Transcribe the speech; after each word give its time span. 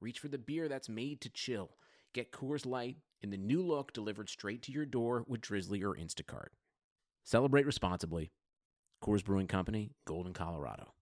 reach 0.00 0.18
for 0.18 0.28
the 0.28 0.38
beer 0.38 0.68
that's 0.68 0.88
made 0.88 1.20
to 1.20 1.28
chill. 1.28 1.70
Get 2.14 2.32
Coors 2.32 2.64
Light 2.64 2.96
in 3.20 3.30
the 3.30 3.36
new 3.36 3.62
look 3.62 3.92
delivered 3.92 4.30
straight 4.30 4.62
to 4.62 4.72
your 4.72 4.86
door 4.86 5.24
with 5.28 5.42
Drizzly 5.42 5.82
or 5.82 5.94
Instacart. 5.94 6.48
Celebrate 7.22 7.66
responsibly. 7.66 8.32
Coors 9.04 9.22
Brewing 9.22 9.46
Company, 9.46 9.92
Golden, 10.06 10.32
Colorado. 10.32 10.94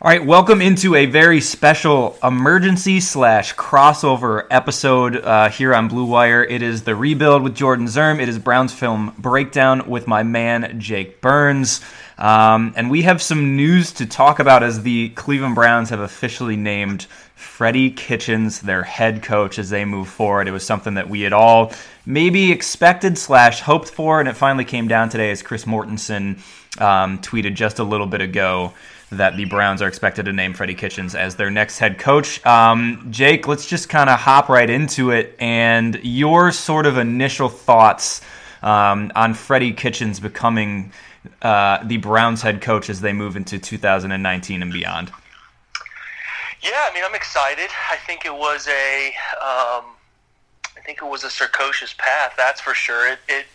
All 0.00 0.10
right, 0.10 0.24
welcome 0.24 0.60
into 0.60 0.94
a 0.96 1.06
very 1.06 1.40
special 1.40 2.18
emergency 2.22 3.00
slash 3.00 3.54
crossover 3.54 4.46
episode 4.50 5.16
uh, 5.16 5.48
here 5.48 5.74
on 5.74 5.88
Blue 5.88 6.04
Wire. 6.04 6.42
It 6.42 6.60
is 6.60 6.82
the 6.82 6.94
rebuild 6.94 7.42
with 7.42 7.54
Jordan 7.54 7.86
Zirm. 7.86 8.20
It 8.20 8.28
is 8.28 8.38
Browns 8.38 8.72
film 8.72 9.14
breakdown 9.18 9.88
with 9.88 10.06
my 10.06 10.24
man 10.24 10.80
Jake 10.80 11.20
Burns, 11.20 11.80
um, 12.18 12.74
and 12.76 12.90
we 12.90 13.02
have 13.02 13.22
some 13.22 13.56
news 13.56 13.92
to 13.92 14.06
talk 14.06 14.40
about 14.40 14.62
as 14.62 14.82
the 14.82 15.10
Cleveland 15.10 15.54
Browns 15.54 15.90
have 15.90 16.00
officially 16.00 16.56
named 16.56 17.06
Freddie 17.42 17.90
Kitchens 17.90 18.60
their 18.60 18.82
head 18.82 19.22
coach 19.22 19.58
as 19.58 19.68
they 19.68 19.84
move 19.84 20.08
forward. 20.08 20.48
It 20.48 20.52
was 20.52 20.64
something 20.64 20.94
that 20.94 21.08
we 21.08 21.22
had 21.22 21.32
all 21.32 21.72
maybe 22.06 22.52
expected 22.52 23.18
slash 23.18 23.60
hoped 23.60 23.90
for, 23.90 24.20
and 24.20 24.28
it 24.28 24.36
finally 24.36 24.64
came 24.64 24.88
down 24.88 25.08
today 25.08 25.30
as 25.30 25.42
Chris 25.42 25.64
Mortensen 25.64 26.38
um, 26.80 27.18
tweeted 27.18 27.54
just 27.54 27.78
a 27.78 27.84
little 27.84 28.06
bit 28.06 28.20
ago 28.20 28.72
that 29.10 29.36
the 29.36 29.44
Browns 29.44 29.82
are 29.82 29.88
expected 29.88 30.24
to 30.24 30.32
name 30.32 30.54
Freddie 30.54 30.74
Kitchens 30.74 31.14
as 31.14 31.36
their 31.36 31.50
next 31.50 31.78
head 31.78 31.98
coach. 31.98 32.44
Um, 32.46 33.08
Jake, 33.10 33.46
let's 33.46 33.66
just 33.66 33.88
kind 33.88 34.08
of 34.08 34.18
hop 34.18 34.48
right 34.48 34.70
into 34.70 35.10
it 35.10 35.36
and 35.38 36.00
your 36.02 36.50
sort 36.52 36.86
of 36.86 36.96
initial 36.96 37.48
thoughts 37.48 38.22
um, 38.62 39.12
on 39.14 39.34
Freddie 39.34 39.72
Kitchens 39.72 40.18
becoming 40.18 40.92
uh, 41.42 41.84
the 41.84 41.98
Browns 41.98 42.40
head 42.40 42.62
coach 42.62 42.88
as 42.88 43.00
they 43.00 43.12
move 43.12 43.36
into 43.36 43.58
2019 43.58 44.62
and 44.62 44.72
beyond. 44.72 45.12
Yeah, 46.62 46.86
I 46.88 46.94
mean, 46.94 47.02
I'm 47.04 47.14
excited. 47.14 47.70
I 47.90 47.96
think 48.06 48.24
it 48.24 48.34
was 48.34 48.68
a, 48.68 49.08
um, 49.42 49.84
I 50.76 50.80
think 50.86 51.02
it 51.02 51.06
was 51.06 51.24
a 51.24 51.30
circuitous 51.30 51.94
path. 51.98 52.34
That's 52.36 52.60
for 52.60 52.72
sure. 52.72 53.08
It, 53.08 53.18
it 53.28 53.46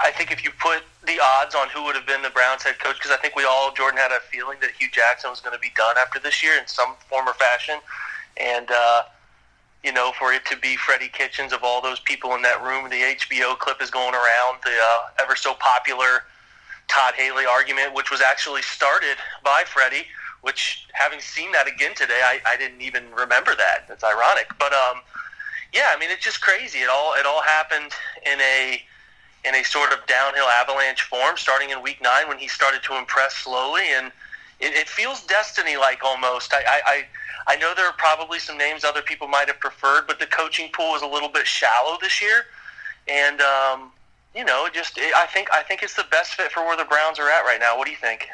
I 0.00 0.10
think 0.10 0.32
if 0.32 0.42
you 0.42 0.50
put 0.58 0.82
the 1.06 1.20
odds 1.22 1.54
on 1.54 1.68
who 1.68 1.84
would 1.84 1.94
have 1.94 2.06
been 2.06 2.22
the 2.22 2.30
Browns 2.30 2.62
head 2.62 2.78
coach, 2.78 2.96
because 2.96 3.10
I 3.10 3.18
think 3.18 3.36
we 3.36 3.44
all, 3.44 3.72
Jordan, 3.72 3.98
had 3.98 4.12
a 4.12 4.20
feeling 4.20 4.58
that 4.62 4.70
Hue 4.70 4.88
Jackson 4.90 5.30
was 5.30 5.40
going 5.40 5.54
to 5.54 5.60
be 5.60 5.70
done 5.76 5.96
after 5.98 6.18
this 6.18 6.42
year 6.42 6.58
in 6.58 6.66
some 6.66 6.94
form 7.08 7.28
or 7.28 7.34
fashion. 7.34 7.76
And, 8.38 8.70
uh, 8.70 9.02
you 9.84 9.92
know, 9.92 10.12
for 10.18 10.32
it 10.32 10.46
to 10.46 10.56
be 10.56 10.76
Freddie 10.76 11.08
Kitchens 11.08 11.52
of 11.52 11.62
all 11.62 11.82
those 11.82 12.00
people 12.00 12.34
in 12.34 12.42
that 12.42 12.62
room, 12.62 12.88
the 12.88 12.96
HBO 12.96 13.58
clip 13.58 13.82
is 13.82 13.90
going 13.90 14.14
around, 14.14 14.58
the 14.64 14.70
uh, 14.70 15.22
ever 15.22 15.36
so 15.36 15.54
popular 15.54 16.24
Todd 16.88 17.14
Haley 17.14 17.44
argument, 17.44 17.94
which 17.94 18.10
was 18.10 18.20
actually 18.20 18.62
started 18.62 19.16
by 19.44 19.64
Freddie, 19.66 20.06
which 20.42 20.86
having 20.92 21.20
seen 21.20 21.50
that 21.52 21.66
again 21.66 21.94
today, 21.94 22.20
I, 22.22 22.40
I 22.46 22.56
didn't 22.56 22.82
even 22.82 23.04
remember 23.12 23.54
that. 23.56 23.86
It's 23.88 24.04
ironic. 24.04 24.48
But, 24.58 24.72
um, 24.72 25.00
yeah, 25.72 25.88
I 25.94 25.98
mean, 25.98 26.10
it's 26.10 26.22
just 26.22 26.40
crazy. 26.40 26.80
It 26.80 26.90
all, 26.90 27.14
it 27.14 27.26
all 27.26 27.42
happened 27.42 27.92
in 28.26 28.40
a, 28.40 28.82
in 29.44 29.54
a 29.54 29.64
sort 29.64 29.92
of 29.92 30.04
downhill 30.06 30.46
avalanche 30.46 31.02
form, 31.02 31.36
starting 31.36 31.70
in 31.70 31.82
week 31.82 32.00
nine 32.02 32.28
when 32.28 32.38
he 32.38 32.48
started 32.48 32.82
to 32.84 32.96
impress 32.96 33.34
slowly, 33.34 33.82
and 33.94 34.12
it, 34.60 34.74
it 34.74 34.88
feels 34.88 35.24
destiny-like 35.26 36.04
almost. 36.04 36.52
I, 36.54 36.62
I, 36.86 37.04
I 37.46 37.56
know 37.56 37.72
there 37.74 37.86
are 37.86 37.94
probably 37.98 38.38
some 38.38 38.56
names 38.56 38.84
other 38.84 39.02
people 39.02 39.26
might 39.26 39.48
have 39.48 39.58
preferred, 39.58 40.06
but 40.06 40.20
the 40.20 40.26
coaching 40.26 40.70
pool 40.72 40.94
is 40.94 41.02
a 41.02 41.06
little 41.06 41.28
bit 41.28 41.46
shallow 41.46 41.98
this 42.00 42.22
year, 42.22 42.44
and 43.08 43.40
um, 43.40 43.90
you 44.34 44.44
know, 44.44 44.68
just 44.72 44.98
I 44.98 45.26
think 45.26 45.48
I 45.52 45.62
think 45.62 45.82
it's 45.82 45.94
the 45.94 46.06
best 46.10 46.34
fit 46.34 46.52
for 46.52 46.64
where 46.64 46.76
the 46.76 46.84
Browns 46.84 47.18
are 47.18 47.28
at 47.28 47.42
right 47.44 47.60
now. 47.60 47.76
What 47.76 47.86
do 47.86 47.90
you 47.90 47.98
think? 47.98 48.28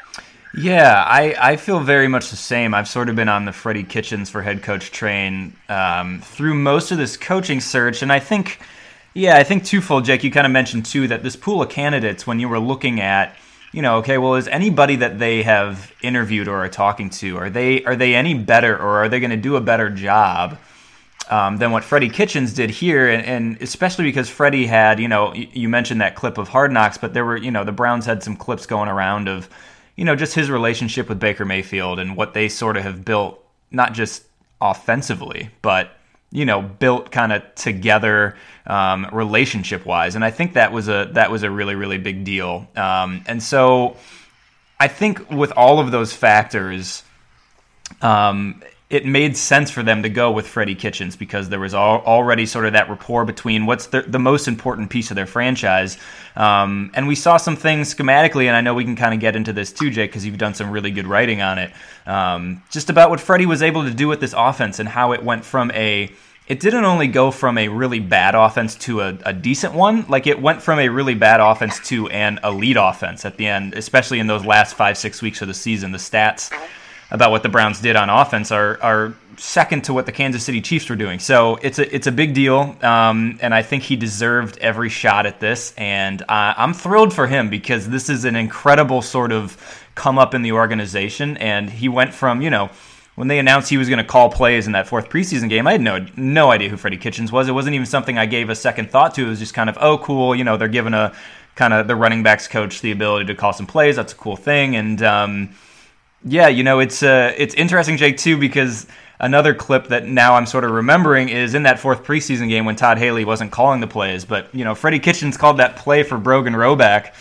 Yeah, 0.55 1.03
I, 1.05 1.35
I 1.39 1.55
feel 1.57 1.79
very 1.79 2.07
much 2.07 2.31
the 2.31 2.35
same. 2.35 2.73
I've 2.73 2.87
sort 2.87 3.07
of 3.07 3.15
been 3.15 3.29
on 3.29 3.45
the 3.45 3.51
Freddie 3.51 3.83
Kitchens 3.83 4.31
for 4.31 4.41
head 4.41 4.63
coach 4.63 4.91
train 4.91 5.53
um, 5.69 6.21
through 6.21 6.55
most 6.55 6.91
of 6.91 6.97
this 6.97 7.17
coaching 7.17 7.61
search, 7.61 8.01
and 8.01 8.11
I 8.11 8.19
think 8.19 8.59
yeah, 9.13 9.37
I 9.37 9.43
think 9.43 9.65
twofold, 9.65 10.05
Jake. 10.05 10.23
You 10.23 10.31
kind 10.31 10.45
of 10.45 10.51
mentioned 10.51 10.85
too 10.85 11.07
that 11.07 11.23
this 11.23 11.35
pool 11.35 11.61
of 11.61 11.69
candidates, 11.69 12.25
when 12.25 12.39
you 12.39 12.47
were 12.47 12.59
looking 12.59 13.01
at, 13.01 13.35
you 13.71 13.81
know, 13.81 13.97
okay, 13.97 14.17
well, 14.17 14.35
is 14.35 14.47
anybody 14.47 14.95
that 14.97 15.19
they 15.19 15.43
have 15.43 15.93
interviewed 16.01 16.47
or 16.47 16.63
are 16.63 16.69
talking 16.69 17.09
to, 17.11 17.37
are 17.37 17.49
they 17.49 17.83
are 17.83 17.95
they 17.95 18.15
any 18.15 18.33
better 18.33 18.75
or 18.75 19.03
are 19.03 19.09
they 19.09 19.19
going 19.19 19.31
to 19.31 19.37
do 19.37 19.55
a 19.55 19.61
better 19.61 19.89
job 19.89 20.57
um, 21.29 21.57
than 21.57 21.71
what 21.71 21.83
Freddie 21.83 22.09
Kitchens 22.09 22.53
did 22.53 22.69
here? 22.69 23.07
And, 23.07 23.25
and, 23.25 23.61
especially 23.61 24.05
because 24.05 24.29
Freddie 24.29 24.65
had, 24.65 24.99
you 24.99 25.07
know, 25.07 25.33
you 25.33 25.69
mentioned 25.69 26.01
that 26.01 26.15
clip 26.15 26.37
of 26.37 26.49
Hard 26.49 26.71
Knocks, 26.71 26.97
but 26.97 27.13
there 27.13 27.25
were, 27.25 27.37
you 27.37 27.51
know, 27.51 27.63
the 27.63 27.71
Browns 27.71 28.05
had 28.05 28.23
some 28.23 28.35
clips 28.35 28.65
going 28.65 28.89
around 28.89 29.27
of, 29.27 29.49
you 29.95 30.05
know, 30.05 30.15
just 30.15 30.33
his 30.33 30.49
relationship 30.49 31.09
with 31.09 31.19
Baker 31.19 31.45
Mayfield 31.45 31.99
and 31.99 32.17
what 32.17 32.33
they 32.33 32.49
sort 32.49 32.77
of 32.77 32.83
have 32.83 33.05
built, 33.05 33.43
not 33.71 33.93
just 33.93 34.23
offensively, 34.61 35.49
but 35.61 35.91
you 36.31 36.45
know 36.45 36.61
built 36.61 37.11
kind 37.11 37.31
of 37.31 37.43
together 37.55 38.35
um, 38.67 39.07
relationship 39.11 39.85
wise 39.85 40.15
and 40.15 40.23
i 40.23 40.29
think 40.29 40.53
that 40.53 40.71
was 40.71 40.87
a 40.87 41.09
that 41.13 41.31
was 41.31 41.43
a 41.43 41.49
really 41.49 41.75
really 41.75 41.97
big 41.97 42.23
deal 42.23 42.67
um, 42.75 43.23
and 43.27 43.41
so 43.41 43.97
i 44.79 44.87
think 44.87 45.29
with 45.31 45.51
all 45.53 45.79
of 45.79 45.91
those 45.91 46.13
factors 46.13 47.03
um, 48.01 48.61
it 48.89 49.05
made 49.05 49.37
sense 49.37 49.69
for 49.69 49.83
them 49.83 50.01
to 50.01 50.09
go 50.09 50.31
with 50.31 50.47
Freddie 50.47 50.73
Kitchens 50.73 51.15
because 51.15 51.49
there 51.49 51.59
was 51.59 51.75
already 51.75 52.47
sort 52.47 52.65
of 52.65 52.73
that 52.73 52.89
rapport 52.89 53.23
between 53.23 53.67
what's 53.67 53.85
the, 53.87 54.01
the 54.01 54.17
most 54.17 54.47
important 54.47 54.89
piece 54.89 55.11
of 55.11 55.15
their 55.15 55.27
franchise. 55.27 55.99
Um, 56.35 56.89
and 56.95 57.07
we 57.07 57.13
saw 57.13 57.37
some 57.37 57.55
things 57.55 57.93
schematically, 57.93 58.45
and 58.45 58.55
I 58.55 58.61
know 58.61 58.73
we 58.73 58.83
can 58.83 58.95
kind 58.95 59.13
of 59.13 59.19
get 59.19 59.35
into 59.35 59.53
this 59.53 59.71
too, 59.71 59.91
Jake, 59.91 60.09
because 60.09 60.25
you've 60.25 60.39
done 60.39 60.55
some 60.55 60.71
really 60.71 60.89
good 60.89 61.05
writing 61.05 61.41
on 61.41 61.59
it. 61.59 61.71
Um, 62.07 62.63
just 62.71 62.89
about 62.89 63.11
what 63.11 63.19
Freddie 63.19 63.45
was 63.45 63.61
able 63.61 63.83
to 63.83 63.93
do 63.93 64.07
with 64.07 64.21
this 64.21 64.33
offense 64.35 64.79
and 64.79 64.89
how 64.89 65.11
it 65.11 65.23
went 65.23 65.45
from 65.45 65.69
a 65.71 66.11
it 66.47 66.59
didn't 66.59 66.83
only 66.83 67.05
go 67.05 67.29
from 67.29 67.59
a 67.59 67.67
really 67.67 67.99
bad 67.99 68.33
offense 68.33 68.73
to 68.73 69.01
a, 69.01 69.15
a, 69.23 69.31
decent 69.31 69.75
one. 69.75 70.03
Like 70.09 70.25
it 70.25 70.41
went 70.41 70.63
from 70.63 70.79
a 70.79 70.89
really 70.89 71.13
bad 71.13 71.41
offense 71.41 71.79
to 71.89 72.09
an 72.09 72.39
elite 72.43 72.75
offense 72.75 73.23
at 73.23 73.37
the 73.37 73.45
end, 73.45 73.75
especially 73.75 74.17
in 74.17 74.25
those 74.25 74.43
last 74.43 74.73
five, 74.73 74.97
six 74.97 75.21
weeks 75.21 75.43
of 75.43 75.47
the 75.47 75.53
season. 75.53 75.91
The 75.91 75.99
stats 75.99 76.51
about 77.11 77.31
what 77.31 77.43
the 77.43 77.49
Browns 77.49 77.79
did 77.79 77.95
on 77.95 78.09
offense 78.09 78.51
are 78.51 78.79
are 78.81 79.13
second 79.37 79.85
to 79.85 79.93
what 79.93 80.05
the 80.05 80.11
Kansas 80.11 80.43
City 80.43 80.61
Chiefs 80.61 80.89
were 80.89 80.95
doing. 80.95 81.19
So 81.19 81.55
it's 81.61 81.79
a 81.79 81.95
it's 81.95 82.07
a 82.07 82.11
big 82.11 82.33
deal, 82.33 82.75
um, 82.81 83.39
and 83.41 83.53
I 83.53 83.61
think 83.61 83.83
he 83.83 83.95
deserved 83.95 84.57
every 84.59 84.89
shot 84.89 85.25
at 85.25 85.39
this. 85.39 85.73
And 85.77 86.21
uh, 86.23 86.53
I'm 86.57 86.73
thrilled 86.73 87.13
for 87.13 87.27
him 87.27 87.49
because 87.49 87.89
this 87.89 88.09
is 88.09 88.25
an 88.25 88.35
incredible 88.35 89.01
sort 89.01 89.31
of 89.31 89.57
come 89.95 90.19
up 90.19 90.33
in 90.33 90.41
the 90.41 90.51
organization, 90.51 91.37
and 91.37 91.69
he 91.69 91.89
went 91.89 92.13
from 92.13 92.41
you 92.41 92.49
know 92.49 92.69
when 93.19 93.27
they 93.27 93.37
announced 93.37 93.69
he 93.69 93.77
was 93.77 93.89
going 93.89 93.97
to 93.97 94.05
call 94.05 94.29
plays 94.29 94.65
in 94.65 94.71
that 94.71 94.87
fourth 94.87 95.09
preseason 95.09 95.49
game, 95.49 95.67
I 95.67 95.73
had 95.73 95.81
no 95.81 96.05
no 96.15 96.51
idea 96.51 96.69
who 96.69 96.77
Freddie 96.77 96.95
Kitchens 96.95 97.33
was. 97.33 97.49
It 97.49 97.51
wasn't 97.51 97.75
even 97.75 97.85
something 97.85 98.17
I 98.17 98.25
gave 98.25 98.49
a 98.49 98.55
second 98.55 98.91
thought 98.91 99.15
to. 99.15 99.25
It 99.25 99.29
was 99.29 99.39
just 99.39 99.53
kind 99.53 99.69
of, 99.69 99.77
oh, 99.81 99.97
cool. 99.97 100.33
You 100.33 100.45
know, 100.45 100.55
they're 100.55 100.69
giving 100.69 100.93
a 100.93 101.13
kind 101.55 101.73
of 101.73 101.87
the 101.87 101.97
running 101.97 102.23
backs 102.23 102.47
coach 102.47 102.79
the 102.79 102.91
ability 102.91 103.25
to 103.25 103.35
call 103.35 103.51
some 103.51 103.65
plays. 103.67 103.97
That's 103.97 104.13
a 104.13 104.15
cool 104.15 104.37
thing. 104.37 104.77
And 104.77 105.03
um, 105.03 105.49
yeah, 106.23 106.47
you 106.47 106.63
know, 106.63 106.79
it's 106.79 107.01
uh, 107.01 107.33
it's 107.37 107.53
interesting, 107.55 107.97
Jake, 107.97 108.17
too, 108.17 108.37
because 108.37 108.87
another 109.19 109.53
clip 109.53 109.87
that 109.87 110.05
now 110.05 110.35
I'm 110.35 110.45
sort 110.45 110.63
of 110.63 110.71
remembering 110.71 111.29
is 111.29 111.53
in 111.53 111.63
that 111.63 111.79
fourth 111.79 112.03
preseason 112.03 112.49
game 112.49 112.65
when 112.65 112.75
Todd 112.75 112.97
Haley 112.97 113.25
wasn't 113.25 113.51
calling 113.51 113.79
the 113.79 113.87
plays, 113.87 114.25
but 114.25 114.53
you 114.53 114.63
know, 114.63 114.75
Freddie 114.75 114.99
Kitchens 114.99 115.37
called 115.37 115.57
that 115.57 115.75
play 115.75 116.03
for 116.03 116.17
Brogan 116.17 116.53
Roback. 116.53 117.13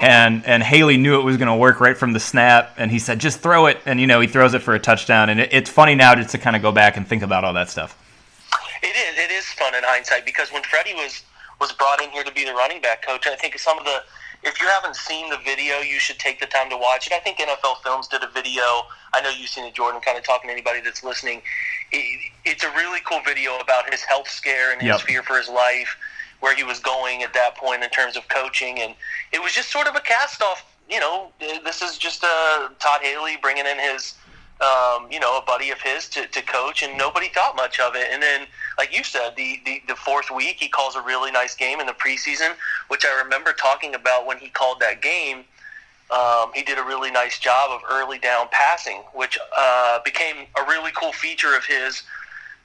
And 0.00 0.44
and 0.46 0.62
Haley 0.62 0.96
knew 0.96 1.20
it 1.20 1.22
was 1.22 1.36
going 1.36 1.48
to 1.48 1.54
work 1.54 1.78
right 1.78 1.96
from 1.96 2.14
the 2.14 2.20
snap, 2.20 2.72
and 2.78 2.90
he 2.90 2.98
said, 2.98 3.18
"Just 3.18 3.40
throw 3.40 3.66
it." 3.66 3.78
And 3.84 4.00
you 4.00 4.06
know, 4.06 4.20
he 4.20 4.26
throws 4.26 4.54
it 4.54 4.60
for 4.60 4.74
a 4.74 4.78
touchdown. 4.78 5.28
And 5.28 5.38
it, 5.38 5.50
it's 5.52 5.68
funny 5.68 5.94
now 5.94 6.14
just 6.14 6.30
to 6.30 6.38
kind 6.38 6.56
of 6.56 6.62
go 6.62 6.72
back 6.72 6.96
and 6.96 7.06
think 7.06 7.22
about 7.22 7.44
all 7.44 7.52
that 7.52 7.68
stuff. 7.68 7.98
It 8.82 8.96
is. 8.96 9.18
It 9.18 9.30
is 9.30 9.44
fun 9.44 9.74
in 9.74 9.82
hindsight 9.84 10.24
because 10.24 10.50
when 10.50 10.62
Freddie 10.62 10.94
was 10.94 11.22
was 11.60 11.72
brought 11.72 12.02
in 12.02 12.08
here 12.10 12.24
to 12.24 12.32
be 12.32 12.44
the 12.44 12.54
running 12.54 12.80
back 12.80 13.06
coach, 13.06 13.26
I 13.26 13.36
think 13.36 13.58
some 13.58 13.78
of 13.78 13.84
the 13.84 14.02
if 14.42 14.60
you 14.60 14.66
haven't 14.66 14.96
seen 14.96 15.30
the 15.30 15.38
video, 15.38 15.78
you 15.78 15.98
should 15.98 16.18
take 16.18 16.40
the 16.40 16.46
time 16.46 16.68
to 16.70 16.76
watch 16.76 17.06
it. 17.06 17.12
I 17.12 17.20
think 17.20 17.38
NFL 17.38 17.82
Films 17.82 18.08
did 18.08 18.22
a 18.22 18.28
video. 18.28 18.62
I 19.14 19.20
know 19.22 19.30
you've 19.30 19.48
seen 19.48 19.64
it, 19.64 19.74
Jordan. 19.74 20.00
Kind 20.00 20.18
of 20.18 20.24
talking 20.24 20.48
to 20.48 20.52
anybody 20.52 20.80
that's 20.80 21.04
listening. 21.04 21.42
It, 21.92 22.32
it's 22.44 22.64
a 22.64 22.70
really 22.70 23.00
cool 23.08 23.20
video 23.24 23.58
about 23.58 23.90
his 23.90 24.02
health 24.02 24.28
scare 24.28 24.72
and 24.72 24.80
his 24.80 24.88
yep. 24.88 25.00
fear 25.00 25.22
for 25.22 25.36
his 25.36 25.48
life, 25.48 25.96
where 26.40 26.54
he 26.56 26.64
was 26.64 26.80
going 26.80 27.22
at 27.22 27.32
that 27.34 27.56
point 27.56 27.84
in 27.84 27.90
terms 27.90 28.16
of 28.16 28.26
coaching, 28.28 28.80
and 28.80 28.94
it 29.32 29.40
was 29.40 29.52
just 29.52 29.70
sort 29.70 29.86
of 29.86 29.94
a 29.94 30.00
cast 30.00 30.42
off. 30.42 30.64
You 30.90 30.98
know, 30.98 31.30
this 31.38 31.80
is 31.80 31.96
just 31.96 32.24
uh, 32.24 32.68
Todd 32.80 33.00
Haley 33.02 33.38
bringing 33.40 33.64
in 33.66 33.78
his 33.78 34.14
um, 34.62 35.10
you 35.10 35.18
know, 35.18 35.38
a 35.38 35.42
buddy 35.42 35.70
of 35.70 35.80
his 35.80 36.08
to, 36.10 36.26
to 36.28 36.42
coach, 36.42 36.82
and 36.82 36.96
nobody 36.96 37.28
thought 37.28 37.56
much 37.56 37.80
of 37.80 37.96
it. 37.96 38.08
And 38.12 38.22
then, 38.22 38.46
like 38.78 38.96
you 38.96 39.02
said, 39.02 39.34
the, 39.36 39.60
the, 39.64 39.82
the 39.88 39.96
fourth 39.96 40.30
week, 40.30 40.56
he 40.60 40.68
calls 40.68 40.94
a 40.94 41.02
really 41.02 41.32
nice 41.32 41.54
game 41.56 41.80
in 41.80 41.86
the 41.86 41.92
preseason, 41.92 42.52
which 42.88 43.04
I 43.04 43.22
remember 43.22 43.52
talking 43.52 43.94
about 43.94 44.26
when 44.26 44.38
he 44.38 44.48
called 44.48 44.78
that 44.80 45.02
game. 45.02 45.44
Um, 46.10 46.52
he 46.54 46.62
did 46.62 46.78
a 46.78 46.82
really 46.82 47.10
nice 47.10 47.38
job 47.38 47.70
of 47.70 47.80
early 47.90 48.18
down 48.18 48.46
passing, 48.52 48.98
which 49.14 49.38
uh, 49.58 49.98
became 50.04 50.46
a 50.56 50.64
really 50.68 50.92
cool 50.92 51.12
feature 51.12 51.56
of 51.56 51.64
his. 51.64 52.02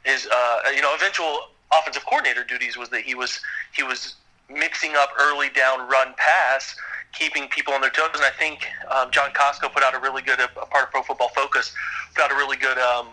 His, 0.03 0.27
uh, 0.27 0.59
you 0.75 0.81
know, 0.81 0.93
eventual 0.93 1.39
offensive 1.71 2.05
coordinator 2.05 2.43
duties 2.43 2.77
was 2.77 2.89
that 2.89 3.01
he 3.01 3.15
was 3.15 3.39
he 3.75 3.83
was 3.83 4.15
mixing 4.49 4.91
up 4.95 5.09
early 5.19 5.49
down 5.49 5.87
run 5.89 6.13
pass 6.17 6.75
keeping 7.13 7.47
people 7.47 7.73
on 7.73 7.81
their 7.81 7.89
toes. 7.89 8.09
And 8.13 8.23
I 8.23 8.31
think 8.31 8.67
um, 8.89 9.11
John 9.11 9.31
Costco 9.31 9.73
put 9.73 9.83
out 9.83 9.95
a 9.95 9.99
really 9.99 10.21
good, 10.21 10.39
a, 10.39 10.49
a 10.59 10.65
part 10.65 10.85
of 10.85 10.91
Pro 10.91 11.03
Football 11.03 11.29
Focus, 11.29 11.73
put 12.15 12.23
out 12.23 12.31
a 12.31 12.35
really 12.35 12.57
good 12.57 12.77
um, 12.77 13.07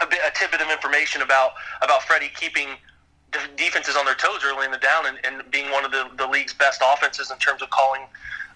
a, 0.00 0.06
bit, 0.06 0.20
a 0.26 0.30
tidbit 0.38 0.60
of 0.60 0.70
information 0.70 1.22
about 1.22 1.52
about 1.82 2.02
Freddie 2.02 2.30
keeping 2.34 2.68
defenses 3.56 3.96
on 3.96 4.04
their 4.04 4.14
toes 4.14 4.40
early 4.44 4.64
in 4.64 4.70
the 4.70 4.78
down 4.78 5.06
and, 5.06 5.18
and 5.24 5.50
being 5.50 5.70
one 5.70 5.84
of 5.84 5.90
the, 5.90 6.08
the 6.16 6.26
league's 6.26 6.54
best 6.54 6.80
offenses 6.84 7.30
in 7.30 7.38
terms 7.38 7.62
of 7.62 7.70
calling 7.70 8.02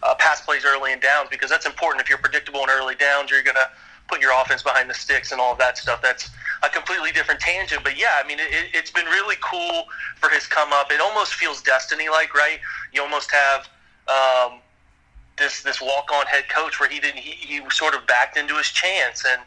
uh, 0.03 0.15
pass 0.19 0.41
plays 0.41 0.65
early 0.65 0.93
in 0.93 1.01
downs 1.01 1.29
because 1.31 1.51
that's 1.51 1.67
important. 1.67 2.01
If 2.01 2.09
you're 2.09 2.19
predictable 2.19 2.63
in 2.63 2.71
early 2.71 2.95
downs, 2.95 3.31
you're 3.31 3.43
going 3.43 3.57
to 3.57 3.69
put 4.09 4.21
your 4.21 4.31
offense 4.41 4.63
behind 4.63 4.89
the 4.89 4.95
sticks 4.95 5.33
and 5.33 5.41
all 5.41 5.53
of 5.53 5.59
that 5.59 5.77
stuff. 5.77 6.01
That's 6.01 6.31
a 6.63 6.69
completely 6.69 7.13
different 7.13 7.41
tangent. 7.41 7.83
But 7.83 7.99
yeah, 7.99 8.23
I 8.23 8.27
mean, 8.27 8.39
it, 8.39 8.71
it's 8.73 8.91
been 8.91 9.07
really 9.07 9.37
cool 9.41 9.85
for 10.17 10.31
his 10.31 10.47
come 10.47 10.73
up. 10.73 10.91
It 10.91 11.01
almost 11.01 11.35
feels 11.35 11.63
destiny 11.63 12.09
like, 12.09 12.35
right? 12.35 12.61
You 12.93 13.03
almost 13.03 13.31
have 13.33 13.69
um, 14.09 14.61
this 15.39 15.63
this 15.63 15.81
walk 15.81 16.11
on 16.13 16.27
head 16.27 16.49
coach 16.49 16.81
where 16.81 16.89
he 16.89 17.01
didn't 17.01 17.19
he, 17.19 17.33
he 17.33 17.71
sort 17.71 17.95
of 17.95 18.07
backed 18.07 18.37
into 18.37 18.57
his 18.57 18.69
chance 18.69 19.25
and 19.25 19.41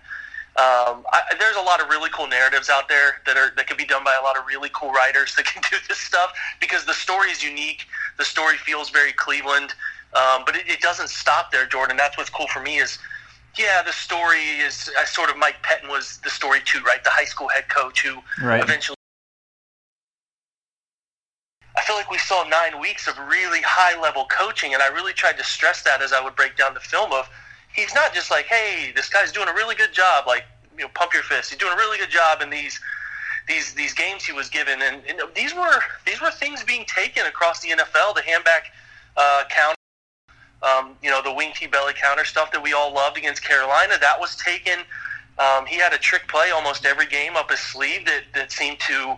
um, 0.57 1.05
I, 1.13 1.21
there's 1.39 1.55
a 1.55 1.61
lot 1.61 1.81
of 1.81 1.87
really 1.87 2.09
cool 2.09 2.27
narratives 2.27 2.69
out 2.69 2.89
there 2.89 3.21
that 3.25 3.37
are 3.37 3.53
that 3.55 3.67
can 3.67 3.77
be 3.77 3.85
done 3.85 4.03
by 4.03 4.13
a 4.19 4.23
lot 4.23 4.37
of 4.37 4.45
really 4.45 4.69
cool 4.73 4.91
writers 4.91 5.33
that 5.37 5.45
can 5.45 5.61
do 5.69 5.77
this 5.87 5.97
stuff 5.97 6.33
because 6.59 6.85
the 6.85 6.93
story 6.93 7.31
is 7.31 7.41
unique. 7.41 7.85
The 8.17 8.25
story 8.25 8.57
feels 8.57 8.89
very 8.89 9.13
Cleveland, 9.13 9.73
um, 10.13 10.43
but 10.45 10.57
it, 10.57 10.67
it 10.67 10.81
doesn't 10.81 11.09
stop 11.09 11.51
there, 11.51 11.65
Jordan. 11.65 11.95
That's 11.95 12.17
what's 12.17 12.29
cool 12.29 12.47
for 12.47 12.59
me 12.59 12.79
is, 12.79 12.99
yeah, 13.57 13.81
the 13.81 13.93
story 13.93 14.41
is 14.59 14.91
uh, 14.99 15.05
sort 15.05 15.29
of 15.29 15.37
Mike 15.37 15.63
Pettine 15.63 15.89
was 15.89 16.19
the 16.23 16.29
story 16.29 16.59
too, 16.65 16.81
right? 16.81 17.01
The 17.01 17.11
high 17.11 17.25
school 17.25 17.47
head 17.47 17.69
coach 17.69 18.05
who 18.05 18.21
right. 18.45 18.61
eventually 18.61 18.97
I 21.81 21.83
feel 21.83 21.95
like 21.95 22.11
we 22.11 22.19
saw 22.19 22.43
nine 22.43 22.79
weeks 22.79 23.07
of 23.07 23.17
really 23.17 23.59
high 23.63 23.99
level 23.99 24.25
coaching, 24.25 24.75
and 24.75 24.83
I 24.83 24.89
really 24.89 25.13
tried 25.13 25.35
to 25.39 25.43
stress 25.43 25.81
that 25.81 26.03
as 26.03 26.13
I 26.13 26.23
would 26.23 26.35
break 26.35 26.55
down 26.55 26.75
the 26.75 26.79
film 26.79 27.11
of 27.11 27.27
he's 27.73 27.95
not 27.95 28.13
just 28.13 28.29
like, 28.29 28.45
hey, 28.45 28.91
this 28.95 29.09
guy's 29.09 29.31
doing 29.31 29.47
a 29.49 29.53
really 29.53 29.73
good 29.73 29.91
job, 29.91 30.27
like 30.27 30.43
you 30.77 30.83
know, 30.83 30.91
pump 30.93 31.15
your 31.15 31.23
fist. 31.23 31.49
He's 31.49 31.57
doing 31.57 31.73
a 31.73 31.75
really 31.75 31.97
good 31.97 32.11
job 32.11 32.43
in 32.43 32.51
these 32.51 32.79
these 33.47 33.73
these 33.73 33.95
games 33.95 34.23
he 34.23 34.31
was 34.31 34.47
given, 34.47 34.79
and, 34.79 35.01
and 35.09 35.21
these 35.35 35.55
were 35.55 35.81
these 36.05 36.21
were 36.21 36.29
things 36.29 36.63
being 36.63 36.85
taken 36.85 37.25
across 37.25 37.61
the 37.61 37.69
NFL. 37.69 38.13
The 38.13 38.21
handback 38.21 38.69
uh, 39.17 39.45
counter, 39.49 39.75
um, 40.61 40.95
you 41.01 41.09
know, 41.09 41.23
the 41.23 41.33
wing 41.33 41.51
T 41.55 41.65
belly 41.65 41.93
counter 41.99 42.25
stuff 42.25 42.51
that 42.51 42.61
we 42.61 42.73
all 42.73 42.93
loved 42.93 43.17
against 43.17 43.43
Carolina, 43.43 43.95
that 43.99 44.19
was 44.19 44.35
taken. 44.35 44.81
Um, 45.39 45.65
he 45.65 45.77
had 45.77 45.93
a 45.93 45.97
trick 45.97 46.27
play 46.27 46.51
almost 46.51 46.85
every 46.85 47.07
game 47.07 47.35
up 47.35 47.49
his 47.49 47.59
sleeve 47.59 48.05
that 48.05 48.21
that 48.35 48.51
seemed 48.51 48.79
to 48.81 49.17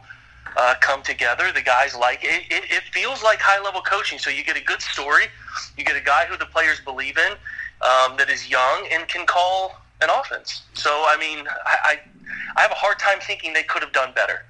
uh, 0.57 0.75
come 0.81 1.01
together. 1.01 1.51
The 1.53 1.61
guys 1.61 1.95
like 1.95 2.23
it, 2.23 2.43
it. 2.49 2.63
It 2.69 2.83
feels 2.91 3.23
like 3.23 3.39
high 3.39 3.61
level 3.63 3.81
coaching. 3.81 4.19
So 4.19 4.29
you 4.29 4.43
get 4.43 4.57
a 4.57 4.63
good 4.63 4.81
story, 4.81 5.25
you 5.77 5.83
get 5.83 5.95
a 5.95 6.03
guy 6.03 6.25
who 6.25 6.37
the 6.37 6.45
players 6.45 6.79
believe 6.79 7.17
in, 7.17 7.31
um, 7.81 8.17
that 8.17 8.29
is 8.29 8.49
young 8.49 8.87
and 8.91 9.07
can 9.07 9.25
call 9.25 9.81
an 10.01 10.09
offense. 10.09 10.63
So 10.73 10.89
I 10.89 11.17
mean, 11.19 11.45
I, 11.47 11.77
I 11.83 11.99
I 12.55 12.61
have 12.61 12.71
a 12.71 12.75
hard 12.75 12.99
time 12.99 13.19
thinking 13.19 13.53
they 13.53 13.63
could 13.63 13.81
have 13.81 13.93
done 13.93 14.11
better. 14.13 14.45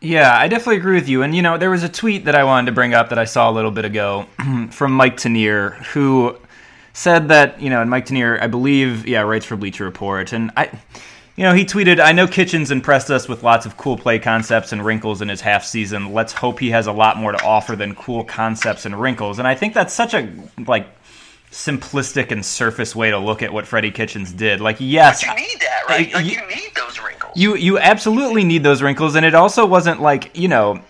Yeah, 0.00 0.38
I 0.38 0.46
definitely 0.48 0.76
agree 0.76 0.94
with 0.94 1.08
you. 1.08 1.22
And 1.22 1.34
you 1.34 1.42
know, 1.42 1.56
there 1.56 1.70
was 1.70 1.82
a 1.82 1.88
tweet 1.88 2.26
that 2.26 2.34
I 2.34 2.44
wanted 2.44 2.66
to 2.66 2.72
bring 2.72 2.94
up 2.94 3.08
that 3.08 3.18
I 3.18 3.24
saw 3.24 3.50
a 3.50 3.52
little 3.52 3.70
bit 3.70 3.84
ago 3.84 4.26
from 4.70 4.92
Mike 4.92 5.16
Tanier, 5.16 5.74
who 5.86 6.36
said 6.92 7.28
that 7.28 7.60
you 7.60 7.70
know, 7.70 7.80
and 7.80 7.90
Mike 7.90 8.06
Tanier, 8.06 8.40
I 8.40 8.46
believe, 8.46 9.06
yeah, 9.06 9.22
writes 9.22 9.46
for 9.46 9.56
Bleacher 9.56 9.84
Report, 9.84 10.32
and 10.32 10.50
I 10.56 10.70
you 11.36 11.44
know, 11.44 11.52
he 11.52 11.64
tweeted, 11.66 12.00
I 12.00 12.12
know 12.12 12.26
Kitchens 12.26 12.70
impressed 12.70 13.10
us 13.10 13.28
with 13.28 13.42
lots 13.42 13.66
of 13.66 13.76
cool 13.76 13.98
play 13.98 14.18
concepts 14.18 14.72
and 14.72 14.82
wrinkles 14.84 15.20
in 15.20 15.28
his 15.28 15.42
half 15.42 15.64
season. 15.64 16.14
Let's 16.14 16.32
hope 16.32 16.58
he 16.58 16.70
has 16.70 16.86
a 16.86 16.92
lot 16.92 17.18
more 17.18 17.32
to 17.32 17.42
offer 17.44 17.76
than 17.76 17.94
cool 17.94 18.24
concepts 18.24 18.86
and 18.86 18.98
wrinkles. 18.98 19.38
And 19.38 19.46
I 19.46 19.54
think 19.54 19.74
that's 19.74 19.92
such 19.92 20.14
a 20.14 20.32
like 20.66 20.88
simplistic 21.50 22.32
and 22.32 22.44
surface 22.44 22.96
way 22.96 23.10
to 23.10 23.18
look 23.18 23.42
at 23.42 23.52
what 23.52 23.66
Freddie 23.66 23.90
Kitchens 23.90 24.32
did. 24.32 24.62
Like, 24.62 24.76
yes, 24.78 25.24
but 25.24 25.38
you 25.38 25.46
need 25.46 25.60
that, 25.60 25.82
right? 25.88 26.14
Like, 26.14 26.24
you, 26.24 26.32
you 26.32 26.46
need 26.46 26.70
those 26.74 27.00
wrinkles. 27.00 27.32
You 27.36 27.54
you 27.56 27.78
absolutely 27.78 28.44
need 28.44 28.62
those 28.62 28.80
wrinkles, 28.80 29.14
and 29.14 29.26
it 29.26 29.34
also 29.34 29.66
wasn't 29.66 30.00
like 30.00 30.36
you 30.36 30.48
know. 30.48 30.80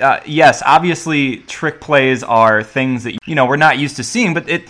Uh, 0.00 0.18
yes, 0.26 0.60
obviously, 0.66 1.36
trick 1.36 1.80
plays 1.80 2.24
are 2.24 2.64
things 2.64 3.04
that 3.04 3.16
you 3.26 3.34
know 3.34 3.46
we're 3.46 3.56
not 3.56 3.78
used 3.78 3.96
to 3.96 4.04
seeing, 4.04 4.34
but 4.34 4.48
it, 4.48 4.68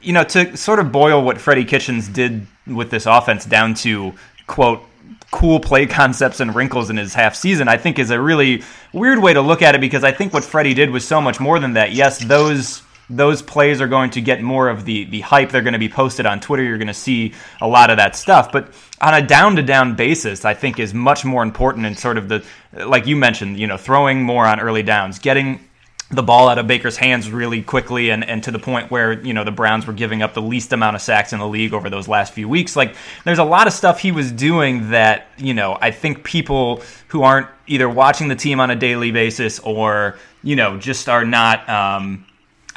you 0.00 0.12
know, 0.12 0.24
to 0.24 0.56
sort 0.56 0.80
of 0.80 0.90
boil 0.90 1.22
what 1.22 1.38
Freddie 1.38 1.64
Kitchens 1.64 2.08
did 2.08 2.46
with 2.66 2.90
this 2.90 3.06
offense 3.06 3.44
down 3.44 3.74
to 3.74 4.12
quote 4.46 4.82
cool 5.30 5.60
play 5.60 5.86
concepts 5.86 6.40
and 6.40 6.54
wrinkles 6.54 6.88
in 6.88 6.96
his 6.96 7.14
half 7.14 7.34
season, 7.34 7.68
I 7.68 7.76
think 7.76 7.98
is 7.98 8.10
a 8.10 8.20
really 8.20 8.62
weird 8.92 9.18
way 9.18 9.34
to 9.34 9.40
look 9.40 9.62
at 9.62 9.74
it 9.74 9.80
because 9.80 10.04
I 10.04 10.12
think 10.12 10.32
what 10.32 10.44
Freddie 10.44 10.74
did 10.74 10.90
was 10.90 11.06
so 11.06 11.20
much 11.20 11.40
more 11.40 11.58
than 11.58 11.74
that. 11.74 11.92
Yes, 11.92 12.18
those 12.24 12.82
those 13.08 13.40
plays 13.40 13.80
are 13.80 13.86
going 13.86 14.10
to 14.10 14.20
get 14.20 14.42
more 14.42 14.68
of 14.68 14.84
the 14.84 15.04
the 15.04 15.20
hype. 15.20 15.50
They're 15.50 15.62
going 15.62 15.74
to 15.74 15.78
be 15.78 15.88
posted 15.88 16.26
on 16.26 16.40
Twitter. 16.40 16.62
You're 16.62 16.78
going 16.78 16.88
to 16.88 16.94
see 16.94 17.34
a 17.60 17.68
lot 17.68 17.90
of 17.90 17.98
that 17.98 18.16
stuff. 18.16 18.50
But 18.50 18.72
on 19.00 19.14
a 19.14 19.24
down 19.24 19.56
to 19.56 19.62
down 19.62 19.94
basis, 19.94 20.44
I 20.44 20.54
think 20.54 20.78
is 20.78 20.94
much 20.94 21.24
more 21.24 21.42
important 21.42 21.86
in 21.86 21.96
sort 21.96 22.18
of 22.18 22.28
the 22.28 22.44
like 22.72 23.06
you 23.06 23.16
mentioned, 23.16 23.58
you 23.58 23.66
know, 23.66 23.76
throwing 23.76 24.22
more 24.22 24.46
on 24.46 24.60
early 24.60 24.82
downs, 24.82 25.18
getting 25.18 25.60
the 26.08 26.22
ball 26.22 26.48
out 26.48 26.56
of 26.56 26.68
Baker's 26.68 26.96
hands 26.96 27.30
really 27.30 27.62
quickly 27.62 28.10
and, 28.10 28.24
and 28.24 28.42
to 28.44 28.52
the 28.52 28.60
point 28.60 28.92
where, 28.92 29.20
you 29.24 29.34
know, 29.34 29.42
the 29.42 29.50
Browns 29.50 29.88
were 29.88 29.92
giving 29.92 30.22
up 30.22 30.34
the 30.34 30.42
least 30.42 30.72
amount 30.72 30.94
of 30.94 31.02
sacks 31.02 31.32
in 31.32 31.40
the 31.40 31.48
league 31.48 31.74
over 31.74 31.90
those 31.90 32.06
last 32.06 32.32
few 32.32 32.48
weeks. 32.48 32.76
Like, 32.76 32.94
there's 33.24 33.40
a 33.40 33.44
lot 33.44 33.66
of 33.66 33.72
stuff 33.72 33.98
he 33.98 34.12
was 34.12 34.30
doing 34.30 34.90
that, 34.90 35.26
you 35.36 35.52
know, 35.52 35.76
I 35.80 35.90
think 35.90 36.22
people 36.22 36.82
who 37.08 37.22
aren't 37.22 37.48
either 37.66 37.88
watching 37.88 38.28
the 38.28 38.36
team 38.36 38.60
on 38.60 38.70
a 38.70 38.76
daily 38.76 39.10
basis 39.10 39.58
or, 39.58 40.16
you 40.44 40.54
know, 40.54 40.78
just 40.78 41.08
are 41.08 41.24
not, 41.24 41.68
um, 41.68 42.24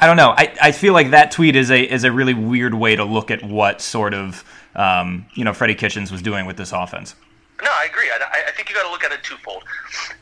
I 0.00 0.06
don't 0.06 0.16
know. 0.16 0.34
I, 0.36 0.52
I 0.60 0.72
feel 0.72 0.92
like 0.92 1.10
that 1.10 1.30
tweet 1.30 1.54
is 1.54 1.70
a, 1.70 1.80
is 1.80 2.02
a 2.02 2.10
really 2.10 2.34
weird 2.34 2.74
way 2.74 2.96
to 2.96 3.04
look 3.04 3.30
at 3.30 3.44
what 3.44 3.80
sort 3.80 4.12
of, 4.12 4.44
um, 4.74 5.26
you 5.34 5.44
know, 5.44 5.52
Freddie 5.52 5.76
Kitchens 5.76 6.10
was 6.10 6.20
doing 6.20 6.46
with 6.46 6.56
this 6.56 6.72
offense. 6.72 7.14
No, 7.62 7.70
I 7.70 7.86
agree. 7.90 8.10
I, 8.10 8.48
I 8.48 8.50
think 8.52 8.68
you 8.68 8.74
got 8.74 8.84
to 8.84 8.90
look 8.90 9.04
at 9.04 9.12
it 9.12 9.22
twofold. 9.22 9.64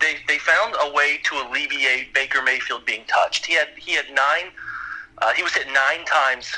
They 0.01 0.17
they 0.27 0.39
found 0.39 0.75
a 0.81 0.93
way 0.93 1.19
to 1.25 1.35
alleviate 1.37 2.13
Baker 2.15 2.43
Mayfield 2.43 2.85
being 2.85 3.05
touched. 3.07 3.47
He 3.47 3.55
had 3.55 3.69
he 3.77 3.93
had 3.93 4.07
nine. 4.13 4.51
Uh, 5.21 5.33
he 5.33 5.43
was 5.43 5.53
hit 5.53 5.67
nine 5.67 6.05
times 6.07 6.57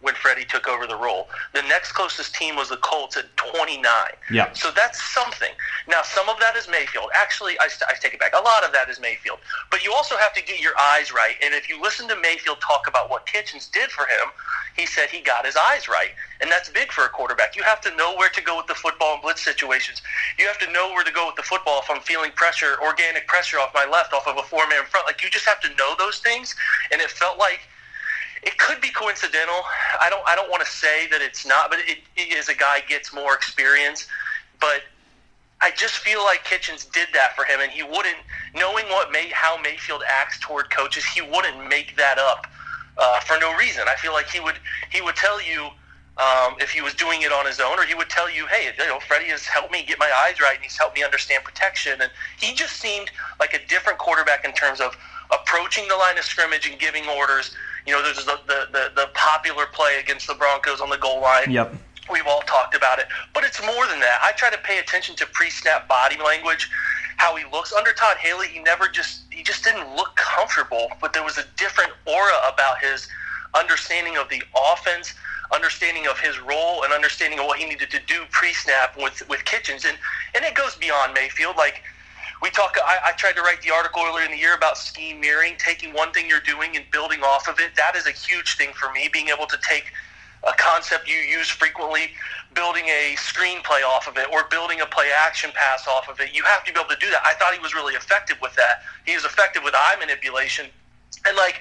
when 0.00 0.14
Freddie 0.14 0.44
took 0.44 0.66
over 0.66 0.86
the 0.86 0.96
role. 0.96 1.28
The 1.52 1.62
next 1.62 1.92
closest 1.92 2.34
team 2.34 2.56
was 2.56 2.70
the 2.70 2.78
Colts 2.78 3.16
at 3.16 3.36
29. 3.36 3.84
Yeah. 4.32 4.52
So 4.54 4.70
that's 4.74 5.02
something. 5.02 5.50
Now, 5.88 6.02
some 6.02 6.28
of 6.28 6.40
that 6.40 6.56
is 6.56 6.68
Mayfield. 6.68 7.10
Actually, 7.14 7.58
I, 7.60 7.68
I 7.88 7.94
take 8.00 8.14
it 8.14 8.20
back. 8.20 8.32
A 8.32 8.42
lot 8.42 8.64
of 8.64 8.72
that 8.72 8.88
is 8.88 8.98
Mayfield. 8.98 9.38
But 9.70 9.84
you 9.84 9.92
also 9.92 10.16
have 10.16 10.32
to 10.34 10.42
get 10.42 10.60
your 10.60 10.72
eyes 10.78 11.12
right. 11.12 11.34
And 11.42 11.54
if 11.54 11.68
you 11.68 11.80
listen 11.80 12.08
to 12.08 12.16
Mayfield 12.16 12.60
talk 12.60 12.86
about 12.88 13.10
what 13.10 13.26
Kitchens 13.26 13.68
did 13.68 13.90
for 13.90 14.04
him, 14.04 14.32
he 14.74 14.86
said 14.86 15.10
he 15.10 15.20
got 15.20 15.44
his 15.44 15.56
eyes 15.56 15.86
right. 15.88 16.10
And 16.40 16.50
that's 16.50 16.70
big 16.70 16.90
for 16.92 17.04
a 17.04 17.08
quarterback. 17.08 17.54
You 17.54 17.62
have 17.64 17.82
to 17.82 17.94
know 17.96 18.14
where 18.16 18.30
to 18.30 18.40
go 18.40 18.56
with 18.56 18.68
the 18.68 18.74
football 18.74 19.16
in 19.16 19.20
blitz 19.20 19.42
situations. 19.42 20.00
You 20.38 20.46
have 20.46 20.58
to 20.58 20.72
know 20.72 20.88
where 20.88 21.04
to 21.04 21.12
go 21.12 21.26
with 21.26 21.36
the 21.36 21.42
football 21.42 21.80
if 21.82 21.90
I'm 21.90 22.00
feeling 22.00 22.30
pressure, 22.32 22.78
organic 22.82 23.26
pressure 23.26 23.58
off 23.58 23.74
my 23.74 23.84
left, 23.84 24.14
off 24.14 24.26
of 24.26 24.38
a 24.38 24.42
four 24.42 24.66
man 24.68 24.84
front. 24.86 25.06
Like, 25.06 25.22
you 25.22 25.28
just 25.28 25.44
have 25.44 25.60
to 25.60 25.68
know 25.76 25.94
those 25.98 26.20
things. 26.20 26.54
And 26.90 27.02
it 27.02 27.10
felt 27.10 27.38
like– 27.38 27.60
it 28.42 28.56
could 28.58 28.80
be 28.80 28.88
coincidental. 28.90 29.62
I 30.00 30.08
don't 30.10 30.22
I 30.26 30.34
don't 30.34 30.50
want 30.50 30.64
to 30.64 30.70
say 30.70 31.06
that 31.08 31.20
it's 31.20 31.46
not, 31.46 31.70
but 31.70 31.78
it, 31.80 31.98
it 32.16 32.32
is 32.36 32.48
a 32.48 32.54
guy 32.54 32.80
gets 32.88 33.12
more 33.14 33.34
experience. 33.34 34.08
But 34.60 34.82
I 35.62 35.70
just 35.76 35.96
feel 35.96 36.24
like 36.24 36.42
Kitchens 36.44 36.86
did 36.86 37.08
that 37.12 37.36
for 37.36 37.44
him, 37.44 37.60
and 37.60 37.70
he 37.70 37.82
wouldn't, 37.82 38.16
knowing 38.54 38.86
what 38.86 39.12
May, 39.12 39.30
how 39.32 39.60
Mayfield 39.60 40.02
acts 40.08 40.38
toward 40.40 40.70
coaches, 40.70 41.04
he 41.04 41.20
wouldn't 41.20 41.68
make 41.68 41.96
that 41.98 42.18
up 42.18 42.46
uh, 42.98 43.20
for 43.20 43.38
no 43.38 43.54
reason. 43.56 43.84
I 43.86 43.94
feel 43.96 44.12
like 44.12 44.30
he 44.30 44.40
would 44.40 44.56
he 44.90 45.02
would 45.02 45.16
tell 45.16 45.40
you 45.42 45.68
um, 46.16 46.54
if 46.60 46.70
he 46.70 46.80
was 46.80 46.94
doing 46.94 47.22
it 47.22 47.32
on 47.32 47.46
his 47.46 47.60
own, 47.60 47.78
or 47.78 47.84
he 47.84 47.94
would 47.94 48.08
tell 48.08 48.30
you, 48.30 48.46
"Hey, 48.46 48.72
you 48.78 48.86
know, 48.86 49.00
Freddie 49.00 49.28
has 49.28 49.44
helped 49.44 49.70
me 49.70 49.84
get 49.84 49.98
my 49.98 50.10
eyes 50.26 50.40
right, 50.40 50.54
and 50.54 50.62
he's 50.62 50.78
helped 50.78 50.96
me 50.96 51.04
understand 51.04 51.44
protection." 51.44 52.00
And 52.00 52.10
he 52.38 52.54
just 52.54 52.76
seemed 52.76 53.10
like 53.38 53.52
a 53.52 53.66
different 53.68 53.98
quarterback 53.98 54.46
in 54.46 54.52
terms 54.52 54.80
of 54.80 54.96
approaching 55.30 55.86
the 55.88 55.96
line 55.96 56.16
of 56.16 56.24
scrimmage 56.24 56.68
and 56.68 56.78
giving 56.78 57.06
orders 57.06 57.54
you 57.86 57.92
know, 57.92 58.02
there's 58.02 58.24
the, 58.24 58.38
the, 58.46 58.68
the, 58.72 58.92
the 58.94 59.10
popular 59.14 59.66
play 59.66 59.98
against 60.00 60.26
the 60.26 60.34
Broncos 60.34 60.80
on 60.80 60.90
the 60.90 60.98
goal 60.98 61.20
line. 61.20 61.50
Yep. 61.50 61.74
We've 62.10 62.26
all 62.26 62.42
talked 62.42 62.74
about 62.74 62.98
it, 62.98 63.06
but 63.34 63.44
it's 63.44 63.60
more 63.64 63.86
than 63.86 64.00
that. 64.00 64.18
I 64.22 64.32
try 64.32 64.50
to 64.50 64.58
pay 64.58 64.78
attention 64.78 65.14
to 65.16 65.26
pre-snap 65.26 65.86
body 65.86 66.16
language, 66.24 66.68
how 67.18 67.36
he 67.36 67.44
looks. 67.52 67.72
Under 67.72 67.92
Todd 67.92 68.16
Haley, 68.16 68.48
he 68.48 68.58
never 68.60 68.88
just 68.88 69.22
he 69.30 69.44
just 69.44 69.62
didn't 69.62 69.94
look 69.94 70.16
comfortable, 70.16 70.90
but 71.00 71.12
there 71.12 71.22
was 71.22 71.38
a 71.38 71.44
different 71.56 71.92
aura 72.06 72.34
about 72.52 72.78
his 72.82 73.06
understanding 73.54 74.16
of 74.16 74.28
the 74.28 74.42
offense, 74.72 75.14
understanding 75.54 76.08
of 76.08 76.18
his 76.18 76.40
role 76.40 76.82
and 76.82 76.92
understanding 76.92 77.38
of 77.38 77.46
what 77.46 77.58
he 77.58 77.66
needed 77.66 77.90
to 77.90 78.00
do 78.06 78.22
pre-snap 78.30 78.96
with 78.96 79.22
with 79.28 79.44
Kitchens, 79.44 79.84
and 79.84 79.96
and 80.34 80.44
it 80.44 80.54
goes 80.54 80.74
beyond 80.76 81.14
Mayfield. 81.14 81.56
Like 81.56 81.82
we 82.42 82.50
talk, 82.50 82.76
I, 82.82 82.98
I 83.06 83.12
tried 83.12 83.36
to 83.36 83.42
write 83.42 83.60
the 83.62 83.70
article 83.70 84.02
earlier 84.04 84.24
in 84.24 84.30
the 84.30 84.38
year 84.38 84.54
about 84.54 84.78
scheme 84.78 85.20
mirroring, 85.20 85.54
taking 85.58 85.92
one 85.92 86.12
thing 86.12 86.28
you're 86.28 86.40
doing 86.40 86.76
and 86.76 86.84
building 86.90 87.22
off 87.22 87.48
of 87.48 87.60
it. 87.60 87.76
That 87.76 87.96
is 87.96 88.06
a 88.06 88.12
huge 88.12 88.56
thing 88.56 88.70
for 88.72 88.90
me, 88.92 89.10
being 89.12 89.28
able 89.28 89.46
to 89.46 89.58
take 89.68 89.92
a 90.44 90.52
concept 90.56 91.06
you 91.06 91.16
use 91.16 91.48
frequently, 91.48 92.12
building 92.54 92.84
a 92.86 93.14
screenplay 93.16 93.84
off 93.84 94.08
of 94.08 94.16
it, 94.16 94.26
or 94.32 94.44
building 94.50 94.80
a 94.80 94.86
play 94.86 95.10
action 95.14 95.50
pass 95.54 95.86
off 95.86 96.08
of 96.08 96.18
it. 96.20 96.34
You 96.34 96.42
have 96.44 96.64
to 96.64 96.72
be 96.72 96.80
able 96.80 96.88
to 96.88 96.96
do 96.96 97.10
that. 97.10 97.20
I 97.26 97.34
thought 97.34 97.52
he 97.52 97.60
was 97.60 97.74
really 97.74 97.94
effective 97.94 98.38
with 98.40 98.54
that. 98.54 98.82
He 99.04 99.14
was 99.14 99.24
effective 99.26 99.62
with 99.62 99.74
eye 99.76 99.96
manipulation, 99.98 100.66
and 101.26 101.36
like 101.36 101.60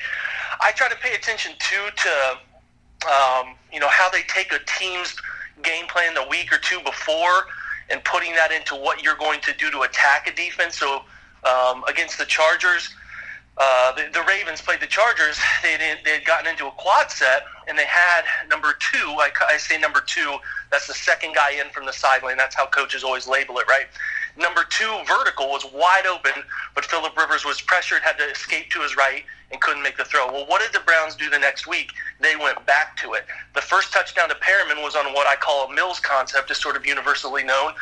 I 0.62 0.72
try 0.72 0.88
to 0.88 0.96
pay 0.96 1.14
attention 1.14 1.54
too 1.60 1.90
to 1.94 3.12
um, 3.12 3.56
you 3.72 3.82
know 3.82 3.90
how 3.90 4.10
they 4.10 4.22
take 4.24 4.54
a 4.54 4.60
team's 4.80 5.14
game 5.62 5.88
plan 5.88 6.14
the 6.14 6.26
week 6.30 6.54
or 6.54 6.58
two 6.58 6.80
before 6.86 7.48
and 7.92 8.04
putting 8.04 8.34
that 8.36 8.52
into 8.52 8.76
what 8.76 9.04
you're 9.04 9.18
going 9.18 9.42
to 9.42 9.54
do 9.54 9.72
to 9.72 9.82
attack 9.82 10.28
a 10.28 10.36
defense. 10.36 10.78
So 10.78 11.02
um, 11.44 11.84
against 11.88 12.18
the 12.18 12.26
Chargers 12.26 12.90
uh, 13.60 13.92
the, 13.92 14.08
the, 14.14 14.24
Ravens 14.24 14.62
played 14.62 14.80
the 14.80 14.88
Chargers. 14.88 15.38
They 15.64 15.76
they 16.06 16.12
had 16.12 16.26
gotten 16.26 16.50
into 16.50 16.66
a 16.66 16.72
quad 16.72 17.12
set, 17.12 17.44
and 17.68 17.78
they 17.78 17.86
had 17.86 18.24
number 18.50 18.74
two. 18.80 18.98
I, 18.98 19.30
I 19.50 19.58
say 19.58 19.78
number 19.78 20.02
two. 20.06 20.38
That's 20.72 20.88
the 20.88 20.94
second 20.94 21.36
guy 21.36 21.52
in 21.52 21.70
from 21.72 21.86
the 21.86 21.92
sideline. 21.92 22.38
That's 22.38 22.56
how 22.56 22.68
coaches 22.68 23.04
always 23.04 23.28
label 23.28 23.60
it, 23.60 23.68
right? 23.68 23.88
Number 24.40 24.64
two 24.70 25.00
vertical 25.06 25.50
was 25.50 25.66
wide 25.74 26.06
open, 26.08 26.32
but 26.74 26.86
Philip 26.86 27.16
Rivers 27.18 27.44
was 27.44 27.60
pressured, 27.60 28.02
had 28.04 28.18
to 28.20 28.24
escape 28.24 28.70
to 28.72 28.80
his 28.80 28.96
right, 28.96 29.26
and 29.52 29.60
couldn't 29.60 29.84
make 29.84 29.98
the 29.98 30.06
throw. 30.06 30.32
Well, 30.32 30.46
what 30.46 30.62
did 30.62 30.72
the 30.72 30.86
Browns 30.86 31.16
do 31.16 31.30
the 31.30 31.38
next 31.38 31.68
week? 31.68 31.92
They 32.22 32.38
went 32.38 32.66
back 32.66 32.96
to 32.98 33.14
it. 33.14 33.26
The 33.54 33.62
first 33.62 33.92
touchdown 33.92 34.30
to 34.30 34.36
Perriman 34.36 34.82
was 34.82 34.96
on 34.96 35.14
what 35.14 35.28
I 35.28 35.36
call 35.36 35.68
a 35.68 35.74
Mills 35.74 36.00
concept, 36.00 36.52
is 36.52 36.58
sort 36.58 36.78
of 36.78 36.86
universally 36.86 37.44
known. 37.44 37.74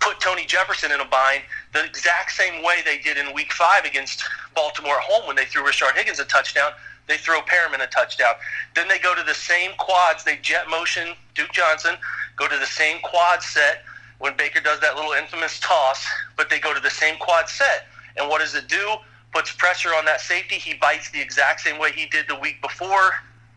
Put 0.00 0.20
Tony 0.20 0.44
Jefferson 0.44 0.92
in 0.92 1.00
a 1.00 1.04
bind 1.06 1.44
the 1.72 1.82
exact 1.82 2.32
same 2.32 2.62
way 2.62 2.80
they 2.84 2.98
did 2.98 3.16
in 3.16 3.32
Week 3.32 3.52
Five 3.52 3.86
against 3.86 4.22
Baltimore 4.54 4.96
at 4.96 5.02
home 5.04 5.26
when 5.26 5.36
they 5.36 5.46
threw 5.46 5.62
Rashard 5.62 5.96
Higgins 5.96 6.18
a 6.18 6.26
touchdown. 6.26 6.72
They 7.08 7.16
throw 7.16 7.40
Perriman 7.40 7.82
a 7.82 7.86
touchdown. 7.86 8.34
Then 8.74 8.86
they 8.88 8.98
go 8.98 9.14
to 9.14 9.22
the 9.22 9.34
same 9.34 9.70
quads. 9.78 10.24
They 10.24 10.36
jet 10.36 10.68
motion 10.68 11.14
Duke 11.34 11.52
Johnson. 11.52 11.94
Go 12.36 12.48
to 12.48 12.58
the 12.58 12.66
same 12.66 13.00
quad 13.00 13.42
set 13.42 13.84
when 14.22 14.36
Baker 14.36 14.60
does 14.60 14.78
that 14.78 14.94
little 14.94 15.10
infamous 15.14 15.58
toss, 15.58 16.06
but 16.36 16.48
they 16.48 16.60
go 16.60 16.72
to 16.72 16.78
the 16.78 16.90
same 16.90 17.16
quad 17.16 17.48
set. 17.48 17.88
And 18.16 18.28
what 18.28 18.40
does 18.40 18.54
it 18.54 18.68
do? 18.68 18.94
Puts 19.32 19.50
pressure 19.50 19.88
on 19.88 20.04
that 20.04 20.20
safety. 20.20 20.54
He 20.54 20.74
bites 20.74 21.10
the 21.10 21.20
exact 21.20 21.58
same 21.58 21.76
way 21.76 21.90
he 21.90 22.06
did 22.06 22.28
the 22.28 22.36
week 22.36 22.62
before. 22.62 23.14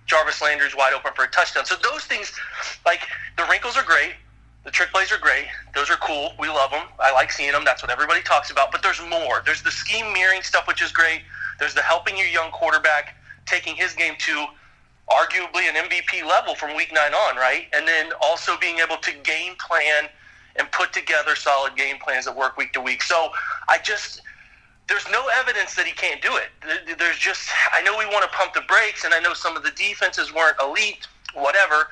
Jarvis 0.07 0.41
Landry's 0.41 0.75
wide 0.75 0.93
open 0.93 1.12
for 1.15 1.25
a 1.25 1.27
touchdown. 1.27 1.65
So 1.65 1.75
those 1.84 2.05
things, 2.05 2.34
like 2.84 3.01
the 3.38 3.45
wrinkles 3.48 3.77
are 3.77 3.84
great. 3.84 4.13
The 4.63 4.72
trick 4.72 4.89
plays 4.89 5.12
are 5.12 5.19
great. 5.19 5.45
Those 5.75 5.91
are 5.91 5.98
cool. 5.98 6.34
We 6.39 6.48
love 6.48 6.72
them. 6.72 6.88
I 7.00 7.13
like 7.13 7.31
seeing 7.31 7.51
them. 7.51 7.63
That's 7.63 7.84
what 7.84 7.91
everybody 7.91 8.24
talks 8.24 8.50
about. 8.50 8.72
But 8.72 8.81
there's 8.81 9.01
more. 9.07 9.43
There's 9.45 9.62
the 9.62 9.69
scheme 9.69 10.12
mirroring 10.13 10.41
stuff, 10.41 10.67
which 10.67 10.81
is 10.81 10.91
great. 10.91 11.22
There's 11.60 11.75
the 11.75 11.84
helping 11.84 12.17
your 12.17 12.27
young 12.27 12.50
quarterback, 12.50 13.15
taking 13.45 13.75
his 13.75 13.93
game 13.93 14.15
to 14.17 14.45
arguably 15.12 15.69
an 15.69 15.75
MVP 15.75 16.27
level 16.27 16.55
from 16.55 16.75
week 16.75 16.91
nine 16.91 17.13
on, 17.13 17.36
right? 17.36 17.67
And 17.72 17.88
then 17.88 18.13
also 18.19 18.57
being 18.57 18.79
able 18.79 18.98
to 18.98 19.12
game 19.24 19.53
plan– 19.60 20.10
and 20.56 20.72
put 20.72 20.94
together 20.94 21.36
solid 21.36 21.76
game 21.76 21.98
plans 21.98 22.26
that 22.26 22.36
work 22.36 22.58
week 22.58 22.74
to 22.74 22.82
week. 22.82 23.02
So 23.02 23.30
I 23.68 23.78
just 23.80 24.22
there's 24.88 25.10
no 25.12 25.28
evidence 25.40 25.74
that 25.76 25.86
he 25.86 25.94
can't 25.94 26.22
do 26.22 26.38
it. 26.38 26.98
There's 26.98 27.18
just 27.18 27.50
I 27.74 27.82
know 27.82 27.98
we 27.98 28.06
want 28.06 28.24
to 28.24 28.30
pump 28.30 28.54
the 28.54 28.62
brakes, 28.62 29.04
and 29.04 29.14
I 29.14 29.20
know 29.20 29.34
some 29.34 29.58
of 29.58 29.64
the 29.64 29.72
defenses 29.72 30.34
weren't 30.34 30.58
elite, 30.62 31.08
whatever, 31.34 31.88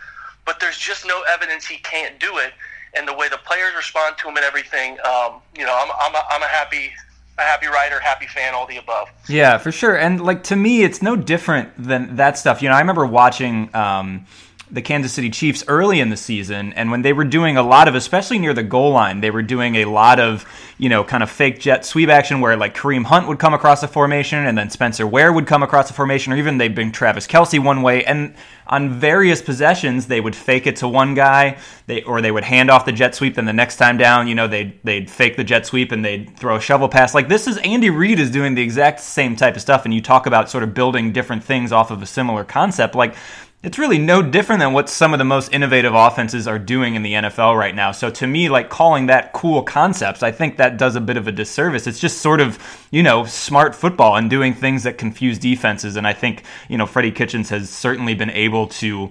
but 0.45 0.59
there's 0.59 0.77
just 0.77 1.05
no 1.05 1.23
evidence 1.31 1.65
he 1.65 1.77
can't 1.77 2.19
do 2.19 2.37
it. 2.37 2.53
And 2.95 3.07
the 3.07 3.13
way 3.13 3.27
the 3.27 3.39
players 3.39 3.73
respond 3.75 4.17
to 4.19 4.27
him 4.27 4.37
and 4.37 4.45
everything, 4.45 4.99
um, 5.03 5.41
you 5.55 5.65
know, 5.65 5.75
I'm 5.75 5.89
I'm 5.99 6.15
a, 6.15 6.23
I'm 6.29 6.43
a 6.43 6.47
happy 6.47 6.91
a 7.39 7.41
happy 7.41 7.65
writer, 7.65 7.99
happy 7.99 8.27
fan, 8.27 8.53
all 8.53 8.67
the 8.67 8.77
above. 8.77 9.09
Yeah, 9.27 9.57
for 9.57 9.71
sure. 9.71 9.97
And 9.97 10.23
like 10.23 10.43
to 10.45 10.55
me, 10.55 10.83
it's 10.83 11.01
no 11.01 11.15
different 11.15 11.71
than 11.77 12.17
that 12.17 12.37
stuff. 12.37 12.61
You 12.61 12.69
know, 12.69 12.75
I 12.75 12.79
remember 12.79 13.05
watching. 13.05 13.73
Um, 13.75 14.27
the 14.73 14.81
Kansas 14.81 15.13
City 15.13 15.29
Chiefs 15.29 15.63
early 15.67 15.99
in 15.99 16.09
the 16.09 16.17
season, 16.17 16.73
and 16.73 16.89
when 16.89 17.03
they 17.03 17.13
were 17.13 17.23
doing 17.23 17.57
a 17.57 17.63
lot 17.63 17.87
of, 17.87 17.93
especially 17.93 18.39
near 18.39 18.55
the 18.55 18.63
goal 18.63 18.91
line, 18.91 19.21
they 19.21 19.29
were 19.29 19.43
doing 19.43 19.75
a 19.75 19.85
lot 19.85 20.19
of, 20.19 20.45
you 20.79 20.89
know, 20.89 21.03
kind 21.03 21.21
of 21.21 21.29
fake 21.29 21.59
jet 21.59 21.85
sweep 21.85 22.09
action 22.09 22.41
where 22.41 22.57
like 22.57 22.75
Kareem 22.75 23.05
Hunt 23.05 23.27
would 23.27 23.37
come 23.37 23.53
across 23.53 23.83
a 23.83 23.87
formation, 23.87 24.45
and 24.47 24.57
then 24.57 24.71
Spencer 24.71 25.05
Ware 25.05 25.31
would 25.31 25.45
come 25.45 25.61
across 25.61 25.91
a 25.91 25.93
formation, 25.93 26.33
or 26.33 26.37
even 26.37 26.57
they'd 26.57 26.73
bring 26.73 26.91
Travis 26.91 27.27
Kelce 27.27 27.63
one 27.63 27.83
way, 27.83 28.03
and 28.03 28.33
on 28.65 28.89
various 28.89 29.41
possessions 29.43 30.07
they 30.07 30.19
would 30.19 30.35
fake 30.35 30.65
it 30.65 30.77
to 30.77 30.87
one 30.87 31.13
guy, 31.13 31.57
they 31.85 32.01
or 32.01 32.21
they 32.21 32.31
would 32.31 32.43
hand 32.43 32.71
off 32.71 32.85
the 32.85 32.91
jet 32.91 33.13
sweep, 33.13 33.35
then 33.35 33.45
the 33.45 33.53
next 33.53 33.77
time 33.77 33.97
down, 33.97 34.27
you 34.27 34.33
know, 34.33 34.47
they'd 34.47 34.79
they'd 34.83 35.07
fake 35.07 35.37
the 35.37 35.43
jet 35.43 35.67
sweep 35.67 35.91
and 35.91 36.03
they'd 36.03 36.35
throw 36.35 36.55
a 36.55 36.61
shovel 36.61 36.89
pass. 36.89 37.13
Like 37.13 37.27
this 37.27 37.45
is 37.47 37.57
Andy 37.57 37.91
Reid 37.91 38.19
is 38.19 38.31
doing 38.31 38.55
the 38.55 38.63
exact 38.63 39.01
same 39.01 39.35
type 39.35 39.55
of 39.55 39.61
stuff, 39.61 39.85
and 39.85 39.93
you 39.93 40.01
talk 40.01 40.25
about 40.25 40.49
sort 40.49 40.63
of 40.63 40.73
building 40.73 41.13
different 41.13 41.43
things 41.43 41.71
off 41.71 41.91
of 41.91 42.01
a 42.01 42.07
similar 42.07 42.43
concept, 42.43 42.95
like 42.95 43.15
it's 43.63 43.79
really 43.79 43.97
no 43.97 44.21
different 44.21 44.59
than 44.59 44.73
what 44.73 44.89
some 44.89 45.13
of 45.13 45.19
the 45.19 45.25
most 45.25 45.53
innovative 45.53 45.95
offenses 45.95 46.47
are 46.47 46.59
doing 46.59 46.95
in 46.95 47.01
the 47.01 47.13
NFL 47.13 47.57
right 47.57 47.73
now. 47.73 47.93
So 47.93 48.09
to 48.09 48.27
me, 48.27 48.49
like 48.49 48.69
calling 48.69 49.05
that 49.05 49.31
cool 49.31 49.63
concepts, 49.63 50.21
I 50.21 50.31
think 50.31 50.57
that 50.57 50.77
does 50.77 50.97
a 50.97 51.01
bit 51.01 51.15
of 51.15 51.29
a 51.29 51.31
disservice. 51.31 51.87
It's 51.87 51.99
just 51.99 52.17
sort 52.17 52.41
of, 52.41 52.59
you 52.91 53.01
know, 53.01 53.23
smart 53.23 53.73
football 53.73 54.17
and 54.17 54.29
doing 54.29 54.53
things 54.53 54.83
that 54.83 54.97
confuse 54.97 55.39
defenses. 55.39 55.95
And 55.95 56.05
I 56.05 56.11
think, 56.11 56.43
you 56.67 56.77
know, 56.77 56.85
Freddie 56.85 57.11
Kitchens 57.11 57.49
has 57.51 57.69
certainly 57.69 58.13
been 58.13 58.31
able 58.31 58.67
to 58.67 59.09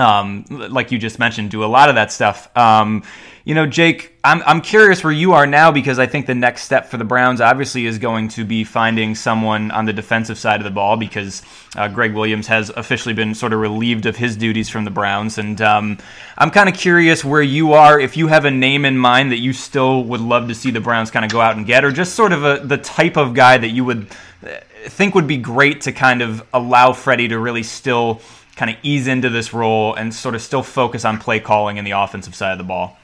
um, 0.00 0.44
like 0.48 0.90
you 0.92 0.98
just 0.98 1.18
mentioned, 1.18 1.50
do 1.50 1.64
a 1.64 1.66
lot 1.66 1.88
of 1.88 1.94
that 1.96 2.10
stuff. 2.10 2.54
Um, 2.56 3.02
you 3.44 3.54
know, 3.54 3.66
Jake, 3.66 4.14
I'm, 4.22 4.42
I'm 4.44 4.60
curious 4.60 5.02
where 5.02 5.12
you 5.12 5.32
are 5.32 5.46
now 5.46 5.72
because 5.72 5.98
I 5.98 6.06
think 6.06 6.26
the 6.26 6.34
next 6.34 6.62
step 6.62 6.86
for 6.86 6.98
the 6.98 7.04
Browns 7.04 7.40
obviously 7.40 7.86
is 7.86 7.98
going 7.98 8.28
to 8.28 8.44
be 8.44 8.64
finding 8.64 9.14
someone 9.14 9.70
on 9.70 9.86
the 9.86 9.92
defensive 9.92 10.38
side 10.38 10.60
of 10.60 10.64
the 10.64 10.70
ball 10.70 10.96
because 10.96 11.42
uh, 11.74 11.88
Gregg 11.88 12.14
Williams 12.14 12.46
has 12.48 12.68
officially 12.70 13.14
been 13.14 13.34
sort 13.34 13.52
of 13.52 13.60
relieved 13.60 14.04
of 14.04 14.16
his 14.16 14.36
duties 14.36 14.68
from 14.68 14.84
the 14.84 14.90
Browns. 14.90 15.38
And 15.38 15.60
um, 15.62 15.98
I'm 16.36 16.50
kind 16.50 16.68
of 16.68 16.74
curious 16.74 17.24
where 17.24 17.42
you 17.42 17.72
are, 17.72 17.98
if 17.98 18.16
you 18.16 18.26
have 18.26 18.44
a 18.44 18.50
name 18.50 18.84
in 18.84 18.98
mind 18.98 19.32
that 19.32 19.38
you 19.38 19.54
still 19.54 20.04
would 20.04 20.20
love 20.20 20.48
to 20.48 20.54
see 20.54 20.70
the 20.70 20.80
Browns 20.80 21.10
kind 21.10 21.24
of 21.24 21.32
go 21.32 21.40
out 21.40 21.56
and 21.56 21.66
get, 21.66 21.84
or 21.84 21.90
just 21.90 22.14
sort 22.14 22.32
of 22.32 22.44
a, 22.44 22.60
the 22.62 22.78
type 22.78 23.16
of 23.16 23.32
guy 23.32 23.56
that 23.56 23.70
you 23.70 23.86
would 23.86 24.06
uh, 24.46 24.58
think 24.84 25.14
would 25.14 25.26
be 25.26 25.38
great 25.38 25.80
to 25.82 25.92
kind 25.92 26.20
of 26.20 26.46
allow 26.52 26.92
Freddie 26.92 27.28
to 27.28 27.38
really 27.38 27.62
still 27.62 28.20
kind 28.60 28.70
of 28.70 28.76
ease 28.82 29.06
into 29.06 29.30
this 29.30 29.54
role 29.54 29.94
and 29.94 30.12
sort 30.12 30.34
of 30.34 30.42
still 30.42 30.62
focus 30.62 31.06
on 31.06 31.16
play 31.16 31.40
calling 31.40 31.78
and 31.78 31.86
the 31.86 31.92
offensive 31.92 32.34
side 32.34 32.52
of 32.52 32.58
the 32.58 32.64
ball? 32.64 32.94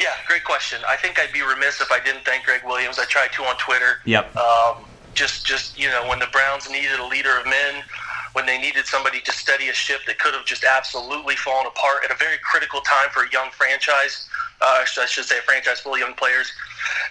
Yeah, 0.00 0.08
great 0.26 0.42
question. 0.42 0.80
I 0.88 0.96
think 0.96 1.20
I'd 1.20 1.32
be 1.32 1.40
remiss 1.40 1.80
if 1.80 1.92
I 1.92 2.00
didn't 2.00 2.24
thank 2.24 2.44
Gregg 2.44 2.62
Williams. 2.66 2.98
I 2.98 3.04
tried 3.04 3.30
to 3.34 3.44
on 3.44 3.56
Twitter. 3.58 4.02
Yep. 4.06 4.34
Um, 4.34 4.84
just, 5.14 5.46
just 5.46 5.78
you 5.78 5.86
know, 5.86 6.04
when 6.08 6.18
the 6.18 6.26
Browns 6.32 6.68
needed 6.68 6.98
a 6.98 7.06
leader 7.06 7.38
of 7.38 7.44
men, 7.44 7.84
when 8.32 8.44
they 8.44 8.58
needed 8.58 8.84
somebody 8.86 9.20
to 9.20 9.30
steady 9.30 9.68
a 9.68 9.72
ship 9.72 10.00
that 10.08 10.18
could 10.18 10.34
have 10.34 10.44
just 10.44 10.64
absolutely 10.64 11.36
fallen 11.36 11.68
apart 11.68 12.02
at 12.04 12.10
a 12.10 12.16
very 12.16 12.38
critical 12.42 12.80
time 12.80 13.08
for 13.12 13.22
a 13.22 13.30
young 13.30 13.52
franchise. 13.52 14.28
Uh, 14.60 14.82
I 14.82 15.06
should 15.06 15.26
say 15.26 15.38
a 15.38 15.42
franchise 15.42 15.78
full 15.78 15.94
of 15.94 16.00
young 16.00 16.14
players. 16.14 16.50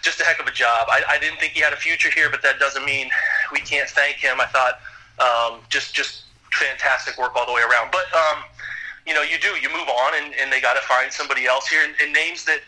Just 0.02 0.20
a 0.20 0.26
heck 0.26 0.42
of 0.42 0.48
a 0.48 0.52
job. 0.52 0.88
I, 0.90 1.04
I 1.08 1.20
didn't 1.20 1.40
think 1.40 1.54
he 1.54 1.62
had 1.62 1.72
a 1.72 1.78
future 1.78 2.10
here, 2.12 2.30
but 2.30 2.42
that 2.42 2.60
doesn't 2.60 2.84
mean 2.84 3.10
we 3.54 3.60
can't 3.60 3.88
thank 3.90 4.18
him. 4.18 4.42
I 4.42 4.48
thought 4.48 4.82
um, 5.20 5.62
just 5.70 5.96
just 5.96 6.24
fantastic 6.52 7.18
work 7.18 7.36
all 7.36 7.46
the 7.46 7.54
way 7.54 7.62
around. 7.62 7.92
But 7.92 8.06
um, 8.14 8.44
you 9.06 9.14
know, 9.14 9.22
you 9.22 9.40
do 9.40 9.50
you 9.62 9.70
move 9.70 9.88
on, 9.88 10.14
and, 10.22 10.34
and 10.36 10.52
they 10.52 10.62
got 10.62 10.74
to 10.76 10.86
find 10.88 11.12
somebody 11.12 11.46
else 11.46 11.68
here. 11.68 11.84
And, 11.84 11.94
and 12.02 12.14
names 12.14 12.46
that 12.46 12.60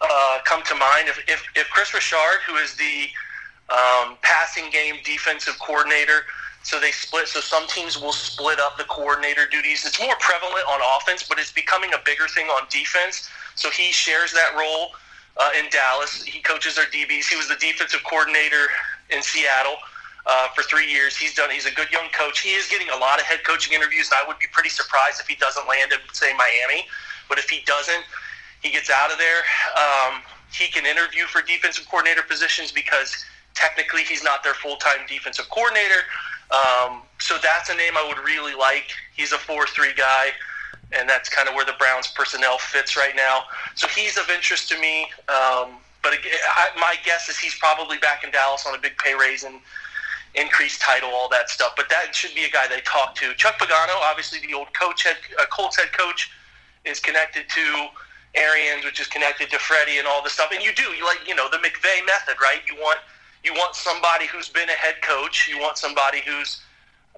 uh, 0.00 0.38
come 0.44 0.62
to 0.64 0.74
mind, 0.74 1.08
if, 1.08 1.18
if 1.28 1.44
if 1.56 1.68
Kris 1.70 1.92
Richard, 1.92 2.40
who 2.46 2.56
is 2.56 2.74
the 2.76 3.08
um, 3.70 4.16
passing 4.22 4.70
game 4.70 4.96
defensive 5.04 5.58
coordinator. 5.58 6.26
So 6.62 6.78
they 6.78 6.90
split. 6.90 7.26
So 7.26 7.40
some 7.40 7.66
teams 7.68 7.98
will 7.98 8.12
split 8.12 8.60
up 8.60 8.76
the 8.76 8.84
coordinator 8.84 9.46
duties. 9.50 9.86
It's 9.86 9.98
more 9.98 10.14
prevalent 10.20 10.66
on 10.68 10.80
offense, 10.98 11.24
but 11.26 11.38
it's 11.38 11.52
becoming 11.52 11.90
a 11.94 11.98
bigger 12.04 12.28
thing 12.28 12.46
on 12.48 12.66
defense. 12.68 13.30
So 13.54 13.70
he 13.70 13.92
shares 13.92 14.30
that 14.32 14.54
role 14.58 14.90
uh, 15.38 15.50
in 15.58 15.70
Dallas. 15.70 16.22
He 16.22 16.40
coaches 16.40 16.76
their 16.76 16.84
DBs. 16.84 17.28
He 17.28 17.36
was 17.36 17.48
the 17.48 17.56
defensive 17.56 18.04
coordinator 18.04 18.66
in 19.08 19.22
Seattle 19.22 19.76
uh, 20.26 20.48
for 20.54 20.62
three 20.62 20.90
years. 20.90 21.16
He's 21.16 21.34
done. 21.34 21.50
He's 21.50 21.66
a 21.66 21.72
good 21.72 21.90
young 21.90 22.08
coach. 22.12 22.40
He 22.40 22.50
is 22.50 22.68
getting 22.68 22.88
a 22.90 22.96
lot 22.96 23.18
of 23.18 23.26
head 23.26 23.40
coaching 23.44 23.74
interviews, 23.74 24.10
I 24.12 24.26
would 24.26 24.38
be 24.38 24.46
pretty 24.52 24.68
surprised 24.70 25.20
if 25.20 25.26
he 25.26 25.34
doesn't 25.36 25.66
land 25.68 25.92
in 25.92 25.98
say 26.12 26.32
Miami. 26.34 26.86
But 27.28 27.38
if 27.38 27.48
he 27.48 27.62
doesn't, 27.66 28.04
he 28.62 28.70
gets 28.70 28.90
out 28.90 29.12
of 29.12 29.18
there. 29.18 29.42
Um, 29.76 30.22
he 30.52 30.68
can 30.68 30.84
interview 30.84 31.24
for 31.26 31.42
defensive 31.42 31.88
coordinator 31.88 32.22
positions 32.22 32.72
because 32.72 33.24
technically 33.54 34.02
he's 34.02 34.22
not 34.22 34.42
their 34.42 34.54
full 34.54 34.76
time 34.76 35.06
defensive 35.08 35.48
coordinator. 35.50 36.02
Um, 36.50 37.02
so 37.18 37.36
that's 37.42 37.70
a 37.70 37.74
name 37.74 37.96
I 37.96 38.04
would 38.08 38.24
really 38.24 38.54
like. 38.54 38.90
He's 39.14 39.32
a 39.32 39.38
four-three 39.38 39.94
guy, 39.96 40.30
and 40.92 41.08
that's 41.08 41.28
kind 41.28 41.48
of 41.48 41.54
where 41.54 41.64
the 41.64 41.74
Browns 41.78 42.08
personnel 42.08 42.58
fits 42.58 42.96
right 42.96 43.14
now. 43.14 43.44
So 43.76 43.86
he's 43.86 44.18
of 44.18 44.28
interest 44.30 44.68
to 44.70 44.80
me. 44.80 45.06
Um, 45.28 45.78
but 46.02 46.14
again, 46.14 46.32
I, 46.56 46.68
my 46.76 46.96
guess 47.04 47.28
is 47.28 47.38
he's 47.38 47.54
probably 47.54 47.98
back 47.98 48.24
in 48.24 48.30
Dallas 48.30 48.64
on 48.66 48.74
a 48.74 48.78
big 48.78 48.96
pay 48.98 49.14
raise 49.14 49.44
and 49.44 49.60
increased 50.34 50.80
title, 50.80 51.10
all 51.10 51.28
that 51.30 51.50
stuff. 51.50 51.72
But 51.76 51.88
that 51.88 52.14
should 52.14 52.34
be 52.34 52.44
a 52.44 52.50
guy 52.50 52.66
they 52.68 52.80
talk 52.82 53.14
to. 53.16 53.34
Chuck 53.34 53.58
Pagano, 53.58 53.96
obviously 54.02 54.38
the 54.46 54.54
old 54.54 54.72
coach, 54.74 55.02
head, 55.02 55.16
uh, 55.40 55.46
Colts 55.46 55.76
head 55.76 55.92
coach, 55.92 56.30
is 56.84 57.00
connected 57.00 57.48
to 57.48 57.88
Arians, 58.34 58.84
which 58.84 59.00
is 59.00 59.06
connected 59.06 59.50
to 59.50 59.58
Freddie 59.58 59.98
and 59.98 60.06
all 60.06 60.22
this 60.22 60.34
stuff. 60.34 60.50
And 60.52 60.62
you 60.62 60.72
do, 60.74 60.84
you 60.94 61.04
like, 61.04 61.26
you 61.26 61.34
know, 61.34 61.48
the 61.50 61.58
McVay 61.58 62.06
method, 62.06 62.36
right? 62.40 62.60
You 62.66 62.76
want 62.76 62.98
you 63.42 63.54
want 63.54 63.74
somebody 63.74 64.26
who's 64.26 64.50
been 64.50 64.68
a 64.68 64.72
head 64.72 64.96
coach. 65.02 65.48
You 65.48 65.58
want 65.58 65.78
somebody 65.78 66.20
who's 66.26 66.60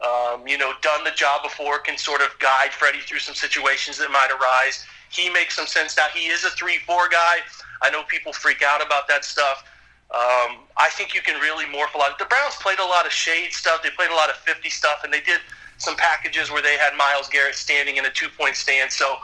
um, 0.02 0.47
you 0.47 0.59
know, 0.59 0.73
done 0.83 1.04
the 1.04 1.11
job 1.12 1.42
before, 1.42 1.78
can 1.78 1.97
sort 1.97 2.23
of 2.23 2.37
guide 2.38 2.73
Freddie 2.73 3.00
through 3.00 3.21
some 3.21 3.35
situations 3.35 3.99
that 3.99 4.11
might 4.11 4.31
arise. 4.31 4.85
He 5.11 5.31
makes 5.31 5.54
some 5.54 5.66
sense 5.66 5.97
now. 5.97 6.07
He 6.12 6.26
is 6.26 6.45
a 6.45 6.50
three-four 6.50 7.09
guy. 7.09 7.37
I 7.83 7.90
know 7.90 8.02
people 8.04 8.33
freak 8.33 8.62
out 8.62 8.85
about 8.85 9.07
that 9.09 9.25
stuff. 9.25 9.64
Um, 10.12 10.69
I 10.76 10.90
think 10.90 11.14
you 11.14 11.23
can 11.23 11.40
really 11.40 11.64
morph 11.64 11.95
a 11.95 11.99
lot. 11.99 12.19
The 12.19 12.26
Browns 12.26 12.57
played 12.57 12.78
a 12.78 12.85
lot 12.85 13.07
of 13.07 13.12
shade 13.12 13.52
stuff. 13.52 13.83
They 13.83 13.88
played 13.90 14.11
a 14.11 14.14
lot 14.14 14.28
of 14.28 14.37
50 14.37 14.69
stuff, 14.69 15.04
and 15.04 15.12
they 15.12 15.21
did 15.21 15.40
some 15.78 15.97
packages 15.97 16.50
where 16.50 16.61
they 16.61 16.76
had 16.76 16.95
Myles 16.97 17.28
Garrett 17.28 17.54
standing 17.54 17.97
in 17.97 18.04
a 18.04 18.11
two-point 18.11 18.54
stance. 18.54 18.95
So 18.95 19.16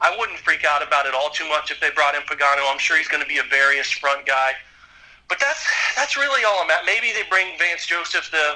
I 0.00 0.14
wouldn't 0.16 0.38
freak 0.38 0.64
out 0.64 0.86
about 0.86 1.06
it 1.06 1.14
all 1.14 1.30
too 1.30 1.48
much 1.48 1.70
if 1.70 1.80
they 1.80 1.90
brought 1.90 2.14
in 2.14 2.22
Pagano. 2.22 2.62
I'm 2.70 2.78
sure 2.78 2.96
he's 2.96 3.08
going 3.08 3.22
to 3.22 3.28
be 3.28 3.38
a 3.38 3.48
various 3.50 3.90
front 3.90 4.24
guy. 4.24 4.52
But 5.28 5.40
that's 5.40 5.66
that's 5.96 6.16
really 6.16 6.44
all 6.44 6.62
I'm 6.62 6.70
at. 6.70 6.86
Maybe 6.86 7.12
they 7.12 7.24
bring 7.28 7.58
Vance 7.58 7.86
Joseph, 7.86 8.30
the 8.30 8.54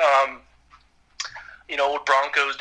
um, 0.00 0.40
you 1.68 1.76
know 1.76 1.98
Broncos. 2.06 2.56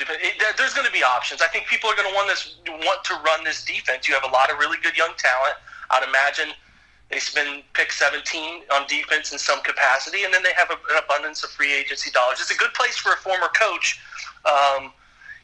There's 0.58 0.74
going 0.74 0.88
to 0.88 0.92
be 0.92 1.04
options. 1.04 1.42
I 1.42 1.48
think 1.48 1.68
people 1.68 1.90
are 1.90 1.96
going 1.96 2.10
to 2.10 2.16
want 2.16 2.28
this 2.28 2.56
want 2.66 3.04
to 3.06 3.14
run 3.24 3.44
this 3.44 3.64
defense. 3.64 4.08
You 4.08 4.16
have 4.16 4.24
a 4.24 4.34
lot 4.34 4.50
of 4.50 4.58
really 4.58 4.78
good 4.82 4.98
young 4.98 5.14
talent. 5.18 5.58
I'd 5.92 6.08
imagine 6.08 6.56
they 7.10 7.20
spend 7.20 7.64
pick 7.74 7.92
17 7.92 8.64
on 8.74 8.88
defense 8.88 9.32
in 9.32 9.38
some 9.38 9.62
capacity, 9.62 10.24
and 10.24 10.34
then 10.34 10.42
they 10.44 10.54
have 10.54 10.70
a, 10.72 10.74
an 10.74 11.04
abundance 11.04 11.44
of 11.44 11.52
free 11.52 11.74
agency 11.74 12.10
dollars. 12.12 12.40
It's 12.40 12.52
a 12.52 12.58
good 12.58 12.74
place 12.74 12.98
for 12.98 13.14
a 13.14 13.18
former 13.18 13.48
coach, 13.60 14.00
um, 14.46 14.92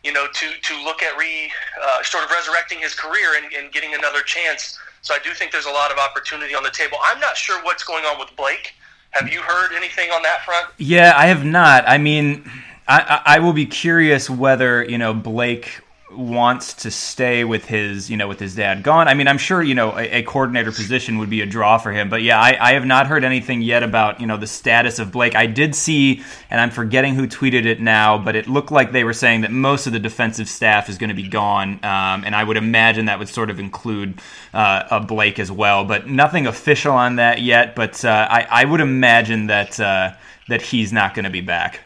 you 0.03 0.11
know, 0.11 0.25
to, 0.27 0.47
to 0.61 0.83
look 0.83 1.03
at 1.03 1.15
re 1.17 1.51
uh, 1.83 2.03
sort 2.03 2.23
of 2.23 2.31
resurrecting 2.31 2.79
his 2.79 2.95
career 2.95 3.35
and, 3.37 3.53
and 3.53 3.71
getting 3.71 3.93
another 3.93 4.21
chance. 4.21 4.79
So 5.01 5.13
I 5.13 5.19
do 5.23 5.33
think 5.33 5.51
there's 5.51 5.65
a 5.65 5.71
lot 5.71 5.91
of 5.91 5.97
opportunity 5.97 6.55
on 6.55 6.63
the 6.63 6.71
table. 6.71 6.97
I'm 7.03 7.19
not 7.19 7.37
sure 7.37 7.63
what's 7.63 7.83
going 7.83 8.05
on 8.05 8.19
with 8.19 8.29
Blake. 8.35 8.73
Have 9.11 9.31
you 9.31 9.41
heard 9.41 9.73
anything 9.75 10.09
on 10.11 10.23
that 10.23 10.43
front? 10.45 10.67
Yeah, 10.77 11.13
I 11.15 11.27
have 11.27 11.43
not. 11.43 11.83
I 11.85 11.97
mean, 11.97 12.49
I, 12.87 13.21
I 13.25 13.39
will 13.39 13.53
be 13.53 13.65
curious 13.65 14.29
whether 14.29 14.83
you 14.83 14.97
know 14.97 15.13
Blake 15.13 15.81
wants 16.15 16.73
to 16.73 16.91
stay 16.91 17.43
with 17.43 17.65
his, 17.65 18.09
you 18.09 18.17
know, 18.17 18.27
with 18.27 18.39
his 18.39 18.55
dad 18.55 18.83
gone. 18.83 19.07
I 19.07 19.13
mean, 19.13 19.27
I'm 19.27 19.37
sure, 19.37 19.61
you 19.61 19.75
know, 19.75 19.97
a, 19.97 20.19
a 20.19 20.23
coordinator 20.23 20.71
position 20.71 21.17
would 21.17 21.29
be 21.29 21.41
a 21.41 21.45
draw 21.45 21.77
for 21.77 21.91
him. 21.91 22.09
But 22.09 22.21
yeah, 22.21 22.39
I, 22.39 22.57
I, 22.59 22.73
have 22.73 22.85
not 22.85 23.07
heard 23.07 23.23
anything 23.23 23.61
yet 23.61 23.83
about, 23.83 24.19
you 24.19 24.27
know, 24.27 24.37
the 24.37 24.47
status 24.47 24.99
of 24.99 25.11
Blake. 25.11 25.35
I 25.35 25.45
did 25.45 25.75
see, 25.75 26.23
and 26.49 26.59
I'm 26.59 26.71
forgetting 26.71 27.15
who 27.15 27.27
tweeted 27.27 27.65
it 27.65 27.81
now, 27.81 28.17
but 28.17 28.35
it 28.35 28.47
looked 28.47 28.71
like 28.71 28.91
they 28.91 29.03
were 29.03 29.13
saying 29.13 29.41
that 29.41 29.51
most 29.51 29.87
of 29.87 29.93
the 29.93 29.99
defensive 29.99 30.49
staff 30.49 30.89
is 30.89 30.97
going 30.97 31.09
to 31.09 31.15
be 31.15 31.27
gone. 31.27 31.73
Um, 31.83 32.23
and 32.25 32.35
I 32.35 32.43
would 32.43 32.57
imagine 32.57 33.05
that 33.05 33.19
would 33.19 33.29
sort 33.29 33.49
of 33.49 33.59
include 33.59 34.21
uh, 34.53 34.83
a 34.91 34.99
Blake 34.99 35.39
as 35.39 35.51
well. 35.51 35.85
But 35.85 36.07
nothing 36.07 36.47
official 36.47 36.93
on 36.93 37.17
that 37.17 37.41
yet. 37.41 37.75
But 37.75 38.03
uh, 38.03 38.27
I, 38.29 38.47
I, 38.49 38.65
would 38.65 38.81
imagine 38.81 39.47
that 39.47 39.79
uh, 39.79 40.13
that 40.47 40.61
he's 40.61 40.91
not 40.91 41.13
going 41.13 41.25
to 41.25 41.31
be 41.31 41.41
back. 41.41 41.81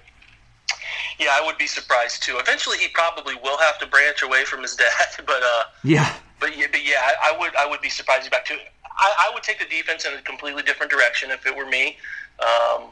Yeah, 1.20 1.30
I 1.32 1.46
would 1.46 1.58
be 1.58 1.68
surprised 1.68 2.24
too. 2.24 2.38
Eventually, 2.40 2.78
he 2.78 2.88
probably 2.90 3.36
will 3.36 3.58
have 3.58 3.78
to 3.80 3.88
branch 3.88 4.22
away 4.22 4.44
from 4.46 4.62
his 4.62 4.76
dad, 4.76 5.26
but 5.26 5.42
uh, 5.44 5.64
yeah, 5.84 6.16
but 6.40 6.58
yeah, 6.58 6.68
but 6.72 6.86
yeah, 6.86 6.96
I, 7.00 7.34
I 7.34 7.40
would 7.40 7.56
I 7.56 7.66
would 7.66 7.82
be 7.82 7.90
surprised 7.90 8.24
he's 8.24 8.30
back 8.30 8.46
too. 8.46 8.58
I, 8.86 9.28
I 9.30 9.34
would 9.34 9.44
take 9.44 9.60
the 9.60 9.66
defense 9.66 10.06
in 10.06 10.14
a 10.14 10.22
completely 10.22 10.64
different 10.64 10.92
direction 10.92 11.32
if 11.32 11.46
it 11.46 11.56
were 11.56 11.66
me. 11.66 11.98
Um, 12.40 12.92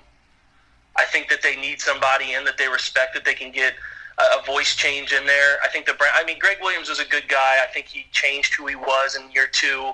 I 0.95 1.05
think 1.05 1.29
that 1.29 1.41
they 1.41 1.55
need 1.55 1.81
somebody 1.81 2.33
in 2.33 2.43
that 2.45 2.57
they 2.57 2.67
respect 2.67 3.13
that 3.15 3.25
they 3.25 3.33
can 3.33 3.51
get 3.51 3.73
a, 4.17 4.39
a 4.39 4.43
voice 4.45 4.75
change 4.75 5.11
in 5.11 5.25
there. 5.25 5.57
I 5.63 5.69
think 5.69 5.85
the 5.85 5.95
I 6.13 6.23
mean 6.23 6.39
Gregg 6.39 6.57
Williams 6.61 6.89
was 6.89 6.99
a 6.99 7.05
good 7.05 7.27
guy. 7.27 7.57
I 7.63 7.71
think 7.73 7.87
he 7.87 8.05
changed 8.11 8.53
who 8.53 8.67
he 8.67 8.75
was 8.75 9.15
in 9.15 9.31
year 9.31 9.47
two, 9.51 9.91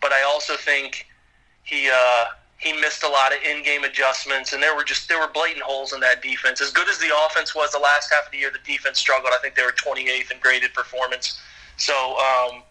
but 0.00 0.12
I 0.12 0.22
also 0.24 0.56
think 0.56 1.06
he. 1.62 1.90
Uh, 1.92 2.24
he 2.58 2.72
missed 2.72 3.04
a 3.04 3.08
lot 3.08 3.32
of 3.32 3.38
in-game 3.42 3.84
adjustments, 3.84 4.52
and 4.52 4.60
there 4.60 4.74
were 4.74 4.82
just 4.82 5.08
there 5.08 5.20
were 5.20 5.28
blatant 5.32 5.62
holes 5.62 5.92
in 5.92 6.00
that 6.00 6.22
defense. 6.22 6.60
As 6.60 6.70
good 6.70 6.88
as 6.88 6.98
the 6.98 7.10
offense 7.26 7.54
was 7.54 7.70
the 7.72 7.78
last 7.78 8.12
half 8.12 8.26
of 8.26 8.32
the 8.32 8.38
year, 8.38 8.50
the 8.50 8.58
defense 8.70 8.98
struggled. 8.98 9.32
I 9.32 9.40
think 9.40 9.54
they 9.54 9.62
were 9.62 9.72
28th 9.72 10.32
in 10.32 10.38
graded 10.40 10.74
performance. 10.74 11.40
So, 11.76 11.94
um, 12.18 12.62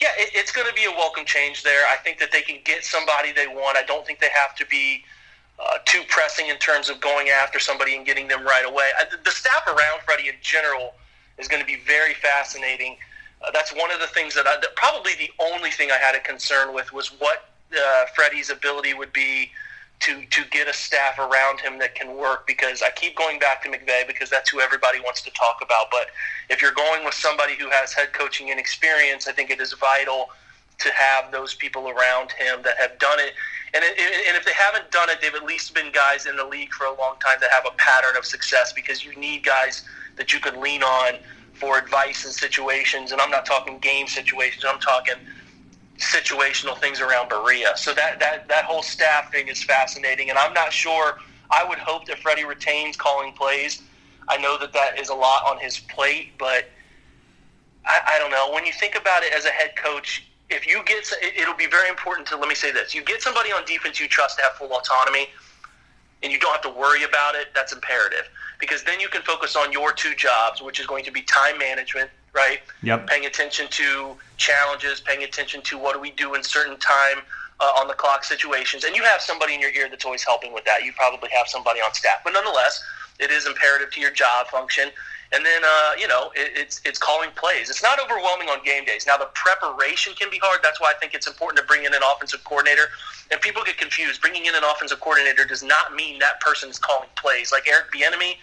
yeah, 0.00 0.08
it, 0.18 0.30
it's 0.34 0.50
going 0.50 0.66
to 0.66 0.74
be 0.74 0.84
a 0.84 0.90
welcome 0.90 1.24
change 1.24 1.62
there. 1.62 1.82
I 1.92 1.96
think 1.96 2.18
that 2.18 2.32
they 2.32 2.42
can 2.42 2.58
get 2.64 2.84
somebody 2.84 3.30
they 3.32 3.46
want. 3.46 3.78
I 3.78 3.82
don't 3.84 4.04
think 4.04 4.18
they 4.18 4.30
have 4.34 4.56
to 4.56 4.66
be 4.66 5.04
uh, 5.60 5.78
too 5.84 6.02
pressing 6.08 6.48
in 6.48 6.56
terms 6.56 6.88
of 6.88 7.00
going 7.00 7.28
after 7.28 7.60
somebody 7.60 7.94
and 7.94 8.04
getting 8.04 8.26
them 8.26 8.44
right 8.44 8.66
away. 8.66 8.88
I, 8.98 9.04
the 9.24 9.30
staff 9.30 9.64
around 9.68 10.00
Freddie 10.04 10.28
in 10.28 10.34
general 10.40 10.94
is 11.38 11.46
going 11.46 11.60
to 11.60 11.66
be 11.66 11.76
very 11.86 12.14
fascinating. 12.14 12.96
Uh, 13.42 13.52
that's 13.52 13.72
one 13.72 13.92
of 13.92 14.00
the 14.00 14.08
things 14.08 14.34
that, 14.34 14.48
I, 14.48 14.58
that 14.60 14.74
probably 14.74 15.12
the 15.14 15.30
only 15.38 15.70
thing 15.70 15.92
I 15.92 15.98
had 15.98 16.16
a 16.16 16.20
concern 16.20 16.74
with 16.74 16.92
was 16.92 17.08
what 17.20 17.49
uh, 17.72 18.04
Freddie's 18.14 18.50
ability 18.50 18.94
would 18.94 19.12
be 19.12 19.50
to 20.00 20.24
to 20.26 20.44
get 20.50 20.66
a 20.66 20.72
staff 20.72 21.18
around 21.18 21.60
him 21.60 21.78
that 21.78 21.94
can 21.94 22.16
work. 22.16 22.46
Because 22.46 22.82
I 22.82 22.90
keep 22.90 23.16
going 23.16 23.38
back 23.38 23.62
to 23.64 23.68
McVay 23.68 24.06
because 24.06 24.30
that's 24.30 24.50
who 24.50 24.60
everybody 24.60 25.00
wants 25.00 25.22
to 25.22 25.30
talk 25.32 25.58
about. 25.62 25.86
But 25.90 26.08
if 26.48 26.62
you're 26.62 26.72
going 26.72 27.04
with 27.04 27.14
somebody 27.14 27.54
who 27.54 27.68
has 27.70 27.92
head 27.92 28.12
coaching 28.12 28.48
experience, 28.48 29.28
I 29.28 29.32
think 29.32 29.50
it 29.50 29.60
is 29.60 29.74
vital 29.74 30.30
to 30.80 30.90
have 30.92 31.30
those 31.30 31.54
people 31.54 31.90
around 31.90 32.32
him 32.32 32.62
that 32.62 32.76
have 32.78 32.98
done 32.98 33.18
it. 33.20 33.34
And, 33.74 33.84
it, 33.84 33.96
and 34.26 34.36
if 34.36 34.44
they 34.44 34.52
haven't 34.52 34.90
done 34.90 35.10
it, 35.10 35.20
they've 35.20 35.34
at 35.34 35.44
least 35.44 35.74
been 35.74 35.92
guys 35.92 36.26
in 36.26 36.36
the 36.36 36.44
league 36.44 36.72
for 36.72 36.86
a 36.86 36.98
long 36.98 37.16
time 37.20 37.36
that 37.40 37.50
have 37.50 37.64
a 37.66 37.76
pattern 37.76 38.16
of 38.16 38.24
success 38.24 38.72
because 38.72 39.04
you 39.04 39.14
need 39.16 39.44
guys 39.44 39.84
that 40.16 40.32
you 40.32 40.40
can 40.40 40.60
lean 40.60 40.82
on 40.82 41.14
for 41.52 41.78
advice 41.78 42.24
in 42.24 42.32
situations. 42.32 43.12
And 43.12 43.20
I'm 43.20 43.30
not 43.30 43.44
talking 43.44 43.78
game 43.78 44.08
situations, 44.08 44.64
I'm 44.66 44.80
talking 44.80 45.14
situational 46.00 46.76
things 46.78 47.00
around 47.00 47.28
Berea. 47.28 47.76
So 47.76 47.92
that, 47.94 48.18
that, 48.20 48.48
that 48.48 48.64
whole 48.64 48.82
staff 48.82 49.30
thing 49.30 49.48
is 49.48 49.62
fascinating. 49.62 50.30
And 50.30 50.38
I'm 50.38 50.52
not 50.52 50.72
sure, 50.72 51.18
I 51.50 51.64
would 51.64 51.78
hope 51.78 52.06
that 52.06 52.18
Freddie 52.18 52.44
retains 52.44 52.96
calling 52.96 53.32
plays. 53.32 53.82
I 54.28 54.38
know 54.38 54.58
that 54.58 54.72
that 54.72 54.98
is 54.98 55.08
a 55.08 55.14
lot 55.14 55.44
on 55.44 55.58
his 55.58 55.78
plate, 55.78 56.32
but 56.38 56.68
I, 57.86 58.00
I 58.08 58.18
don't 58.18 58.30
know. 58.30 58.50
When 58.52 58.64
you 58.64 58.72
think 58.72 58.96
about 58.96 59.22
it 59.22 59.32
as 59.32 59.44
a 59.44 59.50
head 59.50 59.76
coach, 59.76 60.26
if 60.48 60.66
you 60.66 60.82
get, 60.84 61.10
it'll 61.36 61.54
be 61.54 61.66
very 61.66 61.88
important 61.88 62.26
to, 62.28 62.36
let 62.36 62.48
me 62.48 62.54
say 62.54 62.72
this, 62.72 62.94
you 62.94 63.04
get 63.04 63.22
somebody 63.22 63.52
on 63.52 63.64
defense 63.64 64.00
you 64.00 64.08
trust 64.08 64.38
to 64.38 64.42
have 64.42 64.52
full 64.54 64.72
autonomy 64.72 65.28
and 66.22 66.32
you 66.32 66.38
don't 66.38 66.52
have 66.52 66.62
to 66.62 66.70
worry 66.70 67.04
about 67.04 67.34
it, 67.34 67.48
that's 67.54 67.72
imperative. 67.72 68.28
Because 68.58 68.82
then 68.84 69.00
you 69.00 69.08
can 69.08 69.22
focus 69.22 69.56
on 69.56 69.72
your 69.72 69.92
two 69.92 70.14
jobs, 70.14 70.60
which 70.60 70.80
is 70.80 70.86
going 70.86 71.04
to 71.04 71.12
be 71.12 71.22
time 71.22 71.56
management 71.58 72.10
right? 72.34 72.60
Yep. 72.82 73.06
Paying 73.08 73.26
attention 73.26 73.66
to 73.70 74.16
challenges, 74.36 75.00
paying 75.00 75.22
attention 75.22 75.62
to 75.62 75.78
what 75.78 75.94
do 75.94 76.00
we 76.00 76.10
do 76.12 76.34
in 76.34 76.42
certain 76.42 76.78
time 76.78 77.18
uh, 77.60 77.64
on 77.78 77.88
the 77.88 77.94
clock 77.94 78.24
situations. 78.24 78.84
And 78.84 78.96
you 78.96 79.02
have 79.04 79.20
somebody 79.20 79.54
in 79.54 79.60
your 79.60 79.70
ear 79.72 79.88
that's 79.88 80.04
always 80.04 80.24
helping 80.24 80.52
with 80.52 80.64
that. 80.64 80.84
You 80.84 80.92
probably 80.92 81.28
have 81.30 81.48
somebody 81.48 81.80
on 81.80 81.92
staff. 81.94 82.20
But 82.24 82.32
nonetheless, 82.32 82.82
it 83.18 83.30
is 83.30 83.46
imperative 83.46 83.90
to 83.92 84.00
your 84.00 84.10
job 84.10 84.46
function. 84.46 84.90
And 85.32 85.44
then, 85.44 85.62
uh, 85.62 85.92
you 85.96 86.08
know, 86.08 86.32
it, 86.34 86.52
it's 86.56 86.80
it's 86.84 86.98
calling 86.98 87.30
plays. 87.36 87.70
It's 87.70 87.84
not 87.84 88.00
overwhelming 88.02 88.48
on 88.48 88.64
game 88.64 88.84
days. 88.84 89.06
Now, 89.06 89.16
the 89.16 89.28
preparation 89.34 90.12
can 90.14 90.28
be 90.28 90.40
hard. 90.42 90.60
That's 90.62 90.80
why 90.80 90.92
I 90.96 90.98
think 90.98 91.14
it's 91.14 91.28
important 91.28 91.60
to 91.60 91.66
bring 91.66 91.84
in 91.84 91.94
an 91.94 92.00
offensive 92.14 92.42
coordinator. 92.42 92.88
And 93.30 93.40
people 93.40 93.62
get 93.62 93.78
confused. 93.78 94.20
Bringing 94.20 94.46
in 94.46 94.56
an 94.56 94.64
offensive 94.64 94.98
coordinator 94.98 95.44
does 95.44 95.62
not 95.62 95.94
mean 95.94 96.18
that 96.18 96.40
person 96.40 96.68
is 96.68 96.78
calling 96.78 97.08
plays. 97.14 97.52
Like 97.52 97.68
Eric 97.68 97.92
Bieniemy 97.92 98.38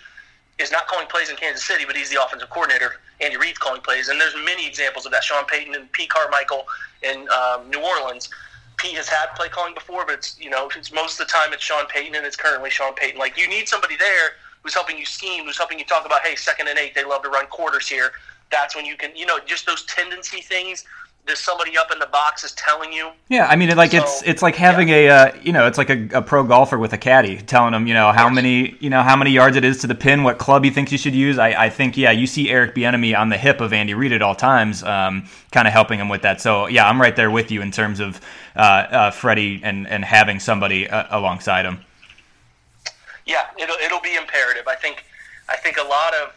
is 0.59 0.71
not 0.71 0.87
calling 0.87 1.07
plays 1.07 1.29
in 1.29 1.35
Kansas 1.35 1.63
City, 1.63 1.85
but 1.85 1.95
he's 1.95 2.09
the 2.09 2.21
offensive 2.21 2.49
coordinator. 2.49 2.95
Andy 3.21 3.37
Reid's 3.37 3.57
calling 3.57 3.81
plays, 3.81 4.09
and 4.09 4.19
there's 4.19 4.35
many 4.45 4.67
examples 4.67 5.05
of 5.05 5.11
that. 5.11 5.23
Sean 5.23 5.45
Payton 5.45 5.75
and 5.75 5.91
Pete 5.91 6.09
Carmichael 6.09 6.65
in 7.03 7.27
um, 7.29 7.69
New 7.69 7.79
Orleans. 7.79 8.29
Pete 8.77 8.95
has 8.95 9.07
had 9.07 9.27
play 9.35 9.49
calling 9.49 9.73
before, 9.73 10.05
but 10.05 10.15
it's 10.15 10.39
you 10.39 10.49
know 10.49 10.69
it's 10.75 10.91
most 10.91 11.19
of 11.19 11.27
the 11.27 11.31
time 11.31 11.51
it's 11.53 11.63
Sean 11.63 11.85
Payton, 11.87 12.15
and 12.15 12.25
it's 12.25 12.35
currently 12.35 12.69
Sean 12.69 12.93
Payton. 12.93 13.19
Like 13.19 13.37
you 13.37 13.47
need 13.47 13.67
somebody 13.67 13.97
there 13.97 14.31
who's 14.63 14.73
helping 14.73 14.97
you 14.97 15.05
scheme, 15.05 15.45
who's 15.45 15.57
helping 15.57 15.79
you 15.79 15.85
talk 15.85 16.05
about, 16.05 16.21
hey, 16.21 16.35
second 16.35 16.67
and 16.67 16.77
eight, 16.77 16.93
they 16.93 17.03
love 17.03 17.23
to 17.23 17.29
run 17.29 17.47
quarters 17.47 17.87
here. 17.87 18.11
That's 18.51 18.75
when 18.75 18.85
you 18.85 18.97
can, 18.97 19.15
you 19.15 19.25
know, 19.25 19.39
just 19.45 19.65
those 19.65 19.83
tendency 19.85 20.41
things 20.41 20.83
there's 21.27 21.39
somebody 21.39 21.77
up 21.77 21.91
in 21.91 21.99
the 21.99 22.07
box 22.07 22.43
is 22.43 22.53
telling 22.53 22.91
you. 22.91 23.11
Yeah, 23.29 23.47
I 23.47 23.55
mean, 23.55 23.75
like 23.75 23.91
so, 23.91 23.97
it's 23.97 24.23
it's 24.23 24.41
like 24.41 24.55
having 24.55 24.87
yeah. 24.87 24.95
a 24.95 25.09
uh, 25.09 25.35
you 25.43 25.51
know 25.51 25.67
it's 25.67 25.77
like 25.77 25.89
a, 25.89 26.07
a, 26.13 26.21
pro 26.21 26.43
golfer 26.43 26.77
with 26.77 26.93
a 26.93 26.97
caddy 26.97 27.37
telling 27.37 27.73
him 27.73 27.85
you 27.85 27.93
know 27.93 28.11
how 28.11 28.29
many 28.29 28.75
you 28.79 28.89
know 28.89 29.03
how 29.03 29.15
many 29.15 29.31
yards 29.31 29.57
it 29.57 29.65
is 29.65 29.79
to 29.79 29.87
the 29.87 29.95
pin, 29.95 30.23
what 30.23 30.37
club 30.37 30.63
he 30.63 30.69
thinks 30.69 30.91
you 30.91 30.97
should 30.97 31.13
use. 31.13 31.37
I, 31.37 31.65
I 31.65 31.69
think 31.69 31.97
yeah, 31.97 32.11
you 32.11 32.25
see 32.25 32.49
Eric 32.49 32.73
Bieniemy 32.73 33.17
on 33.17 33.29
the 33.29 33.37
hip 33.37 33.61
of 33.61 33.73
Andy 33.73 33.93
Reid 33.93 34.13
at 34.13 34.21
all 34.21 34.35
times, 34.35 34.81
um, 34.83 35.27
kind 35.51 35.67
of 35.67 35.73
helping 35.73 35.99
him 35.99 36.09
with 36.09 36.21
that. 36.23 36.41
So 36.41 36.67
yeah, 36.67 36.87
I'm 36.87 36.99
right 36.99 37.15
there 37.15 37.29
with 37.29 37.51
you 37.51 37.61
in 37.61 37.71
terms 37.71 37.99
of 37.99 38.21
uh, 38.55 38.59
uh, 38.59 39.11
Freddie 39.11 39.61
and 39.63 39.87
and 39.87 40.03
having 40.05 40.39
somebody 40.39 40.89
uh, 40.89 41.05
alongside 41.11 41.65
him. 41.65 41.79
Yeah, 43.25 43.45
it'll 43.59 43.75
it'll 43.83 44.01
be 44.01 44.15
imperative. 44.15 44.67
I 44.67 44.75
think 44.75 45.03
I 45.49 45.57
think 45.57 45.77
a 45.77 45.83
lot 45.83 46.13
of 46.15 46.33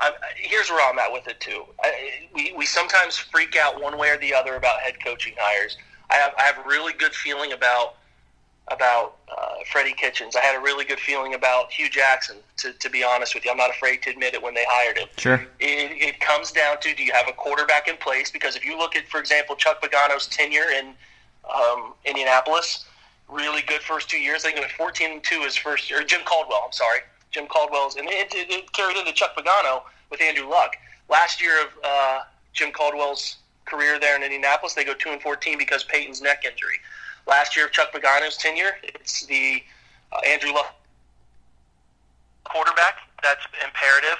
I, 0.00 0.12
here's 0.36 0.70
where 0.70 0.88
I'm 0.88 0.98
at 0.98 1.12
with 1.12 1.26
it 1.28 1.40
too. 1.40 1.64
I, 1.82 2.28
we 2.34 2.52
we 2.56 2.66
sometimes 2.66 3.16
freak 3.16 3.56
out 3.56 3.82
one 3.82 3.98
way 3.98 4.10
or 4.10 4.18
the 4.18 4.34
other 4.34 4.54
about 4.54 4.80
head 4.80 5.02
coaching 5.02 5.34
hires. 5.38 5.76
I 6.10 6.14
have 6.14 6.32
I 6.38 6.42
have 6.42 6.58
a 6.64 6.68
really 6.68 6.92
good 6.92 7.14
feeling 7.14 7.52
about 7.52 7.96
about 8.70 9.16
uh, 9.30 9.54
Freddie 9.70 9.94
Kitchens. 9.94 10.36
I 10.36 10.40
had 10.40 10.56
a 10.56 10.60
really 10.60 10.84
good 10.84 11.00
feeling 11.00 11.34
about 11.34 11.72
Hue 11.72 11.88
Jackson, 11.88 12.36
to, 12.58 12.72
to 12.74 12.90
be 12.90 13.02
honest 13.02 13.34
with 13.34 13.44
you. 13.44 13.50
I'm 13.50 13.56
not 13.56 13.70
afraid 13.70 14.02
to 14.02 14.10
admit 14.10 14.34
it 14.34 14.42
when 14.42 14.54
they 14.54 14.64
hired 14.68 14.98
him. 14.98 15.08
Sure. 15.16 15.46
It, 15.58 15.90
it 16.08 16.20
comes 16.20 16.52
down 16.52 16.78
to 16.80 16.94
do 16.94 17.02
you 17.02 17.12
have 17.12 17.28
a 17.28 17.32
quarterback 17.32 17.88
in 17.88 17.96
place? 17.96 18.30
Because 18.30 18.56
if 18.56 18.64
you 18.64 18.76
look 18.76 18.94
at, 18.94 19.08
for 19.08 19.20
example, 19.20 19.56
Chuck 19.56 19.82
Pagano's 19.82 20.26
tenure 20.26 20.70
in 20.78 20.92
um, 21.50 21.94
Indianapolis, 22.04 22.84
really 23.28 23.62
good 23.62 23.80
first 23.80 24.08
two 24.08 24.18
years. 24.18 24.44
I 24.44 24.48
think 24.48 24.58
it 24.58 24.64
was 24.64 24.72
14 24.72 25.12
and 25.12 25.24
2 25.24 25.40
his 25.42 25.56
first 25.56 25.90
year. 25.90 26.02
Jim 26.04 26.20
Caldwell, 26.24 26.62
I'm 26.66 26.72
sorry. 26.72 27.00
Jim 27.30 27.46
Caldwell's, 27.46 27.96
and 27.96 28.08
it, 28.08 28.32
it, 28.34 28.50
it 28.50 28.72
carried 28.72 28.96
into 28.96 29.12
Chuck 29.12 29.36
Pagano 29.36 29.82
with 30.10 30.20
Andrew 30.20 30.48
Luck. 30.48 30.76
Last 31.08 31.42
year 31.42 31.62
of 31.62 31.68
uh, 31.84 32.20
Jim 32.52 32.72
Caldwell's 32.72 33.36
career 33.66 33.98
there 34.00 34.16
in 34.16 34.22
Indianapolis, 34.22 34.74
they 34.74 34.84
go 34.84 34.94
2 34.94 35.10
and 35.10 35.22
14 35.22 35.58
because 35.58 35.84
Peyton's 35.84 36.22
neck 36.22 36.44
injury. 36.44 36.80
Last 37.26 37.56
year 37.56 37.66
of 37.66 37.72
Chuck 37.72 37.92
Pagano's 37.92 38.36
tenure, 38.36 38.76
it's 38.82 39.26
the 39.26 39.62
uh, 40.12 40.20
Andrew 40.26 40.52
Luck 40.52 40.74
quarterback. 42.44 43.04
That's 43.22 43.44
imperative. 43.64 44.16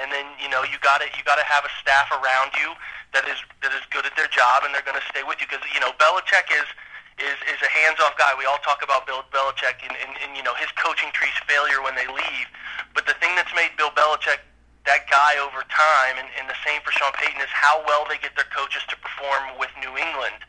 And 0.00 0.12
then 0.12 0.24
you 0.38 0.48
know 0.48 0.62
you 0.62 0.78
got 0.80 1.02
to 1.02 1.08
you 1.18 1.24
got 1.24 1.36
to 1.36 1.44
have 1.44 1.64
a 1.64 1.72
staff 1.82 2.12
around 2.14 2.54
you 2.54 2.72
that 3.12 3.26
is 3.26 3.42
that 3.62 3.74
is 3.74 3.82
good 3.90 4.06
at 4.06 4.14
their 4.14 4.30
job, 4.30 4.62
and 4.62 4.70
they're 4.70 4.86
going 4.86 4.98
to 4.98 5.08
stay 5.10 5.26
with 5.26 5.42
you 5.42 5.50
because 5.50 5.64
you 5.74 5.80
know 5.82 5.90
Belichick 5.98 6.46
is 6.54 6.68
is 7.20 7.38
is 7.52 7.60
a 7.60 7.70
hands-off 7.70 8.16
guy. 8.16 8.32
We 8.36 8.48
all 8.48 8.60
talk 8.64 8.82
about 8.82 9.06
Bill 9.06 9.22
Belichick 9.30 9.84
and, 9.84 9.92
and, 9.92 10.12
and 10.24 10.36
you 10.36 10.42
know 10.42 10.56
his 10.56 10.72
coaching 10.76 11.12
tree's 11.12 11.36
failure 11.46 11.84
when 11.84 11.94
they 11.94 12.08
leave. 12.08 12.48
But 12.96 13.06
the 13.06 13.14
thing 13.20 13.36
that's 13.36 13.52
made 13.54 13.76
Bill 13.76 13.92
Belichick 13.92 14.40
that 14.88 15.04
guy 15.12 15.36
over 15.36 15.60
time, 15.68 16.16
and, 16.16 16.28
and 16.40 16.48
the 16.48 16.56
same 16.64 16.80
for 16.80 16.92
Sean 16.96 17.12
Payton, 17.12 17.40
is 17.40 17.52
how 17.52 17.84
well 17.84 18.08
they 18.08 18.16
get 18.16 18.32
their 18.36 18.48
coaches 18.48 18.80
to 18.88 18.96
perform 18.96 19.60
with 19.60 19.68
New 19.76 19.92
England 19.92 20.40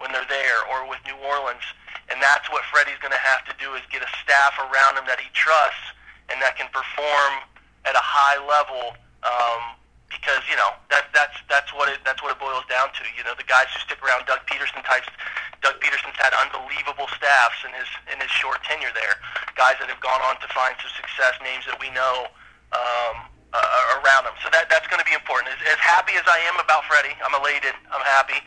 when 0.00 0.10
they're 0.10 0.28
there 0.28 0.64
or 0.72 0.88
with 0.88 0.98
New 1.04 1.16
Orleans. 1.20 1.64
And 2.08 2.20
that's 2.20 2.48
what 2.48 2.64
Freddie's 2.72 2.98
going 3.00 3.14
to 3.14 3.24
have 3.24 3.44
to 3.48 3.54
do 3.60 3.76
is 3.76 3.84
get 3.92 4.00
a 4.00 4.10
staff 4.20 4.56
around 4.60 4.96
him 4.96 5.06
that 5.08 5.20
he 5.20 5.28
trusts 5.32 5.94
and 6.28 6.40
that 6.40 6.56
can 6.56 6.68
perform 6.72 7.44
at 7.84 7.94
a 7.96 8.04
high 8.04 8.40
level. 8.40 8.96
Um, 9.24 9.76
because 10.14 10.46
you 10.46 10.54
know 10.54 10.70
that 10.94 11.10
that's 11.10 11.34
that's 11.50 11.74
what 11.74 11.90
it 11.90 11.98
that's 12.06 12.22
what 12.22 12.30
it 12.30 12.38
boils 12.38 12.62
down 12.70 12.94
to. 12.94 13.02
You 13.18 13.26
know, 13.26 13.34
the 13.34 13.46
guys 13.50 13.66
who 13.74 13.82
stick 13.82 13.98
around, 13.98 14.30
Doug 14.30 14.46
Pederson 14.46 14.80
types. 14.86 15.10
Doug 15.60 15.80
Pederson's 15.82 16.16
had 16.20 16.30
unbelievable 16.38 17.10
staffs 17.18 17.60
in 17.66 17.74
his 17.74 17.90
in 18.14 18.16
his 18.22 18.30
short 18.30 18.62
tenure 18.62 18.94
there. 18.94 19.18
Guys 19.58 19.74
that 19.82 19.90
have 19.90 20.00
gone 20.00 20.22
on 20.22 20.38
to 20.38 20.48
find 20.54 20.78
some 20.78 20.92
success, 20.94 21.34
names 21.42 21.66
that 21.66 21.76
we 21.82 21.90
know 21.90 22.30
um, 22.70 23.26
uh, 23.50 23.98
around 23.98 24.30
him. 24.30 24.36
So 24.44 24.48
that 24.54 24.70
that's 24.70 24.86
going 24.86 25.02
to 25.02 25.08
be 25.08 25.16
important. 25.16 25.50
As, 25.50 25.60
as 25.74 25.80
happy 25.82 26.14
as 26.14 26.26
I 26.30 26.38
am 26.46 26.62
about 26.62 26.86
Freddie, 26.86 27.16
I'm 27.18 27.34
elated. 27.34 27.74
I'm 27.90 28.04
happy. 28.06 28.38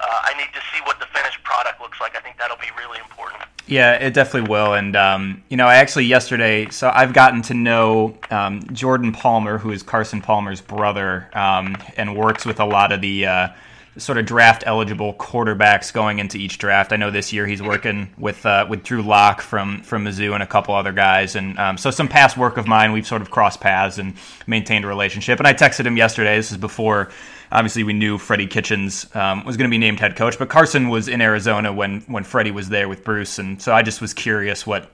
Uh, 0.00 0.32
I 0.32 0.32
need 0.40 0.48
to 0.56 0.62
see 0.72 0.80
what 0.88 0.96
the 0.96 1.04
finished 1.12 1.44
product 1.44 1.59
like. 2.00 2.16
I 2.16 2.20
think 2.20 2.38
that'll 2.38 2.56
be 2.56 2.70
really 2.78 2.98
important. 2.98 3.42
Yeah, 3.66 3.92
it 3.94 4.14
definitely 4.14 4.50
will. 4.50 4.74
And, 4.74 4.96
um, 4.96 5.44
you 5.48 5.56
know, 5.56 5.66
I 5.66 5.76
actually 5.76 6.06
yesterday, 6.06 6.68
so 6.70 6.90
I've 6.92 7.12
gotten 7.12 7.40
to 7.42 7.54
know 7.54 8.16
um, 8.30 8.62
Jordan 8.72 9.12
Palmer, 9.12 9.58
who 9.58 9.70
is 9.70 9.84
Carson 9.84 10.20
Palmer's 10.20 10.60
brother, 10.60 11.28
um, 11.34 11.76
and 11.96 12.16
works 12.16 12.44
with 12.44 12.58
a 12.60 12.64
lot 12.64 12.92
of 12.92 13.00
the. 13.00 13.26
Uh, 13.26 13.48
sort 13.96 14.18
of 14.18 14.26
draft 14.26 14.62
eligible 14.66 15.14
quarterbacks 15.14 15.92
going 15.92 16.18
into 16.18 16.38
each 16.38 16.58
draft. 16.58 16.92
I 16.92 16.96
know 16.96 17.10
this 17.10 17.32
year 17.32 17.46
he's 17.46 17.62
working 17.62 18.10
with 18.18 18.46
uh, 18.46 18.66
with 18.68 18.82
Drew 18.82 19.02
Lock 19.02 19.40
from 19.40 19.82
from 19.82 20.04
Mizzou 20.04 20.34
and 20.34 20.42
a 20.42 20.46
couple 20.46 20.74
other 20.74 20.92
guys, 20.92 21.36
and 21.36 21.58
um, 21.58 21.76
so 21.76 21.90
some 21.90 22.08
past 22.08 22.36
work 22.36 22.56
of 22.56 22.66
mine 22.66 22.92
we've 22.92 23.06
sort 23.06 23.22
of 23.22 23.30
crossed 23.30 23.60
paths 23.60 23.98
and 23.98 24.14
maintained 24.46 24.84
a 24.84 24.88
relationship. 24.88 25.38
And 25.38 25.46
I 25.46 25.54
texted 25.54 25.86
him 25.86 25.96
yesterday. 25.96 26.36
This 26.36 26.52
is 26.52 26.58
before 26.58 27.10
obviously 27.52 27.82
we 27.82 27.92
knew 27.92 28.16
Freddie 28.16 28.46
Kitchens 28.46 29.14
um, 29.14 29.44
was 29.44 29.56
going 29.56 29.68
to 29.68 29.72
be 29.72 29.78
named 29.78 29.98
head 29.98 30.16
coach, 30.16 30.38
but 30.38 30.48
Carson 30.48 30.88
was 30.88 31.08
in 31.08 31.20
Arizona 31.20 31.72
when 31.72 32.00
when 32.02 32.24
Freddie 32.24 32.52
was 32.52 32.68
there 32.68 32.88
with 32.88 33.04
Bruce, 33.04 33.38
and 33.38 33.60
so 33.60 33.72
I 33.72 33.82
just 33.82 34.00
was 34.00 34.14
curious 34.14 34.66
what 34.66 34.90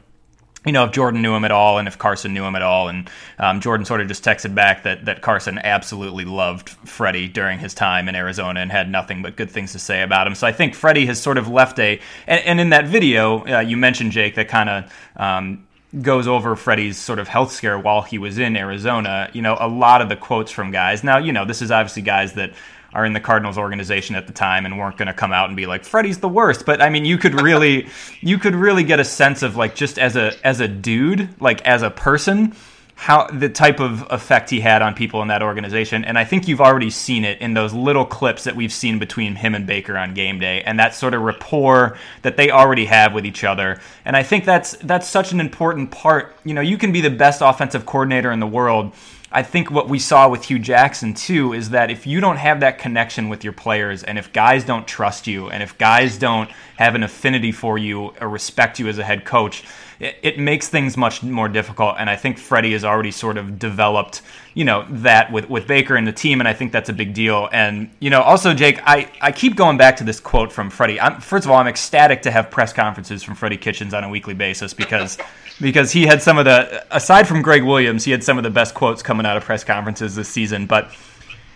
you 0.66 0.72
know 0.72 0.85
if 0.85 0.92
Jordan 0.92 1.22
knew 1.22 1.35
him 1.35 1.44
at 1.44 1.52
all 1.52 1.79
and 1.79 1.88
if 1.88 1.96
Carson 1.96 2.35
knew 2.35 2.44
him 2.44 2.57
at 2.57 2.62
all. 2.62 2.88
And 2.88 3.09
um, 3.38 3.61
Jordan 3.61 3.87
sort 3.87 4.00
of 4.00 4.09
just 4.09 4.24
texted 4.24 4.55
back 4.55 4.83
that 4.83 5.07
that 5.07 5.22
Carson 5.22 5.59
absolutely 5.59 6.24
loved 6.24 6.68
Freddie 6.68 7.29
during 7.29 7.59
his 7.59 7.72
time 7.72 8.09
in 8.09 8.16
Arizona 8.16 8.61
and 8.61 8.70
had 8.70 8.90
nothing 8.90 9.22
but 9.22 9.37
good 9.37 9.50
things 9.50 9.72
to 9.72 9.79
say 9.79 10.02
about 10.02 10.26
him. 10.26 10.35
So 10.35 10.46
I 10.46 10.52
think 10.52 10.74
Freddie 10.74 11.07
has 11.07 11.20
sort 11.20 11.38
of 11.38 11.48
left 11.48 11.79
a 11.79 12.00
and, 12.26 12.44
and 12.44 12.61
in 12.61 12.70
that 12.70 12.87
video 12.87 13.46
uh, 13.46 13.61
you 13.61 13.76
mentioned 13.76 14.12
Jake 14.12 14.35
that 14.35 14.48
kind 14.48 14.68
of. 14.68 14.92
Um, 15.16 15.62
goes 16.02 16.26
over 16.26 16.57
Freddie's 16.57 16.98
sort 16.98 17.18
of 17.18 17.29
health 17.29 17.52
scare 17.52 17.79
while 17.79 18.02
he 18.02 18.18
was 18.18 18.38
in 18.38 18.57
Arizona, 18.57 19.31
you 19.33 19.40
know, 19.40 19.57
a 19.59 19.68
lot 19.68 20.02
of 20.02 20.09
the 20.09 20.16
quotes 20.16 20.50
from 20.50 20.70
guys. 20.70 21.02
Now, 21.02 21.16
you 21.18 21.33
know, 21.33 21.46
this 21.46 21.62
is 21.62 21.70
obviously 21.70 22.02
guys 22.02 22.35
that 22.35 22.52
are 22.96 23.04
in 23.04 23.12
the 23.12 23.20
Cardinals 23.20 23.59
organization 23.59 24.16
at 24.16 24.26
the 24.26 24.32
time 24.32 24.64
and 24.64 24.78
weren't 24.78 24.96
going 24.96 25.06
to 25.06 25.12
come 25.12 25.30
out 25.30 25.48
and 25.48 25.56
be 25.56 25.66
like 25.66 25.85
Freddie's 25.85 26.18
the 26.18 26.28
worst, 26.28 26.64
but 26.64 26.80
I 26.80 26.88
mean, 26.88 27.04
you 27.04 27.18
could 27.18 27.38
really 27.42 27.88
you 28.20 28.38
could 28.38 28.54
really 28.54 28.85
get 28.85 28.98
a 28.98 29.04
sense 29.04 29.42
of 29.42 29.54
like 29.54 29.74
just 29.74 29.98
as 29.98 30.16
a 30.16 30.32
as 30.44 30.61
a 30.61 30.66
dude, 30.66 31.28
like 31.38 31.61
as 31.66 31.82
a 31.82 31.90
person, 31.90 32.54
how 32.94 33.26
the 33.26 33.50
type 33.50 33.78
of 33.78 34.06
effect 34.11 34.48
he 34.48 34.61
had 34.61 34.80
on 34.80 34.94
people 34.94 35.20
in 35.20 35.28
that 35.28 35.42
organization. 35.42 36.06
And 36.06 36.18
I 36.18 36.24
think 36.24 36.48
you've 36.48 36.62
already 36.62 36.88
seen 36.88 37.24
it 37.24 37.38
in 37.42 37.52
those 37.52 37.74
little 37.74 38.06
clips 38.06 38.44
that 38.44 38.56
we've 38.56 38.72
seen 38.72 38.98
between 38.98 39.35
him 39.35 39.54
and 39.54 39.66
Baker 39.66 39.98
on 39.98 40.14
game 40.14 40.38
day 40.38 40.62
and 40.62 40.80
that 40.80 40.94
sort 40.94 41.12
of 41.12 41.20
rapport 41.20 41.98
that 42.22 42.38
they 42.38 42.50
already 42.50 42.87
have 42.87 43.12
with 43.12 43.26
each 43.26 43.44
other. 43.44 43.78
And 44.06 44.16
I 44.16 44.22
think 44.22 44.46
that's 44.46 44.72
that's 44.78 45.06
such 45.06 45.32
an 45.32 45.40
important 45.40 45.90
part. 45.90 46.35
You 46.44 46.54
know, 46.54 46.62
you 46.62 46.78
can 46.78 46.92
be 46.92 47.02
the 47.02 47.11
best 47.11 47.42
offensive 47.42 47.85
coordinator 47.85 48.32
in 48.32 48.40
the 48.40 48.46
world. 48.46 48.94
I 49.33 49.43
think 49.43 49.71
what 49.71 49.89
we 49.89 49.99
saw 49.99 50.29
with 50.29 50.45
Hue 50.45 50.59
Jackson 50.59 51.12
too 51.12 51.53
is 51.53 51.71
that 51.71 51.91
if 51.91 52.07
you 52.07 52.21
don't 52.21 52.37
have 52.37 52.61
that 52.61 52.79
connection 52.79 53.29
with 53.29 53.43
your 53.43 53.53
players 53.53 54.05
and 54.05 54.19
if 54.19 54.33
guys 54.33 54.65
don't 54.65 54.87
trust 54.87 55.27
you 55.27 55.51
and 55.51 55.62
if 55.62 55.77
guys 55.79 56.17
don't 56.17 56.49
have 56.77 56.95
an 56.95 57.03
affinity 57.03 57.53
for 57.53 57.77
you 57.77 58.12
or 58.21 58.29
respect 58.29 58.79
you 58.79 58.89
as 58.89 58.99
a 58.99 59.05
head 59.05 59.25
coach, 59.25 59.65
it, 59.99 60.17
it 60.23 60.39
makes 60.39 60.69
things 60.69 60.97
much 60.97 61.23
more 61.23 61.49
difficult. 61.49 61.97
And 61.99 62.09
I 62.09 62.17
think 62.17 62.39
Freddie 62.39 62.73
has 62.73 62.85
already 62.85 63.11
sort 63.11 63.37
of 63.37 63.59
developed, 63.59 64.23
you 64.55 64.65
know, 64.65 64.87
that 64.91 65.33
with, 65.33 65.49
with 65.49 65.67
Baker 65.67 65.97
and 65.97 66.07
the 66.07 66.12
team, 66.12 66.41
and 66.41 66.49
I 66.49 66.53
think 66.53 66.71
that's 66.71 66.89
a 66.89 66.93
big 66.93 67.15
deal. 67.15 67.49
And, 67.53 67.91
you 68.01 68.11
know, 68.11 68.23
also, 68.23 68.55
Jake, 68.55 68.81
I, 68.85 69.11
I 69.21 69.33
keep 69.33 69.57
going 69.57 69.77
back 69.77 69.97
to 69.97 70.05
this 70.05 70.21
quote 70.21 70.53
from 70.53 70.71
Freddie. 70.71 71.01
I'm, 71.01 71.21
first 71.21 71.47
of 71.47 71.51
all, 71.51 71.57
I'm 71.59 71.67
ecstatic 71.67 72.23
to 72.23 72.31
have 72.31 72.51
press 72.51 72.73
conferences 72.73 73.23
from 73.23 73.35
Freddie 73.35 73.57
Kitchens 73.57 73.95
on 73.95 74.05
a 74.05 74.09
weekly 74.09 74.35
basis 74.35 74.75
because 74.75 75.19
because 75.61 75.92
he 75.92 76.07
had 76.07 76.23
some 76.23 76.38
of 76.38 76.45
the 76.45 76.85
aside 76.95 77.27
from 77.27 77.42
Gregg 77.42 77.64
Williams, 77.64 78.05
he 78.05 78.11
had 78.11 78.23
some 78.23 78.38
of 78.38 78.45
the 78.45 78.51
best 78.51 78.75
quotes 78.75 79.03
coming 79.03 79.27
out 79.27 79.37
of 79.37 79.45
press 79.45 79.64
conferences 79.64 80.14
this 80.14 80.29
season. 80.29 80.66
But, 80.66 80.90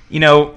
you 0.09 0.21
know, 0.21 0.57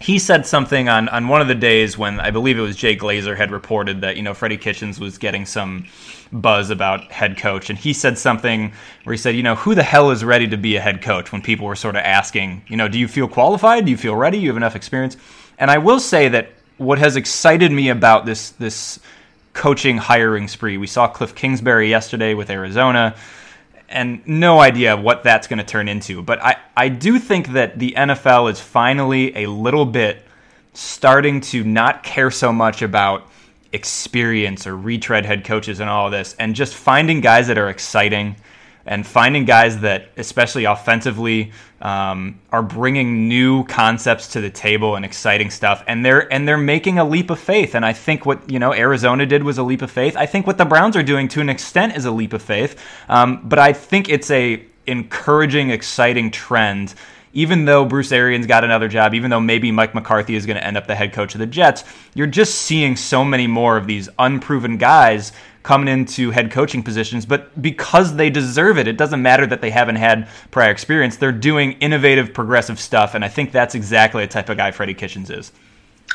he 0.00 0.18
said 0.18 0.46
something 0.46 0.88
on, 0.88 1.10
on 1.10 1.28
one 1.28 1.42
of 1.42 1.48
the 1.48 1.54
days 1.54 1.98
when 1.98 2.20
I 2.20 2.30
believe 2.30 2.58
it 2.58 2.62
was 2.62 2.74
Jay 2.74 2.96
Glazer 2.96 3.36
had 3.36 3.50
reported 3.50 4.00
that, 4.00 4.16
you 4.16 4.22
know, 4.22 4.32
Freddie 4.32 4.56
Kitchens 4.56 4.98
was 4.98 5.18
getting 5.18 5.44
some 5.44 5.86
buzz 6.32 6.70
about 6.70 7.12
head 7.12 7.36
coach. 7.36 7.68
And 7.68 7.78
he 7.78 7.92
said 7.92 8.16
something 8.16 8.72
where 9.04 9.12
he 9.12 9.18
said, 9.18 9.36
you 9.36 9.42
know, 9.42 9.56
who 9.56 9.74
the 9.74 9.82
hell 9.82 10.10
is 10.10 10.24
ready 10.24 10.48
to 10.48 10.56
be 10.56 10.76
a 10.76 10.80
head 10.80 11.02
coach 11.02 11.32
when 11.32 11.42
people 11.42 11.66
were 11.66 11.76
sort 11.76 11.96
of 11.96 12.02
asking, 12.02 12.62
you 12.66 12.78
know, 12.78 12.88
do 12.88 12.98
you 12.98 13.08
feel 13.08 13.28
qualified? 13.28 13.84
Do 13.84 13.90
you 13.90 13.98
feel 13.98 14.16
ready? 14.16 14.38
You 14.38 14.48
have 14.48 14.56
enough 14.56 14.74
experience? 14.74 15.18
And 15.58 15.70
I 15.70 15.76
will 15.76 16.00
say 16.00 16.28
that 16.28 16.52
what 16.78 16.98
has 16.98 17.16
excited 17.16 17.70
me 17.70 17.90
about 17.90 18.24
this 18.24 18.50
this 18.52 19.00
coaching 19.52 19.96
hiring 19.98 20.48
spree, 20.48 20.76
we 20.76 20.86
saw 20.86 21.08
Cliff 21.08 21.34
Kingsbury 21.34 21.88
yesterday 21.88 22.34
with 22.34 22.50
Arizona 22.50 23.16
and 23.90 24.26
no 24.26 24.60
idea 24.60 24.96
what 24.96 25.24
that's 25.24 25.48
going 25.48 25.58
to 25.58 25.64
turn 25.64 25.88
into. 25.88 26.22
But 26.22 26.42
I, 26.42 26.56
I 26.76 26.88
do 26.88 27.18
think 27.18 27.48
that 27.48 27.78
the 27.78 27.92
NFL 27.96 28.50
is 28.50 28.60
finally 28.60 29.36
a 29.36 29.46
little 29.50 29.84
bit 29.84 30.24
starting 30.72 31.40
to 31.40 31.64
not 31.64 32.04
care 32.04 32.30
so 32.30 32.52
much 32.52 32.82
about 32.82 33.28
experience 33.72 34.66
or 34.66 34.76
retread 34.76 35.26
head 35.26 35.44
coaches 35.44 35.80
and 35.80 35.90
all 35.90 36.06
of 36.06 36.12
this, 36.12 36.34
and 36.38 36.54
just 36.54 36.74
finding 36.74 37.20
guys 37.20 37.48
that 37.48 37.58
are 37.58 37.68
exciting 37.68 38.36
and 38.90 39.06
finding 39.06 39.44
guys 39.44 39.78
that, 39.80 40.08
especially 40.16 40.64
offensively, 40.64 41.52
um, 41.80 42.40
are 42.50 42.62
bringing 42.62 43.28
new 43.28 43.64
concepts 43.64 44.26
to 44.32 44.40
the 44.40 44.50
table 44.50 44.96
and 44.96 45.04
exciting 45.04 45.48
stuff, 45.48 45.84
and 45.86 46.04
they're 46.04 46.30
and 46.32 46.46
they're 46.46 46.58
making 46.58 46.98
a 46.98 47.04
leap 47.04 47.30
of 47.30 47.38
faith. 47.38 47.76
And 47.76 47.86
I 47.86 47.92
think 47.92 48.26
what 48.26 48.50
you 48.50 48.58
know 48.58 48.74
Arizona 48.74 49.24
did 49.24 49.44
was 49.44 49.58
a 49.58 49.62
leap 49.62 49.80
of 49.80 49.92
faith. 49.92 50.16
I 50.16 50.26
think 50.26 50.44
what 50.44 50.58
the 50.58 50.64
Browns 50.64 50.96
are 50.96 51.04
doing 51.04 51.28
to 51.28 51.40
an 51.40 51.48
extent 51.48 51.96
is 51.96 52.04
a 52.04 52.10
leap 52.10 52.32
of 52.32 52.42
faith. 52.42 52.82
Um, 53.08 53.48
but 53.48 53.60
I 53.60 53.72
think 53.72 54.08
it's 54.08 54.30
a 54.32 54.66
encouraging, 54.88 55.70
exciting 55.70 56.32
trend. 56.32 56.94
Even 57.32 57.64
though 57.64 57.84
Bruce 57.84 58.10
Arians 58.10 58.44
got 58.48 58.64
another 58.64 58.88
job, 58.88 59.14
even 59.14 59.30
though 59.30 59.38
maybe 59.38 59.70
Mike 59.70 59.94
McCarthy 59.94 60.34
is 60.34 60.46
going 60.46 60.56
to 60.56 60.66
end 60.66 60.76
up 60.76 60.88
the 60.88 60.96
head 60.96 61.12
coach 61.12 61.32
of 61.36 61.38
the 61.38 61.46
Jets, 61.46 61.84
you're 62.12 62.26
just 62.26 62.56
seeing 62.56 62.96
so 62.96 63.24
many 63.24 63.46
more 63.46 63.76
of 63.76 63.86
these 63.86 64.08
unproven 64.18 64.78
guys 64.78 65.30
coming 65.62 65.88
into 65.88 66.30
head 66.30 66.50
coaching 66.50 66.82
positions, 66.82 67.26
but 67.26 67.60
because 67.60 68.16
they 68.16 68.30
deserve 68.30 68.78
it, 68.78 68.88
it 68.88 68.96
doesn't 68.96 69.20
matter 69.20 69.46
that 69.46 69.60
they 69.60 69.70
haven't 69.70 69.96
had 69.96 70.28
prior 70.50 70.70
experience. 70.70 71.16
They're 71.16 71.32
doing 71.32 71.72
innovative, 71.72 72.32
progressive 72.32 72.80
stuff, 72.80 73.14
and 73.14 73.24
I 73.24 73.28
think 73.28 73.52
that's 73.52 73.74
exactly 73.74 74.24
the 74.24 74.32
type 74.32 74.48
of 74.48 74.56
guy 74.56 74.70
Freddie 74.70 74.94
Kitchens 74.94 75.28
is. 75.28 75.52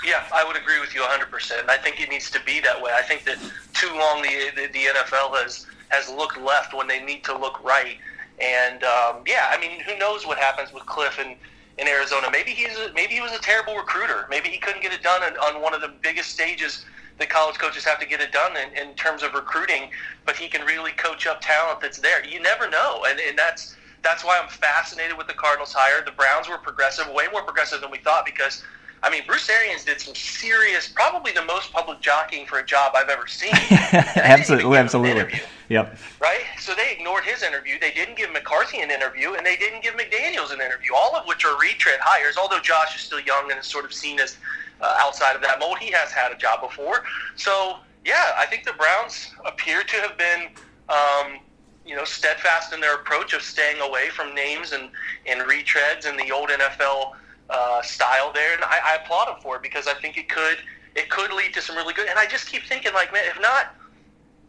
Yeah, 0.03 0.23
I 0.33 0.43
would 0.43 0.57
agree 0.57 0.79
with 0.79 0.93
you 0.93 1.01
100%. 1.01 1.69
I 1.69 1.77
think 1.77 2.01
it 2.01 2.09
needs 2.09 2.29
to 2.31 2.39
be 2.43 2.59
that 2.61 2.81
way. 2.81 2.91
I 2.93 3.01
think 3.01 3.23
that 3.25 3.37
too 3.73 3.89
long 3.95 4.21
the, 4.21 4.51
the, 4.55 4.67
the 4.73 4.85
NFL 4.93 5.41
has, 5.41 5.67
has 5.89 6.09
looked 6.09 6.39
left 6.39 6.73
when 6.73 6.87
they 6.87 7.03
need 7.03 7.23
to 7.25 7.37
look 7.37 7.63
right. 7.63 7.97
And 8.41 8.83
um, 8.83 9.23
yeah, 9.25 9.47
I 9.51 9.59
mean, 9.59 9.79
who 9.81 9.97
knows 9.97 10.25
what 10.27 10.37
happens 10.37 10.73
with 10.73 10.85
Cliff 10.85 11.19
in, 11.19 11.35
in 11.77 11.87
Arizona? 11.87 12.27
Maybe 12.31 12.51
he's 12.51 12.77
a, 12.77 12.91
maybe 12.93 13.13
he 13.13 13.21
was 13.21 13.31
a 13.31 13.39
terrible 13.39 13.75
recruiter. 13.75 14.27
Maybe 14.29 14.49
he 14.49 14.57
couldn't 14.57 14.81
get 14.81 14.91
it 14.91 15.01
done 15.01 15.23
on, 15.23 15.37
on 15.37 15.61
one 15.61 15.73
of 15.73 15.81
the 15.81 15.93
biggest 16.01 16.31
stages 16.31 16.85
that 17.17 17.29
college 17.29 17.57
coaches 17.57 17.85
have 17.85 17.99
to 17.99 18.05
get 18.05 18.19
it 18.21 18.31
done 18.31 18.53
in, 18.57 18.77
in 18.77 18.93
terms 18.95 19.23
of 19.23 19.33
recruiting, 19.33 19.89
but 20.25 20.35
he 20.35 20.47
can 20.47 20.65
really 20.65 20.91
coach 20.91 21.27
up 21.27 21.39
talent 21.41 21.79
that's 21.79 21.99
there. 21.99 22.25
You 22.25 22.41
never 22.41 22.69
know, 22.69 23.05
and 23.07 23.19
and 23.19 23.37
that's 23.37 23.75
that's 24.03 24.23
why 24.23 24.39
I'm 24.41 24.49
fascinated 24.49 25.17
with 25.17 25.27
the 25.27 25.33
Cardinals 25.33 25.73
hire. 25.73 26.03
The 26.03 26.11
Browns 26.11 26.49
were 26.49 26.57
progressive, 26.57 27.09
way 27.11 27.25
more 27.31 27.43
progressive 27.43 27.81
than 27.81 27.91
we 27.91 27.99
thought 27.99 28.25
because. 28.25 28.63
I 29.03 29.11
mean, 29.11 29.21
Bruce 29.27 29.47
Arians 29.51 29.83
did 29.83 30.01
some 30.01 30.15
serious, 30.15 30.87
probably 30.87 31.31
the 31.31 31.45
most 31.45 31.71
public 31.71 32.01
jockeying 32.01 32.47
for 32.47 32.57
a 32.57 32.65
job 32.65 32.93
I've 32.95 33.09
ever 33.09 33.27
seen. 33.27 33.51
absolutely, 33.91 34.77
absolutely. 34.77 35.41
Yep. 35.69 35.97
Right? 36.19 36.41
So 36.59 36.73
they 36.73 36.91
ignored 36.97 37.23
his 37.23 37.43
interview. 37.43 37.75
They 37.79 37.91
didn't 37.91 38.17
give 38.17 38.31
McCarthy 38.31 38.79
an 38.79 38.89
interview, 38.89 39.33
and 39.33 39.45
they 39.45 39.57
didn't 39.57 39.83
give 39.83 39.93
McDaniels 39.93 40.51
an 40.51 40.59
interview, 40.59 40.95
all 40.95 41.15
of 41.15 41.27
which 41.27 41.45
are 41.45 41.55
retread 41.59 41.99
hires, 42.01 42.35
although 42.37 42.59
Josh 42.59 42.95
is 42.95 43.01
still 43.01 43.19
young 43.19 43.51
and 43.51 43.59
is 43.59 43.67
sort 43.67 43.85
of 43.85 43.93
seen 43.93 44.19
as 44.19 44.37
uh, 44.81 44.97
outside 44.99 45.35
of 45.35 45.41
that 45.41 45.59
mold. 45.59 45.77
He 45.79 45.91
has 45.91 46.11
had 46.11 46.31
a 46.31 46.35
job 46.35 46.61
before. 46.61 47.03
So, 47.35 47.77
yeah, 48.05 48.33
I 48.37 48.45
think 48.45 48.65
the 48.65 48.73
Browns 48.73 49.31
appear 49.45 49.83
to 49.83 49.95
have 49.97 50.17
been, 50.17 50.49
um, 50.89 51.39
you 51.85 51.95
know, 51.95 52.03
steadfast 52.03 52.73
in 52.73 52.79
their 52.79 52.95
approach 52.95 53.33
of 53.33 53.41
staying 53.41 53.81
away 53.81 54.09
from 54.09 54.33
names 54.35 54.71
and, 54.71 54.89
and 55.27 55.41
retreads 55.41 56.05
and 56.05 56.19
the 56.19 56.31
old 56.31 56.49
NFL 56.49 57.13
uh, 57.49 57.81
style 57.81 58.31
there. 58.33 58.53
And 58.53 58.63
I, 58.63 58.79
I 58.83 59.03
applaud 59.03 59.27
them 59.27 59.41
for 59.41 59.57
it 59.57 59.61
because 59.61 59.87
I 59.87 59.93
think 59.95 60.17
it 60.17 60.29
could 60.29 60.57
it 60.95 61.09
could 61.09 61.33
lead 61.33 61.53
to 61.53 61.61
some 61.61 61.75
really 61.75 61.93
good. 61.93 62.07
And 62.07 62.17
I 62.17 62.25
just 62.25 62.47
keep 62.47 62.63
thinking, 62.63 62.93
like, 62.93 63.11
man, 63.11 63.23
if 63.27 63.39
not, 63.41 63.75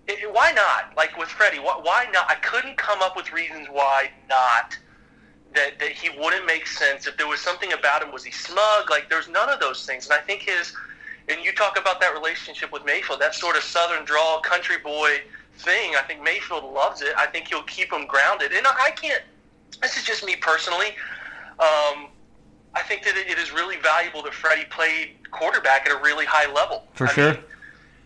it, 0.07 0.33
why 0.33 0.53
not? 0.53 0.97
Like 0.97 1.17
with 1.19 1.29
Freddie, 1.29 1.59
why, 1.59 1.79
why 1.83 2.07
not? 2.13 2.27
I 2.29 2.37
couldn't 2.37 2.77
come 2.77 3.03
up 3.03 3.17
with 3.17 3.33
reasons 3.33 3.67
why 3.71 4.11
not 4.29 4.79
that, 5.57 5.79
that 5.81 5.93
he 5.93 6.11
wouldn't 6.11 6.47
make 6.47 6.67
sense. 6.67 7.07
If 7.07 7.17
there 7.17 7.27
was 7.27 7.41
something 7.41 7.73
about 7.73 8.03
him, 8.03 8.13
was 8.13 8.25
he 8.25 8.31
smug? 8.31 8.91
Like 8.91 9.11
there's 9.11 9.29
none 9.29 9.49
of 9.49 9.59
those 9.59 9.85
things. 9.85 10.07
And 10.07 10.15
I 10.15 10.19
think 10.19 10.43
his, 10.43 10.73
and 11.29 11.45
you 11.45 11.53
talk 11.53 11.79
about 11.79 12.01
that 12.01 12.15
relationship 12.15 12.73
with 12.73 12.85
Mayfield, 12.85 13.21
that 13.21 13.35
sort 13.35 13.57
of 13.57 13.63
Southern 13.63 14.05
drawl, 14.05 14.41
country 14.41 14.77
boy 14.83 15.23
thing. 15.59 15.95
I 15.97 16.03
think 16.07 16.23
Mayfield 16.23 16.65
loves 16.73 17.03
it. 17.03 17.15
I 17.19 17.27
think 17.27 17.49
he'll 17.49 17.63
keep 17.65 17.93
him 17.93 18.07
grounded. 18.07 18.53
And 18.53 18.67
I 18.67 18.91
can't. 18.91 19.23
This 19.83 19.97
is 19.97 20.05
just 20.05 20.25
me 20.25 20.37
personally. 20.37 20.89
Um, 21.59 22.09
I 22.75 22.83
think 22.87 23.03
that 23.05 23.17
it 23.17 23.39
is 23.39 23.53
really 23.53 23.77
valuable 23.79 24.23
that 24.23 24.35
Freddie 24.35 24.67
played 24.67 25.17
quarterback 25.31 25.87
at 25.89 25.93
a 25.93 26.03
really 26.03 26.27
high 26.27 26.53
level. 26.53 26.85
For 26.93 27.07
I 27.07 27.13
sure. 27.13 27.33
Mean, 27.33 27.43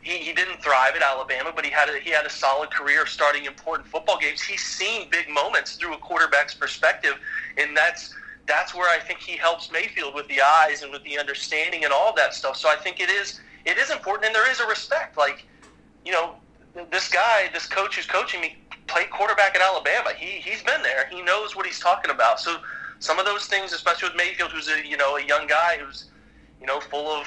he, 0.02 0.18
he 0.18 0.32
didn't 0.32 0.62
thrive 0.62 0.94
at 0.96 1.02
Alabama, 1.02 1.52
but 1.54 1.64
he 1.64 1.70
had 1.70 1.88
a, 1.88 1.98
he 2.00 2.10
had 2.10 2.24
a 2.24 2.30
solid 2.30 2.70
career 2.70 3.06
starting 3.06 3.44
important 3.44 3.86
football 3.86 4.18
games. 4.18 4.40
He's 4.40 4.62
seen 4.62 5.08
big 5.10 5.28
moments 5.28 5.76
through 5.76 5.94
a 5.94 5.98
quarterback's 5.98 6.54
perspective, 6.54 7.14
and 7.58 7.76
that's 7.76 8.14
that's 8.46 8.74
where 8.74 8.88
I 8.88 8.98
think 8.98 9.20
he 9.20 9.36
helps 9.36 9.70
Mayfield 9.70 10.14
with 10.14 10.26
the 10.28 10.40
eyes 10.40 10.82
and 10.82 10.90
with 10.90 11.04
the 11.04 11.18
understanding 11.18 11.84
and 11.84 11.92
all 11.92 12.14
that 12.16 12.34
stuff. 12.34 12.56
So 12.56 12.68
I 12.68 12.76
think 12.76 12.98
it 12.98 13.10
is 13.10 13.40
it 13.66 13.76
is 13.76 13.90
important, 13.90 14.26
and 14.26 14.34
there 14.34 14.50
is 14.50 14.60
a 14.60 14.66
respect. 14.66 15.18
Like, 15.18 15.46
you 16.04 16.12
know, 16.12 16.36
this 16.90 17.08
guy, 17.08 17.50
this 17.52 17.66
coach 17.66 17.96
who's 17.96 18.06
coaching 18.06 18.40
me, 18.40 18.56
played 18.86 19.10
quarterback 19.10 19.54
at 19.54 19.60
Alabama. 19.60 20.10
He 20.16 20.40
he's 20.40 20.62
been 20.62 20.82
there. 20.82 21.08
He 21.10 21.20
knows 21.20 21.54
what 21.54 21.66
he's 21.66 21.78
talking 21.78 22.10
about. 22.10 22.40
So 22.40 22.56
some 23.00 23.18
of 23.18 23.26
those 23.26 23.46
things, 23.46 23.72
especially 23.72 24.08
with 24.08 24.16
Mayfield, 24.16 24.50
who's 24.50 24.68
a 24.68 24.86
you 24.86 24.96
know 24.96 25.16
a 25.16 25.24
young 25.24 25.46
guy 25.46 25.76
who's 25.78 26.06
you 26.58 26.66
know 26.66 26.80
full 26.80 27.06
of 27.08 27.26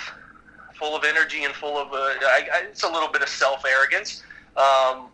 full 0.78 0.96
of 0.96 1.04
energy 1.04 1.44
and 1.44 1.54
full 1.54 1.78
of 1.78 1.94
uh, 1.94 1.98
I, 1.98 2.48
I, 2.54 2.62
it's 2.70 2.84
a 2.84 2.90
little 2.90 3.10
bit 3.10 3.22
of 3.22 3.30
self 3.30 3.64
arrogance. 3.66 4.24
Um, 4.56 5.10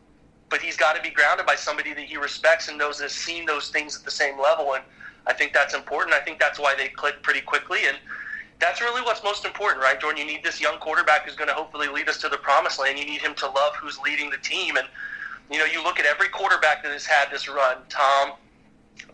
but 0.49 0.61
he's 0.61 0.75
got 0.75 0.95
to 0.95 1.01
be 1.01 1.09
grounded 1.09 1.45
by 1.45 1.55
somebody 1.55 1.93
that 1.93 2.03
he 2.03 2.17
respects 2.17 2.67
and 2.67 2.77
knows 2.77 2.99
has 2.99 3.11
seen 3.11 3.45
those 3.45 3.69
things 3.69 3.97
at 3.97 4.03
the 4.03 4.11
same 4.11 4.39
level. 4.39 4.73
And 4.73 4.83
I 5.27 5.33
think 5.33 5.53
that's 5.53 5.73
important. 5.73 6.15
I 6.15 6.19
think 6.19 6.39
that's 6.39 6.59
why 6.59 6.75
they 6.75 6.87
click 6.87 7.21
pretty 7.21 7.41
quickly. 7.41 7.79
And 7.87 7.97
that's 8.59 8.81
really 8.81 9.01
what's 9.01 9.23
most 9.23 9.45
important, 9.45 9.83
right, 9.83 9.99
Jordan? 9.99 10.19
You 10.19 10.25
need 10.25 10.43
this 10.43 10.59
young 10.59 10.79
quarterback 10.79 11.25
who's 11.25 11.35
going 11.35 11.47
to 11.47 11.53
hopefully 11.53 11.87
lead 11.87 12.09
us 12.09 12.17
to 12.21 12.29
the 12.29 12.37
promised 12.37 12.79
land. 12.79 12.97
You 12.97 13.05
need 13.05 13.21
him 13.21 13.35
to 13.35 13.45
love 13.45 13.75
who's 13.75 13.99
leading 13.99 14.29
the 14.29 14.37
team. 14.37 14.75
And, 14.75 14.87
you 15.51 15.59
know, 15.59 15.65
you 15.65 15.83
look 15.83 15.99
at 15.99 16.05
every 16.05 16.29
quarterback 16.29 16.83
that 16.83 16.91
has 16.91 17.05
had 17.05 17.29
this 17.31 17.47
run 17.47 17.77
Tom, 17.89 18.33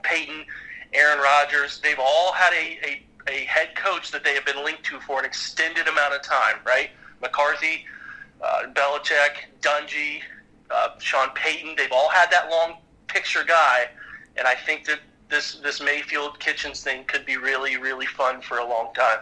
Peyton, 0.03 0.45
Aaron 0.93 1.19
Rodgers, 1.19 1.79
they've 1.81 1.99
all 1.99 2.31
had 2.31 2.53
a, 2.53 2.79
a 2.87 3.03
a 3.27 3.45
head 3.45 3.75
coach 3.75 4.11
that 4.11 4.23
they 4.23 4.33
have 4.33 4.45
been 4.45 4.63
linked 4.63 4.83
to 4.85 4.99
for 4.99 5.19
an 5.19 5.25
extended 5.25 5.87
amount 5.87 6.13
of 6.13 6.21
time, 6.21 6.57
right? 6.65 6.91
McCarthy, 7.21 7.85
uh, 8.43 8.63
Belichick, 8.73 9.45
Dungy, 9.61 10.21
uh, 10.69 10.89
Sean 10.99 11.29
Payton, 11.35 11.75
they've 11.77 11.91
all 11.91 12.09
had 12.09 12.29
that 12.31 12.49
long 12.49 12.77
picture 13.07 13.43
guy, 13.43 13.89
and 14.37 14.47
I 14.47 14.55
think 14.55 14.85
that 14.85 14.99
this 15.29 15.55
this 15.55 15.81
Mayfield 15.81 16.39
Kitchens 16.39 16.83
thing 16.83 17.03
could 17.05 17.25
be 17.25 17.37
really 17.37 17.77
really 17.77 18.05
fun 18.05 18.41
for 18.41 18.57
a 18.57 18.67
long 18.67 18.93
time. 18.93 19.19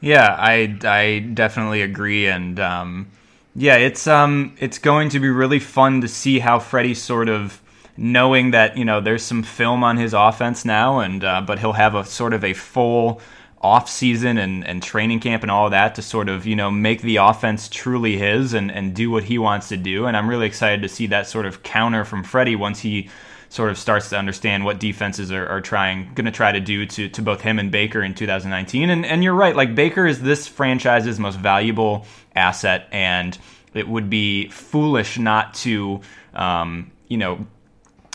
Yeah, 0.00 0.36
I 0.38 0.76
I 0.84 1.18
definitely 1.20 1.82
agree, 1.82 2.26
and 2.26 2.58
um, 2.60 3.10
yeah, 3.54 3.76
it's 3.76 4.06
um 4.06 4.56
it's 4.58 4.78
going 4.78 5.10
to 5.10 5.20
be 5.20 5.28
really 5.28 5.60
fun 5.60 6.00
to 6.00 6.08
see 6.08 6.38
how 6.38 6.58
Freddie 6.58 6.94
sort 6.94 7.28
of 7.28 7.62
knowing 7.96 8.50
that 8.50 8.76
you 8.76 8.84
know 8.84 9.00
there's 9.00 9.22
some 9.22 9.42
film 9.42 9.82
on 9.84 9.96
his 9.96 10.14
offense 10.14 10.64
now, 10.64 11.00
and 11.00 11.24
uh, 11.24 11.40
but 11.40 11.58
he'll 11.58 11.72
have 11.72 11.94
a 11.94 12.04
sort 12.04 12.34
of 12.34 12.44
a 12.44 12.52
full 12.52 13.20
off 13.60 13.88
season 13.88 14.38
and, 14.38 14.66
and 14.66 14.82
training 14.82 15.20
camp 15.20 15.42
and 15.42 15.50
all 15.50 15.70
that 15.70 15.94
to 15.94 16.02
sort 16.02 16.28
of 16.28 16.46
you 16.46 16.54
know 16.54 16.70
make 16.70 17.02
the 17.02 17.16
offense 17.16 17.68
truly 17.68 18.16
his 18.16 18.54
and, 18.54 18.70
and 18.70 18.94
do 18.94 19.10
what 19.10 19.24
he 19.24 19.38
wants 19.38 19.68
to 19.68 19.76
do. 19.76 20.06
And 20.06 20.16
I'm 20.16 20.28
really 20.28 20.46
excited 20.46 20.82
to 20.82 20.88
see 20.88 21.06
that 21.08 21.26
sort 21.26 21.46
of 21.46 21.62
counter 21.62 22.04
from 22.04 22.22
Freddie 22.22 22.56
once 22.56 22.80
he 22.80 23.08
sort 23.48 23.70
of 23.70 23.78
starts 23.78 24.10
to 24.10 24.18
understand 24.18 24.64
what 24.64 24.78
defenses 24.80 25.30
are, 25.32 25.46
are 25.46 25.60
trying 25.60 26.12
going 26.14 26.26
to 26.26 26.32
try 26.32 26.52
to 26.52 26.60
do 26.60 26.84
to, 26.84 27.08
to 27.08 27.22
both 27.22 27.40
him 27.40 27.58
and 27.58 27.70
Baker 27.70 28.02
in 28.02 28.14
2019 28.14 28.90
and 28.90 29.06
and 29.06 29.22
you're 29.22 29.34
right 29.34 29.54
like 29.54 29.74
Baker 29.74 30.06
is 30.06 30.20
this 30.20 30.48
franchise's 30.48 31.18
most 31.20 31.38
valuable 31.38 32.06
asset 32.34 32.88
and 32.90 33.38
it 33.72 33.88
would 33.88 34.10
be 34.10 34.48
foolish 34.48 35.18
not 35.18 35.54
to 35.54 36.00
um, 36.34 36.90
you 37.08 37.16
know 37.16 37.46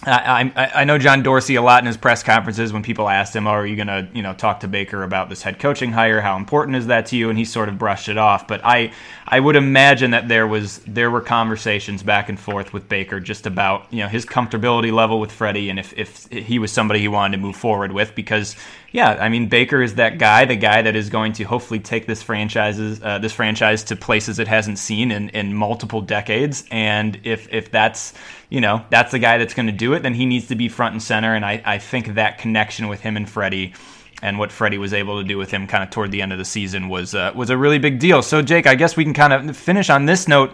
I, 0.03 0.51
I, 0.55 0.71
I 0.81 0.83
know 0.83 0.97
John 0.97 1.21
Dorsey 1.21 1.55
a 1.55 1.61
lot 1.61 1.83
in 1.83 1.85
his 1.85 1.97
press 1.97 2.23
conferences 2.23 2.73
when 2.73 2.81
people 2.81 3.07
asked 3.07 3.35
him, 3.35 3.45
oh, 3.45 3.51
"Are 3.51 3.67
you 3.67 3.75
going 3.75 3.87
to 3.87 4.07
you 4.13 4.23
know 4.23 4.33
talk 4.33 4.61
to 4.61 4.67
Baker 4.67 5.03
about 5.03 5.29
this 5.29 5.43
head 5.43 5.59
coaching 5.59 5.91
hire? 5.91 6.21
How 6.21 6.37
important 6.37 6.75
is 6.75 6.87
that 6.87 7.05
to 7.07 7.17
you?" 7.17 7.29
And 7.29 7.37
he 7.37 7.45
sort 7.45 7.69
of 7.69 7.77
brushed 7.77 8.09
it 8.09 8.17
off. 8.17 8.47
But 8.47 8.61
I 8.63 8.93
I 9.27 9.39
would 9.39 9.55
imagine 9.55 10.11
that 10.11 10.27
there 10.27 10.47
was 10.47 10.79
there 10.79 11.11
were 11.11 11.21
conversations 11.21 12.01
back 12.01 12.29
and 12.29 12.39
forth 12.39 12.73
with 12.73 12.89
Baker 12.89 13.19
just 13.19 13.45
about 13.45 13.85
you 13.91 13.99
know 13.99 14.07
his 14.07 14.25
comfortability 14.25 14.91
level 14.91 15.19
with 15.19 15.31
Freddie 15.31 15.69
and 15.69 15.77
if 15.77 15.93
if 15.97 16.27
he 16.31 16.57
was 16.57 16.71
somebody 16.71 16.99
he 16.99 17.07
wanted 17.07 17.37
to 17.37 17.41
move 17.41 17.55
forward 17.55 17.91
with 17.91 18.15
because 18.15 18.55
yeah, 18.91 19.11
I 19.11 19.29
mean 19.29 19.47
Baker 19.47 19.81
is 19.81 19.95
that 19.95 20.17
guy, 20.17 20.43
the 20.45 20.57
guy 20.57 20.81
that 20.81 20.95
is 20.95 21.09
going 21.09 21.33
to 21.33 21.43
hopefully 21.43 21.79
take 21.79 22.07
this 22.07 22.21
franchises 22.21 23.01
uh, 23.01 23.19
this 23.19 23.31
franchise 23.31 23.83
to 23.85 23.95
places 23.95 24.37
it 24.37 24.49
hasn't 24.49 24.79
seen 24.79 25.11
in, 25.11 25.29
in 25.29 25.53
multiple 25.53 26.01
decades. 26.01 26.65
And 26.71 27.19
if 27.23 27.51
if 27.53 27.71
that's 27.71 28.13
you 28.49 28.59
know 28.59 28.85
that's 28.89 29.11
the 29.11 29.19
guy 29.19 29.37
that's 29.37 29.53
going 29.53 29.67
to 29.67 29.71
do 29.71 29.93
it, 29.93 30.03
then 30.03 30.13
he 30.13 30.25
needs 30.25 30.47
to 30.47 30.55
be 30.55 30.67
front 30.67 30.93
and 30.93 31.01
center. 31.01 31.33
And 31.33 31.45
I, 31.45 31.61
I 31.65 31.77
think 31.77 32.15
that 32.15 32.37
connection 32.37 32.89
with 32.89 32.99
him 32.99 33.15
and 33.15 33.29
Freddie 33.29 33.73
and 34.21 34.37
what 34.37 34.51
Freddie 34.51 34.77
was 34.77 34.93
able 34.93 35.21
to 35.21 35.27
do 35.27 35.37
with 35.37 35.51
him 35.51 35.67
kind 35.67 35.83
of 35.83 35.89
toward 35.89 36.11
the 36.11 36.21
end 36.21 36.33
of 36.33 36.37
the 36.37 36.45
season 36.45 36.89
was 36.89 37.15
uh, 37.15 37.31
was 37.33 37.49
a 37.49 37.57
really 37.57 37.79
big 37.79 37.97
deal. 37.97 38.21
So 38.21 38.41
Jake, 38.41 38.67
I 38.67 38.75
guess 38.75 38.97
we 38.97 39.05
can 39.05 39.13
kind 39.13 39.31
of 39.31 39.55
finish 39.55 39.89
on 39.89 40.05
this 40.05 40.27
note 40.27 40.51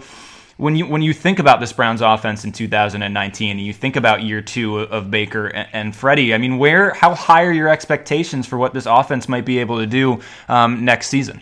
when 0.58 0.76
you 0.76 0.88
when 0.88 1.02
you 1.02 1.13
think 1.13 1.39
about 1.39 1.60
this 1.60 1.72
Browns 1.72 2.02
offense 2.02 2.43
in 2.43 2.52
2019 2.52 3.52
and 3.52 3.65
you 3.65 3.74
think 3.74 3.96
about 3.96 4.24
year 4.24 4.41
two 4.41 4.80
of 4.80 5.10
Baker 5.10 5.48
and, 5.48 5.70
and 5.72 5.96
Freddie, 5.96 6.34
I 6.34 6.38
mean, 6.39 6.58
where 6.58 6.93
how 6.93 7.13
high 7.13 7.43
are 7.43 7.52
your 7.52 7.70
expectations 7.70 8.48
for 8.48 8.58
what 8.58 8.74
this 8.74 8.86
offense 8.86 9.30
might 9.30 9.46
be 9.46 9.60
able 9.60 9.78
to 9.78 9.86
do 9.86 10.20
um, 10.50 10.84
next 10.84 11.08
season? 11.08 11.41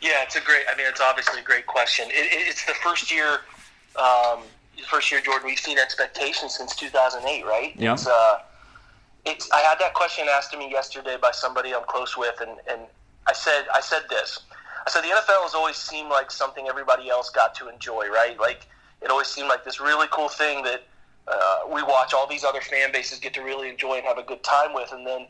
Yeah, 0.00 0.22
it's 0.22 0.36
a 0.36 0.40
great. 0.40 0.62
I 0.72 0.76
mean, 0.76 0.86
it's 0.86 1.00
obviously 1.00 1.40
a 1.40 1.44
great 1.44 1.66
question. 1.66 2.06
It, 2.08 2.28
it's 2.48 2.64
the 2.64 2.74
first 2.74 3.12
year, 3.12 3.40
um, 3.96 4.40
first 4.88 5.10
year, 5.10 5.20
Jordan. 5.20 5.46
We've 5.46 5.58
seen 5.58 5.78
expectations 5.78 6.56
since 6.56 6.74
2008, 6.76 7.44
right? 7.44 7.74
Yeah. 7.76 7.92
It's, 7.92 8.06
uh, 8.06 8.38
it's, 9.26 9.50
I 9.50 9.58
had 9.58 9.78
that 9.80 9.92
question 9.94 10.26
asked 10.30 10.52
to 10.52 10.58
me 10.58 10.70
yesterday 10.70 11.18
by 11.20 11.32
somebody 11.32 11.74
I'm 11.74 11.84
close 11.84 12.16
with, 12.16 12.40
and, 12.40 12.52
and 12.70 12.80
I 13.26 13.32
said 13.34 13.66
I 13.74 13.80
said 13.80 14.02
this. 14.08 14.40
So 14.88 15.00
the 15.02 15.08
NFL 15.08 15.42
has 15.42 15.54
always 15.54 15.76
seemed 15.76 16.08
like 16.08 16.30
something 16.30 16.66
everybody 16.66 17.10
else 17.10 17.30
got 17.30 17.54
to 17.56 17.68
enjoy, 17.68 18.08
right? 18.08 18.38
Like 18.40 18.66
it 19.02 19.10
always 19.10 19.28
seemed 19.28 19.48
like 19.48 19.64
this 19.64 19.80
really 19.80 20.06
cool 20.10 20.28
thing 20.28 20.62
that 20.64 20.82
uh, 21.28 21.60
we 21.72 21.82
watch 21.82 22.14
all 22.14 22.26
these 22.26 22.44
other 22.44 22.60
fan 22.60 22.90
bases 22.90 23.18
get 23.18 23.34
to 23.34 23.42
really 23.42 23.68
enjoy 23.68 23.96
and 23.96 24.04
have 24.04 24.18
a 24.18 24.22
good 24.22 24.42
time 24.42 24.72
with. 24.72 24.92
And 24.92 25.06
then 25.06 25.26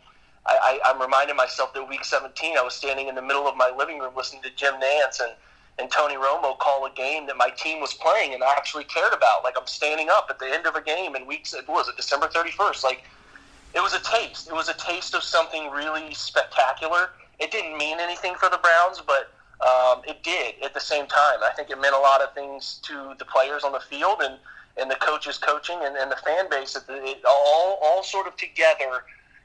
I, 0.47 0.81
I, 0.85 0.91
I'm 0.91 1.01
reminding 1.01 1.37
myself 1.37 1.75
that 1.75 1.89
week 1.89 2.05
17, 2.05 2.57
I 2.57 2.63
was 2.63 2.75
standing 2.75 3.09
in 3.09 3.15
the 3.15 3.23
middle 3.23 3.49
of 3.49 3.57
my 3.57 3.73
living 3.77 3.99
room 3.99 4.15
listening 4.17 4.43
to 4.43 4.51
Jim 4.55 4.75
Nantz 4.75 5.21
and, 5.21 5.33
and 5.79 5.91
Tony 5.91 6.15
Romo 6.15 6.57
call 6.59 6.87
a 6.87 6.91
game 6.91 7.27
that 7.27 7.37
my 7.37 7.51
team 7.51 7.81
was 7.81 7.95
playing 7.95 8.35
and 8.35 8.45
I 8.45 8.53
actually 8.53 8.85
cared 8.85 9.13
about. 9.13 9.43
Like 9.43 9.55
I'm 9.59 9.67
standing 9.67 10.09
up 10.09 10.29
at 10.31 10.39
the 10.39 10.47
end 10.47 10.67
of 10.67 10.77
a 10.77 10.83
game 10.83 11.17
in 11.17 11.27
weeks, 11.27 11.53
what 11.53 11.69
was 11.69 11.89
it, 11.89 11.97
December 11.97 12.29
31st? 12.29 12.85
Like 12.85 13.03
it 13.75 13.81
was 13.81 13.93
a 13.93 14.01
taste. 14.01 14.49
It 14.49 14.55
was 14.55 14.69
a 14.69 14.75
taste 14.75 15.15
of 15.15 15.23
something 15.23 15.69
really 15.71 16.15
spectacular. 16.15 17.11
It 17.41 17.51
didn't 17.51 17.77
mean 17.77 17.99
anything 18.01 18.35
for 18.37 18.49
the 18.49 18.59
Browns, 18.59 19.03
but 19.07 19.33
um, 19.61 20.03
it 20.07 20.23
did 20.23 20.55
at 20.63 20.75
the 20.75 20.81
same 20.81 21.07
time. 21.07 21.39
I 21.43 21.51
think 21.57 21.71
it 21.71 21.81
meant 21.81 21.95
a 21.95 21.99
lot 21.99 22.23
of 22.23 22.33
things 22.35 22.81
to 22.85 23.15
the 23.19 23.25
players 23.25 23.65
on 23.65 23.73
the 23.73 23.81
field 23.81 24.21
and, 24.21 24.39
and 24.77 24.91
the 24.91 24.95
coaches 24.97 25.37
coaching 25.39 25.79
and, 25.83 25.97
and 25.97 26.11
the 26.11 26.17
fan 26.17 26.49
base. 26.49 26.77
It, 26.89 27.23
all, 27.27 27.79
all 27.83 28.03
sort 28.03 28.27
of 28.27 28.37
together, 28.37 29.05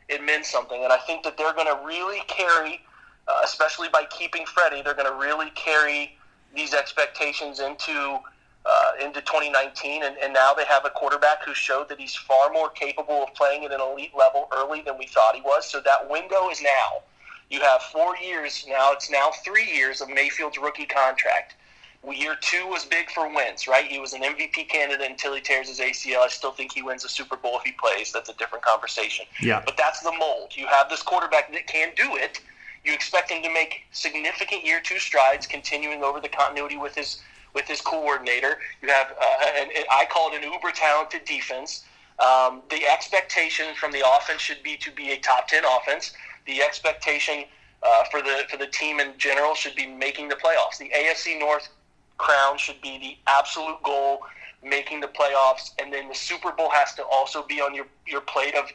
it 0.10 0.23
meant 0.23 0.45
something. 0.45 0.84
And 0.84 0.93
I 0.93 0.97
think 0.97 1.23
that 1.23 1.38
they're 1.38 1.54
going 1.54 1.67
to 1.67 1.80
really 1.86 2.21
carry, 2.28 2.82
uh, 3.28 3.41
especially 3.43 3.89
by 3.89 4.06
keeping 4.06 4.45
Freddie, 4.45 4.84
they're 4.84 4.93
going 4.93 5.12
to 5.12 5.17
really 5.17 5.49
carry 5.56 6.15
these 6.56 6.76
expectations 6.76 7.60
into 7.60 8.19
uh, 8.65 8.91
into 9.04 9.19
2019, 9.21 10.04
and, 10.04 10.15
and 10.23 10.34
now 10.34 10.54
they 10.54 10.63
have 10.63 10.86
a 10.86 10.89
quarterback 10.89 11.43
who 11.43 11.54
showed 11.54 11.89
that 11.89 11.99
he's 11.99 12.15
far 12.15 12.49
more 12.54 12.69
capable 12.69 13.23
of 13.23 13.34
playing 13.34 13.65
at 13.65 13.73
an 13.73 13.82
elite 13.82 14.13
level 14.17 14.47
early 14.56 14.82
than 14.82 14.97
we 14.97 15.06
thought 15.06 15.36
he 15.36 15.41
was. 15.41 15.69
So 15.69 15.82
that 15.82 16.10
window 16.10 16.49
is 16.49 16.62
now. 16.62 17.04
You 17.54 17.62
have 17.62 17.84
four 17.84 18.18
years 18.18 18.66
now. 18.68 18.94
It's 18.94 19.12
now 19.12 19.30
three 19.46 19.72
years 19.72 20.02
of 20.02 20.10
Mayfield's 20.10 20.58
rookie 20.58 20.88
contract. 20.88 21.54
Year 22.12 22.36
two 22.42 22.66
was 22.66 22.84
big 22.84 23.12
for 23.12 23.32
Wentz, 23.32 23.68
right? 23.68 23.86
He 23.86 24.00
was 24.00 24.13
an 24.13 24.24
MVP 24.24 24.70
candidate 24.70 25.08
until 25.08 25.36
he 25.36 25.39
tears 25.39 25.70
his 25.70 25.80
ACL. 25.80 26.22
I 26.22 26.30
still 26.30 26.52
think 26.52 26.74
he 26.74 26.82
wins 26.82 27.04
the 27.04 27.10
Super 27.10 27.38
Bowl 27.38 27.60
if 27.60 27.63
he 27.63 27.72
plays. 27.74 28.12
That's 28.12 28.28
a 28.28 28.34
different 28.34 28.66
conversation. 28.66 29.28
Yeah. 29.39 29.62
But 29.63 29.78
that's 29.78 30.00
the 30.00 30.12
mold. 30.20 30.54
You 30.56 30.66
have 30.66 30.89
this 30.89 31.04
quarterback 31.04 31.52
that 31.52 31.68
can 31.68 31.89
do 31.96 32.16
it. 32.16 32.42
You 32.84 32.92
expect 32.92 33.30
him 33.30 33.44
to 33.44 33.54
make 33.54 33.84
significant 33.92 34.66
year 34.66 34.82
two 34.84 34.98
strides, 34.98 35.46
continuing 35.46 36.04
over 36.04 36.20
the 36.20 36.30
continuity 36.30 36.78
with 36.78 36.96
his 36.96 37.22
with 37.54 37.68
his 37.68 37.82
coordinator. 37.82 38.58
You 38.82 38.89
have, 38.89 39.12
uh, 39.12 39.62
an, 39.62 39.70
I 39.92 40.06
call 40.12 40.34
it 40.34 40.44
an 40.44 40.52
uber 40.52 40.72
talented 40.72 41.24
defense. 41.26 41.86
Um, 42.20 42.62
the 42.70 42.86
expectation 42.88 43.76
from 43.76 43.92
the 43.92 44.04
offense 44.18 44.42
should 44.42 44.63
be 44.63 44.76
to 44.78 44.92
be 44.92 45.12
a 45.12 45.18
top 45.20 45.48
ten 45.48 45.63
offense. 45.63 46.13
The 46.46 46.62
expectation 46.62 47.46
uh, 47.82 48.04
for 48.12 48.22
the 48.22 48.44
for 48.50 48.58
the 48.58 48.68
team 48.68 49.00
in 49.00 49.14
general 49.18 49.56
should 49.56 49.76
be 49.76 49.88
making 49.88 50.30
the 50.30 50.36
playoffs. 50.36 50.78
The 50.78 50.90
AFC 50.90 51.40
North 51.40 51.70
crown 52.18 52.58
should 52.58 52.82
be 52.82 52.98
the 53.00 53.18
absolute 53.32 53.82
goal, 53.84 54.22
making 54.64 55.02
the 55.02 55.08
playoffs, 55.08 55.72
and 55.80 55.92
then 55.92 56.08
the 56.08 56.16
Super 56.16 56.52
Bowl 56.52 56.70
has 56.70 56.94
to 56.96 57.04
also 57.04 57.44
be 57.44 57.62
on 57.62 57.74
your, 57.76 57.86
your 58.08 58.22
plate 58.22 58.56
of, 58.56 58.66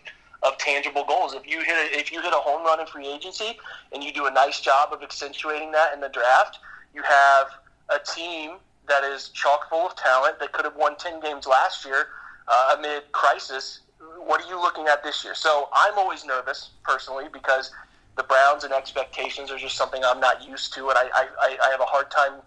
of 0.42 0.58
tangible 0.58 1.04
goals. 1.04 1.34
If 1.34 1.46
you 1.46 1.60
hit 1.62 1.76
a, 1.76 1.98
if 1.98 2.12
you 2.12 2.20
hit 2.20 2.32
a 2.32 2.36
home 2.36 2.64
run 2.64 2.80
in 2.80 2.86
free 2.86 3.08
agency 3.08 3.58
and 3.92 4.02
you 4.02 4.12
do 4.12 4.26
a 4.26 4.30
nice 4.30 4.60
job 4.60 4.92
of 4.92 5.02
accentuating 5.02 5.72
that 5.72 5.94
in 5.94 6.00
the 6.00 6.08
draft, 6.08 6.58
you 6.94 7.02
have 7.02 7.46
a 7.88 7.98
team 8.14 8.56
that 8.88 9.04
is 9.04 9.28
chock 9.28 9.68
full 9.68 9.86
of 9.86 9.96
talent 9.96 10.38
that 10.40 10.52
could 10.52 10.64
have 10.64 10.76
won 10.76 10.96
ten 10.96 11.20
games 11.20 11.46
last 11.46 11.84
year 11.84 12.08
uh, 12.48 12.76
amid 12.78 13.10
crisis. 13.12 13.80
What 13.98 14.44
are 14.44 14.48
you 14.48 14.60
looking 14.60 14.86
at 14.86 15.02
this 15.02 15.24
year? 15.24 15.34
So 15.34 15.68
I'm 15.72 15.98
always 15.98 16.24
nervous 16.24 16.70
personally 16.84 17.26
because 17.32 17.72
the 18.16 18.22
Browns 18.24 18.64
and 18.64 18.72
expectations 18.72 19.50
are 19.50 19.58
just 19.58 19.76
something 19.76 20.02
I'm 20.04 20.20
not 20.20 20.46
used 20.46 20.74
to, 20.74 20.88
and 20.88 20.98
I, 20.98 21.08
I, 21.14 21.56
I 21.62 21.70
have 21.70 21.80
a 21.80 21.84
hard 21.84 22.10
time 22.10 22.40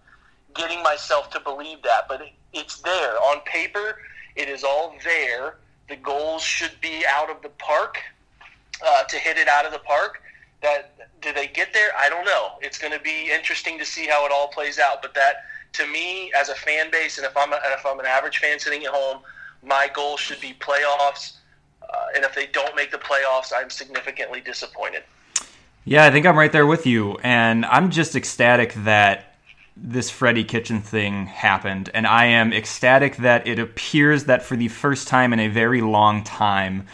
getting 0.54 0.84
myself 0.84 1.30
to 1.32 1.40
believe 1.40 1.82
that, 1.84 2.08
but 2.08 2.22
it's 2.54 2.82
there 2.82 3.18
on 3.22 3.42
paper. 3.42 3.98
It 4.36 4.50
is 4.50 4.64
all 4.64 4.96
there. 5.04 5.56
The 5.90 5.96
goals 5.96 6.42
should 6.42 6.80
be 6.82 7.04
out 7.08 7.30
of 7.30 7.42
the 7.42 7.50
park 7.50 7.98
uh, 8.86 9.04
to 9.04 9.16
hit 9.18 9.38
it 9.38 9.48
out 9.48 9.66
of 9.66 9.72
the 9.72 9.80
park. 9.80 10.22
That 10.62 10.94
do 11.22 11.34
they 11.34 11.48
get 11.48 11.74
there? 11.74 11.90
I 11.98 12.10
don't 12.10 12.26
know. 12.26 12.52
It's 12.62 12.78
going 12.78 12.94
to 12.94 13.00
be 13.00 13.32
interesting 13.32 13.80
to 13.80 13.86
see 13.86 14.08
how 14.08 14.26
it 14.26 14.32
all 14.32 14.48
plays 14.50 14.78
out. 14.78 15.02
But 15.02 15.14
that, 15.16 15.46
to 15.74 15.88
me, 15.88 16.32
as 16.38 16.50
a 16.50 16.56
fan 16.56 16.92
base, 16.92 17.18
and 17.18 17.26
if 17.26 17.36
I'm 17.36 17.52
a, 17.52 17.60
if 17.78 17.86
I'm 17.86 18.00
an 18.00 18.06
average 18.06 18.38
fan 18.38 18.60
sitting 18.60 18.84
at 18.86 18.92
home, 18.92 19.22
my 19.64 19.90
goal 19.94 20.18
should 20.18 20.40
be 20.40 20.54
playoffs. 20.54 21.38
And 22.16 22.24
if 22.24 22.36
they 22.36 22.48
don't 22.48 22.76
make 22.76 22.92
the 22.92 22.98
playoffs, 22.98 23.52
I'm 23.56 23.70
significantly 23.70 24.42
disappointed. 24.42 25.04
Yeah, 25.84 26.06
I 26.06 26.12
think 26.12 26.26
I'm 26.26 26.38
right 26.38 26.52
there 26.52 26.68
with 26.68 26.86
you, 26.86 27.18
and 27.24 27.66
I'm 27.66 27.90
just 27.90 28.16
ecstatic 28.16 28.74
that 28.84 29.36
this 29.76 30.12
Freddie 30.12 30.44
Kitchen 30.44 30.82
thing 30.82 31.26
happened, 31.26 31.90
and 31.94 32.06
I 32.06 32.26
am 32.26 32.54
ecstatic 32.54 33.16
that 33.18 33.48
it 33.48 33.58
appears 33.58 34.26
that 34.26 34.44
for 34.44 34.56
the 34.56 34.68
first 34.68 35.08
time 35.08 35.34
in 35.34 35.40
a 35.40 35.48
very 35.48 35.82
long 35.82 36.24
time, 36.24 36.86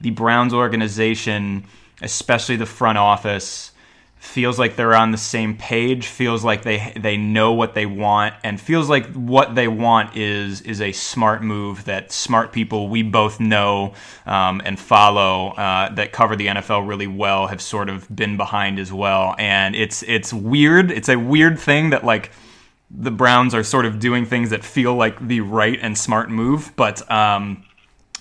the 0.00 0.10
Browns 0.10 0.54
organization, 0.54 1.64
especially 2.00 2.56
the 2.56 2.64
front 2.64 2.96
office, 2.96 3.72
feels 4.20 4.58
like 4.58 4.76
they're 4.76 4.94
on 4.94 5.12
the 5.12 5.18
same 5.18 5.56
page, 5.56 6.06
feels 6.06 6.44
like 6.44 6.62
they 6.62 6.92
they 6.94 7.16
know 7.16 7.52
what 7.52 7.74
they 7.74 7.86
want, 7.86 8.34
and 8.44 8.60
feels 8.60 8.88
like 8.88 9.06
what 9.14 9.54
they 9.54 9.66
want 9.66 10.14
is 10.14 10.60
is 10.60 10.80
a 10.82 10.92
smart 10.92 11.42
move 11.42 11.86
that 11.86 12.12
smart 12.12 12.52
people 12.52 12.88
we 12.88 13.02
both 13.02 13.40
know 13.40 13.94
um, 14.26 14.60
and 14.64 14.78
follow 14.78 15.48
uh, 15.52 15.92
that 15.94 16.12
cover 16.12 16.36
the 16.36 16.48
NFL 16.48 16.86
really 16.86 17.06
well 17.06 17.46
have 17.46 17.62
sort 17.62 17.88
of 17.88 18.14
been 18.14 18.36
behind 18.36 18.78
as 18.78 18.92
well. 18.92 19.34
And 19.38 19.74
it's 19.74 20.02
it's 20.02 20.32
weird. 20.32 20.90
It's 20.90 21.08
a 21.08 21.16
weird 21.18 21.58
thing 21.58 21.90
that 21.90 22.04
like 22.04 22.30
the 22.90 23.10
Browns 23.10 23.54
are 23.54 23.64
sort 23.64 23.86
of 23.86 23.98
doing 23.98 24.26
things 24.26 24.50
that 24.50 24.64
feel 24.64 24.94
like 24.94 25.18
the 25.26 25.40
right 25.40 25.78
and 25.80 25.96
smart 25.96 26.30
move, 26.30 26.72
but. 26.76 27.10
Um, 27.10 27.64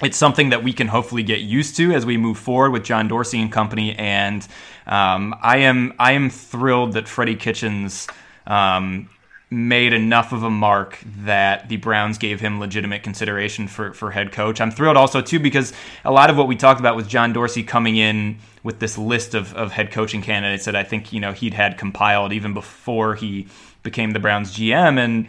it's 0.01 0.17
something 0.17 0.49
that 0.49 0.63
we 0.63 0.73
can 0.73 0.87
hopefully 0.87 1.23
get 1.23 1.41
used 1.41 1.75
to 1.77 1.91
as 1.93 2.05
we 2.05 2.17
move 2.17 2.37
forward 2.37 2.71
with 2.71 2.83
John 2.83 3.07
Dorsey 3.07 3.41
and 3.41 3.51
company. 3.51 3.95
And 3.95 4.47
um, 4.87 5.35
I 5.41 5.57
am 5.57 5.93
I 5.99 6.13
am 6.13 6.29
thrilled 6.29 6.93
that 6.93 7.07
Freddie 7.07 7.35
Kitchens 7.35 8.07
um, 8.47 9.09
made 9.51 9.93
enough 9.93 10.31
of 10.31 10.43
a 10.43 10.49
mark 10.49 10.99
that 11.23 11.69
the 11.69 11.77
Browns 11.77 12.17
gave 12.17 12.39
him 12.39 12.59
legitimate 12.59 13.03
consideration 13.03 13.67
for 13.67 13.93
for 13.93 14.11
head 14.11 14.31
coach. 14.31 14.61
I'm 14.61 14.71
thrilled 14.71 14.97
also 14.97 15.21
too 15.21 15.39
because 15.39 15.73
a 16.05 16.11
lot 16.11 16.29
of 16.29 16.37
what 16.37 16.47
we 16.47 16.55
talked 16.55 16.79
about 16.79 16.95
with 16.95 17.07
John 17.07 17.33
Dorsey 17.33 17.63
coming 17.63 17.97
in 17.97 18.39
with 18.63 18.79
this 18.79 18.97
list 18.97 19.33
of, 19.33 19.53
of 19.55 19.71
head 19.71 19.91
coaching 19.91 20.21
candidates 20.21 20.65
that 20.65 20.75
I 20.75 20.83
think 20.83 21.11
you 21.11 21.19
know 21.19 21.33
he'd 21.33 21.53
had 21.53 21.77
compiled 21.77 22.31
even 22.31 22.53
before 22.53 23.15
he 23.15 23.47
became 23.83 24.11
the 24.11 24.19
Browns 24.19 24.55
GM 24.55 24.97
and 24.97 25.27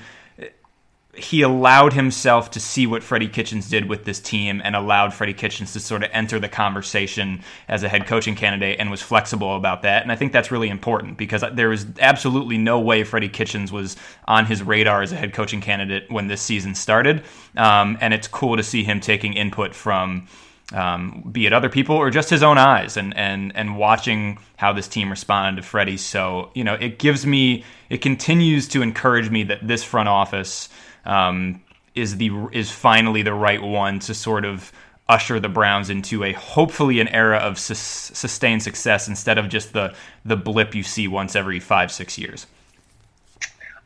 he 1.14 1.42
allowed 1.42 1.92
himself 1.92 2.52
to 2.52 2.60
see 2.60 2.86
what 2.86 3.02
Freddie 3.02 3.28
Kitchens 3.28 3.68
did 3.68 3.88
with 3.88 4.04
this 4.04 4.20
team 4.20 4.60
and 4.62 4.76
allowed 4.76 5.12
Freddie 5.12 5.34
Kitchens 5.34 5.72
to 5.72 5.80
sort 5.80 6.04
of 6.04 6.10
enter 6.12 6.38
the 6.38 6.48
conversation 6.48 7.42
as 7.66 7.82
a 7.82 7.88
head 7.88 8.06
coaching 8.06 8.36
candidate 8.36 8.78
and 8.78 8.90
was 8.90 9.02
flexible 9.02 9.56
about 9.56 9.82
that. 9.82 10.02
And 10.02 10.12
I 10.12 10.16
think 10.16 10.32
that's 10.32 10.52
really 10.52 10.68
important 10.68 11.18
because 11.18 11.42
there 11.52 11.68
was 11.68 11.84
absolutely 11.98 12.58
no 12.58 12.78
way 12.78 13.02
Freddie 13.02 13.28
Kitchens 13.28 13.72
was 13.72 13.96
on 14.28 14.46
his 14.46 14.62
radar 14.62 15.02
as 15.02 15.10
a 15.10 15.16
head 15.16 15.34
coaching 15.34 15.60
candidate 15.60 16.10
when 16.10 16.28
this 16.28 16.40
season 16.40 16.76
started. 16.76 17.24
Um, 17.56 17.98
and 18.00 18.14
it's 18.14 18.28
cool 18.28 18.56
to 18.56 18.62
see 18.62 18.84
him 18.84 19.00
taking 19.00 19.32
input 19.34 19.74
from. 19.74 20.28
Um, 20.72 21.28
be 21.32 21.46
it 21.46 21.52
other 21.52 21.68
people 21.68 21.96
or 21.96 22.10
just 22.10 22.30
his 22.30 22.44
own 22.44 22.56
eyes 22.56 22.96
and, 22.96 23.16
and, 23.16 23.50
and 23.56 23.76
watching 23.76 24.38
how 24.56 24.72
this 24.72 24.86
team 24.86 25.10
responded 25.10 25.60
to 25.60 25.66
Freddie. 25.66 25.96
So, 25.96 26.52
you 26.54 26.62
know, 26.62 26.74
it 26.74 27.00
gives 27.00 27.26
me, 27.26 27.64
it 27.88 28.02
continues 28.02 28.68
to 28.68 28.80
encourage 28.80 29.30
me 29.30 29.42
that 29.42 29.66
this 29.66 29.82
front 29.82 30.08
office 30.08 30.68
um, 31.04 31.62
is 31.94 32.16
the 32.16 32.30
is 32.52 32.70
finally 32.70 33.22
the 33.22 33.34
right 33.34 33.62
one 33.62 33.98
to 34.00 34.14
sort 34.14 34.44
of 34.44 34.72
usher 35.08 35.40
the 35.40 35.48
Browns 35.48 35.90
into 35.90 36.22
a 36.22 36.32
hopefully 36.32 37.00
an 37.00 37.08
era 37.08 37.38
of 37.38 37.58
sustained 37.58 38.62
success 38.62 39.08
instead 39.08 39.38
of 39.38 39.48
just 39.48 39.72
the 39.72 39.94
the 40.24 40.36
blip 40.36 40.74
you 40.74 40.82
see 40.82 41.08
once 41.08 41.34
every 41.34 41.60
five 41.60 41.90
six 41.90 42.16
years. 42.16 42.46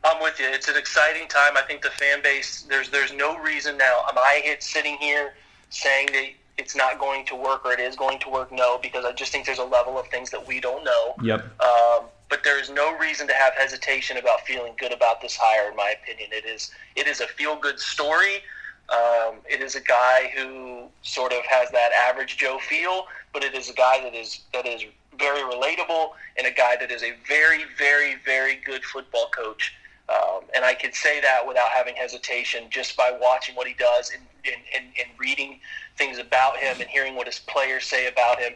I'm 0.03 0.21
with 0.21 0.39
you. 0.39 0.45
It's 0.47 0.67
an 0.67 0.77
exciting 0.77 1.27
time. 1.27 1.57
I 1.57 1.63
think 1.63 1.81
the 1.81 1.89
fan 1.89 2.21
base 2.21 2.65
there's 2.69 2.89
there's 2.89 3.11
no 3.11 3.37
reason 3.39 3.77
now. 3.77 4.05
Am 4.07 4.17
I 4.17 4.55
sitting 4.59 4.97
here 4.97 5.33
saying 5.69 6.09
that 6.13 6.29
it's 6.57 6.75
not 6.75 6.99
going 6.99 7.25
to 7.25 7.35
work 7.35 7.65
or 7.65 7.73
it 7.73 7.79
is 7.79 7.95
going 7.95 8.19
to 8.19 8.29
work? 8.29 8.51
No, 8.51 8.77
because 8.81 9.05
I 9.05 9.11
just 9.11 9.31
think 9.31 9.45
there's 9.45 9.59
a 9.59 9.63
level 9.63 9.97
of 9.97 10.07
things 10.07 10.29
that 10.31 10.47
we 10.47 10.59
don't 10.59 10.83
know. 10.83 11.15
Yep. 11.21 11.61
Um, 11.61 12.05
but 12.29 12.43
there 12.43 12.59
is 12.59 12.69
no 12.69 12.97
reason 12.97 13.27
to 13.27 13.33
have 13.33 13.53
hesitation 13.53 14.17
about 14.17 14.41
feeling 14.41 14.73
good 14.79 14.91
about 14.91 15.21
this 15.21 15.37
hire. 15.39 15.69
In 15.69 15.75
my 15.75 15.93
opinion, 16.01 16.29
it 16.31 16.45
is 16.45 16.71
it 16.95 17.07
is 17.07 17.21
a 17.21 17.27
feel 17.27 17.55
good 17.55 17.79
story. 17.79 18.41
Um, 18.89 19.37
it 19.49 19.61
is 19.61 19.75
a 19.75 19.81
guy 19.81 20.31
who 20.35 20.83
sort 21.01 21.33
of 21.33 21.43
has 21.45 21.69
that 21.71 21.91
average 21.91 22.37
Joe 22.37 22.59
feel, 22.59 23.07
but 23.33 23.43
it 23.43 23.53
is 23.55 23.69
a 23.69 23.73
guy 23.73 24.01
that 24.01 24.13
is 24.13 24.41
that 24.53 24.65
is 24.65 24.83
very 25.17 25.41
relatable 25.41 26.09
and 26.37 26.47
a 26.47 26.51
guy 26.51 26.75
that 26.77 26.91
is 26.91 27.03
a 27.03 27.13
very, 27.27 27.63
very, 27.77 28.15
very 28.25 28.57
good 28.65 28.83
football 28.83 29.29
coach. 29.29 29.73
Um, 30.07 30.41
and 30.55 30.63
I 30.63 30.75
can 30.75 30.93
say 30.93 31.19
that 31.21 31.47
without 31.47 31.69
having 31.69 31.95
hesitation, 31.95 32.65
just 32.69 32.95
by 32.95 33.17
watching 33.19 33.55
what 33.55 33.67
he 33.67 33.73
does 33.73 34.11
and, 34.11 34.23
and, 34.45 34.61
and, 34.75 34.85
and 34.99 35.19
reading 35.19 35.59
things 35.97 36.19
about 36.19 36.57
him 36.57 36.79
and 36.79 36.89
hearing 36.89 37.15
what 37.15 37.25
his 37.25 37.39
players 37.39 37.85
say 37.85 38.07
about 38.07 38.39
him. 38.39 38.53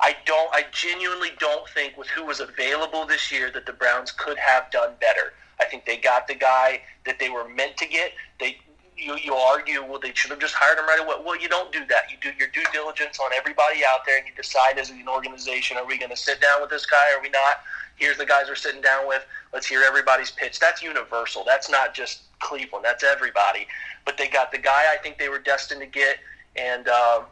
I 0.00 0.16
don't. 0.24 0.48
I 0.52 0.64
genuinely 0.72 1.30
don't 1.38 1.68
think 1.68 1.96
with 1.96 2.08
who 2.08 2.24
was 2.24 2.40
available 2.40 3.06
this 3.06 3.30
year 3.30 3.50
that 3.52 3.66
the 3.66 3.72
Browns 3.72 4.10
could 4.10 4.38
have 4.38 4.70
done 4.70 4.94
better. 5.00 5.34
I 5.60 5.66
think 5.66 5.84
they 5.84 5.98
got 5.98 6.26
the 6.26 6.34
guy 6.34 6.80
that 7.04 7.18
they 7.18 7.28
were 7.28 7.46
meant 7.46 7.76
to 7.76 7.86
get. 7.86 8.12
They 8.38 8.56
you, 9.00 9.16
you 9.16 9.34
argue, 9.34 9.82
well, 9.82 9.98
they 9.98 10.12
should 10.14 10.30
have 10.30 10.40
just 10.40 10.54
hired 10.54 10.78
him 10.78 10.86
right 10.86 11.00
away. 11.00 11.16
Well, 11.24 11.40
you 11.40 11.48
don't 11.48 11.72
do 11.72 11.80
that. 11.86 12.04
You 12.10 12.16
do 12.20 12.36
your 12.38 12.48
due 12.48 12.64
diligence 12.72 13.18
on 13.18 13.30
everybody 13.36 13.80
out 13.88 14.04
there, 14.06 14.18
and 14.18 14.26
you 14.26 14.32
decide 14.34 14.78
as 14.78 14.90
an 14.90 15.08
organization, 15.08 15.76
are 15.76 15.86
we 15.86 15.98
going 15.98 16.10
to 16.10 16.16
sit 16.16 16.40
down 16.40 16.60
with 16.60 16.70
this 16.70 16.86
guy? 16.86 17.12
Are 17.16 17.22
we 17.22 17.30
not? 17.30 17.60
Here's 17.96 18.16
the 18.16 18.26
guys 18.26 18.44
we're 18.48 18.54
sitting 18.54 18.80
down 18.80 19.06
with. 19.08 19.24
Let's 19.52 19.66
hear 19.66 19.82
everybody's 19.86 20.30
pitch. 20.30 20.58
That's 20.58 20.82
universal. 20.82 21.44
That's 21.44 21.70
not 21.70 21.94
just 21.94 22.22
Cleveland. 22.38 22.84
That's 22.84 23.04
everybody. 23.04 23.66
But 24.04 24.16
they 24.16 24.28
got 24.28 24.52
the 24.52 24.58
guy 24.58 24.84
I 24.92 24.96
think 25.02 25.18
they 25.18 25.28
were 25.28 25.38
destined 25.38 25.80
to 25.80 25.86
get, 25.86 26.16
and 26.56 26.88
um, 26.88 27.24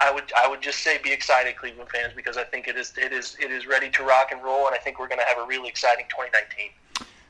I 0.00 0.10
would 0.10 0.24
I 0.36 0.48
would 0.48 0.60
just 0.60 0.80
say 0.80 0.98
be 1.02 1.12
excited, 1.12 1.56
Cleveland 1.56 1.90
fans, 1.90 2.12
because 2.14 2.36
I 2.36 2.44
think 2.44 2.66
it 2.66 2.76
is 2.76 2.92
it 2.98 3.12
is 3.12 3.36
it 3.40 3.50
is 3.50 3.66
ready 3.66 3.88
to 3.90 4.02
rock 4.02 4.32
and 4.32 4.42
roll, 4.42 4.66
and 4.66 4.74
I 4.74 4.78
think 4.78 4.98
we're 4.98 5.08
going 5.08 5.20
to 5.20 5.26
have 5.26 5.38
a 5.38 5.46
really 5.46 5.68
exciting 5.68 6.06
2019. 6.10 6.70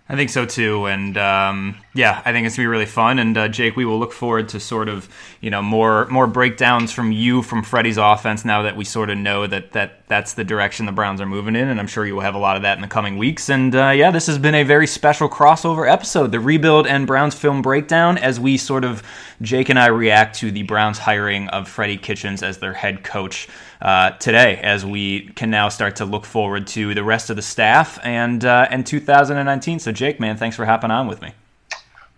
I 0.08 0.14
think 0.14 0.30
so 0.30 0.46
too, 0.46 0.86
and 0.86 1.18
um, 1.18 1.76
yeah, 1.92 2.22
I 2.24 2.30
think 2.30 2.46
it's 2.46 2.56
gonna 2.56 2.64
be 2.64 2.70
really 2.70 2.86
fun. 2.86 3.18
And 3.18 3.36
uh, 3.36 3.48
Jake, 3.48 3.74
we 3.74 3.84
will 3.84 3.98
look 3.98 4.12
forward 4.12 4.48
to 4.50 4.60
sort 4.60 4.88
of 4.88 5.08
you 5.40 5.50
know 5.50 5.62
more 5.62 6.06
more 6.06 6.28
breakdowns 6.28 6.92
from 6.92 7.10
you 7.10 7.42
from 7.42 7.64
Freddie's 7.64 7.96
offense 7.96 8.44
now 8.44 8.62
that 8.62 8.76
we 8.76 8.84
sort 8.84 9.10
of 9.10 9.18
know 9.18 9.48
that 9.48 9.72
that 9.72 10.05
that's 10.08 10.34
the 10.34 10.44
direction 10.44 10.86
the 10.86 10.92
Browns 10.92 11.20
are 11.20 11.26
moving 11.26 11.56
in, 11.56 11.68
and 11.68 11.80
I'm 11.80 11.88
sure 11.88 12.06
you 12.06 12.14
will 12.14 12.22
have 12.22 12.36
a 12.36 12.38
lot 12.38 12.56
of 12.56 12.62
that 12.62 12.78
in 12.78 12.82
the 12.82 12.88
coming 12.88 13.16
weeks. 13.16 13.48
And 13.48 13.74
uh, 13.74 13.90
yeah, 13.90 14.10
this 14.10 14.26
has 14.28 14.38
been 14.38 14.54
a 14.54 14.62
very 14.62 14.86
special 14.86 15.28
crossover 15.28 15.90
episode, 15.90 16.30
the 16.30 16.38
rebuild 16.38 16.86
and 16.86 17.06
Browns 17.06 17.34
film 17.34 17.60
breakdown, 17.60 18.16
as 18.16 18.38
we 18.38 18.56
sort 18.56 18.84
of 18.84 19.02
Jake 19.42 19.68
and 19.68 19.78
I 19.78 19.86
react 19.86 20.36
to 20.40 20.50
the 20.50 20.62
Browns 20.62 20.98
hiring 20.98 21.48
of 21.48 21.68
Freddie 21.68 21.96
Kitchens 21.96 22.42
as 22.42 22.58
their 22.58 22.72
head 22.72 23.02
coach 23.02 23.48
uh, 23.80 24.10
today, 24.10 24.58
as 24.62 24.86
we 24.86 25.28
can 25.30 25.50
now 25.50 25.68
start 25.68 25.96
to 25.96 26.04
look 26.04 26.24
forward 26.24 26.68
to 26.68 26.94
the 26.94 27.04
rest 27.04 27.28
of 27.28 27.36
the 27.36 27.42
staff 27.42 27.98
and 28.04 28.44
uh, 28.44 28.68
and 28.70 28.86
2019. 28.86 29.80
So 29.80 29.92
Jake, 29.92 30.20
man, 30.20 30.36
thanks 30.36 30.56
for 30.56 30.66
hopping 30.66 30.90
on 30.90 31.08
with 31.08 31.20
me. 31.20 31.32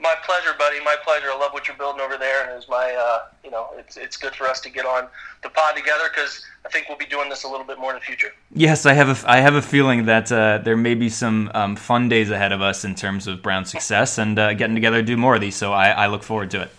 My 0.00 0.14
pleasure, 0.24 0.56
buddy. 0.56 0.82
My 0.84 0.94
pleasure. 1.02 1.26
I 1.28 1.36
love 1.36 1.52
what 1.52 1.66
you're 1.66 1.76
building 1.76 2.00
over 2.00 2.16
there, 2.16 2.44
and 2.44 2.56
it's 2.56 2.68
my, 2.68 2.94
uh, 2.94 3.22
you 3.42 3.50
know, 3.50 3.70
it's 3.76 3.96
it's 3.96 4.16
good 4.16 4.34
for 4.34 4.46
us 4.46 4.60
to 4.60 4.70
get 4.70 4.86
on 4.86 5.08
the 5.42 5.48
pod 5.48 5.74
together 5.74 6.04
because 6.14 6.44
I 6.64 6.68
think 6.68 6.88
we'll 6.88 6.98
be 6.98 7.06
doing 7.06 7.28
this 7.28 7.42
a 7.42 7.48
little 7.48 7.66
bit 7.66 7.78
more 7.78 7.90
in 7.90 7.96
the 7.96 8.04
future. 8.04 8.28
Yes, 8.54 8.86
I 8.86 8.92
have 8.92 9.08
a 9.08 9.30
I 9.30 9.40
have 9.40 9.54
a 9.54 9.62
feeling 9.62 10.06
that 10.06 10.30
uh, 10.30 10.58
there 10.58 10.76
may 10.76 10.94
be 10.94 11.08
some 11.08 11.50
um, 11.52 11.74
fun 11.74 12.08
days 12.08 12.30
ahead 12.30 12.52
of 12.52 12.62
us 12.62 12.84
in 12.84 12.94
terms 12.94 13.26
of 13.26 13.42
Brown 13.42 13.64
success 13.64 14.18
and 14.18 14.38
uh, 14.38 14.54
getting 14.54 14.76
together 14.76 14.98
to 14.98 15.02
do 15.06 15.16
more 15.16 15.34
of 15.34 15.40
these. 15.40 15.56
So 15.56 15.72
I, 15.72 15.90
I 15.90 16.06
look 16.06 16.22
forward 16.22 16.52
to 16.52 16.62
it. 16.62 16.70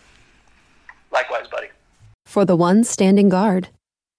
Likewise, 1.12 1.48
buddy. 1.52 1.68
For 2.26 2.46
the 2.46 2.56
ones 2.56 2.90
standing 2.90 3.28
guard, 3.28 3.68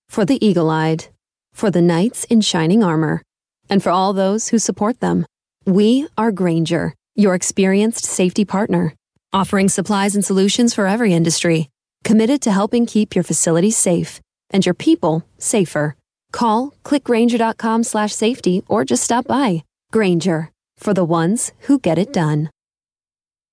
for 0.08 0.26
the 0.26 0.44
eagle-eyed, 0.44 1.06
for 1.54 1.70
the 1.70 1.80
knights 1.80 2.24
in 2.24 2.42
shining 2.42 2.84
armor, 2.84 3.22
and 3.70 3.82
for 3.82 3.90
all 3.90 4.12
those 4.12 4.48
who 4.48 4.58
support 4.58 5.00
them, 5.00 5.24
we 5.64 6.06
are 6.18 6.32
Grainger 6.32 6.94
your 7.20 7.34
experienced 7.34 8.04
safety 8.04 8.44
partner, 8.44 8.94
offering 9.32 9.68
supplies 9.68 10.14
and 10.14 10.24
solutions 10.24 10.74
for 10.74 10.86
every 10.86 11.12
industry, 11.12 11.68
committed 12.02 12.40
to 12.42 12.50
helping 12.50 12.86
keep 12.86 13.14
your 13.14 13.24
facilities 13.24 13.76
safe 13.76 14.20
and 14.50 14.64
your 14.64 14.74
people 14.74 15.24
safer. 15.38 15.96
Call 16.32 16.74
clickgrainger.com 16.84 17.84
slash 17.84 18.12
safety 18.12 18.62
or 18.68 18.84
just 18.84 19.04
stop 19.04 19.26
by. 19.26 19.64
Grainger, 19.92 20.50
for 20.78 20.94
the 20.94 21.04
ones 21.04 21.52
who 21.60 21.78
get 21.78 21.98
it 21.98 22.12
done. 22.12 22.50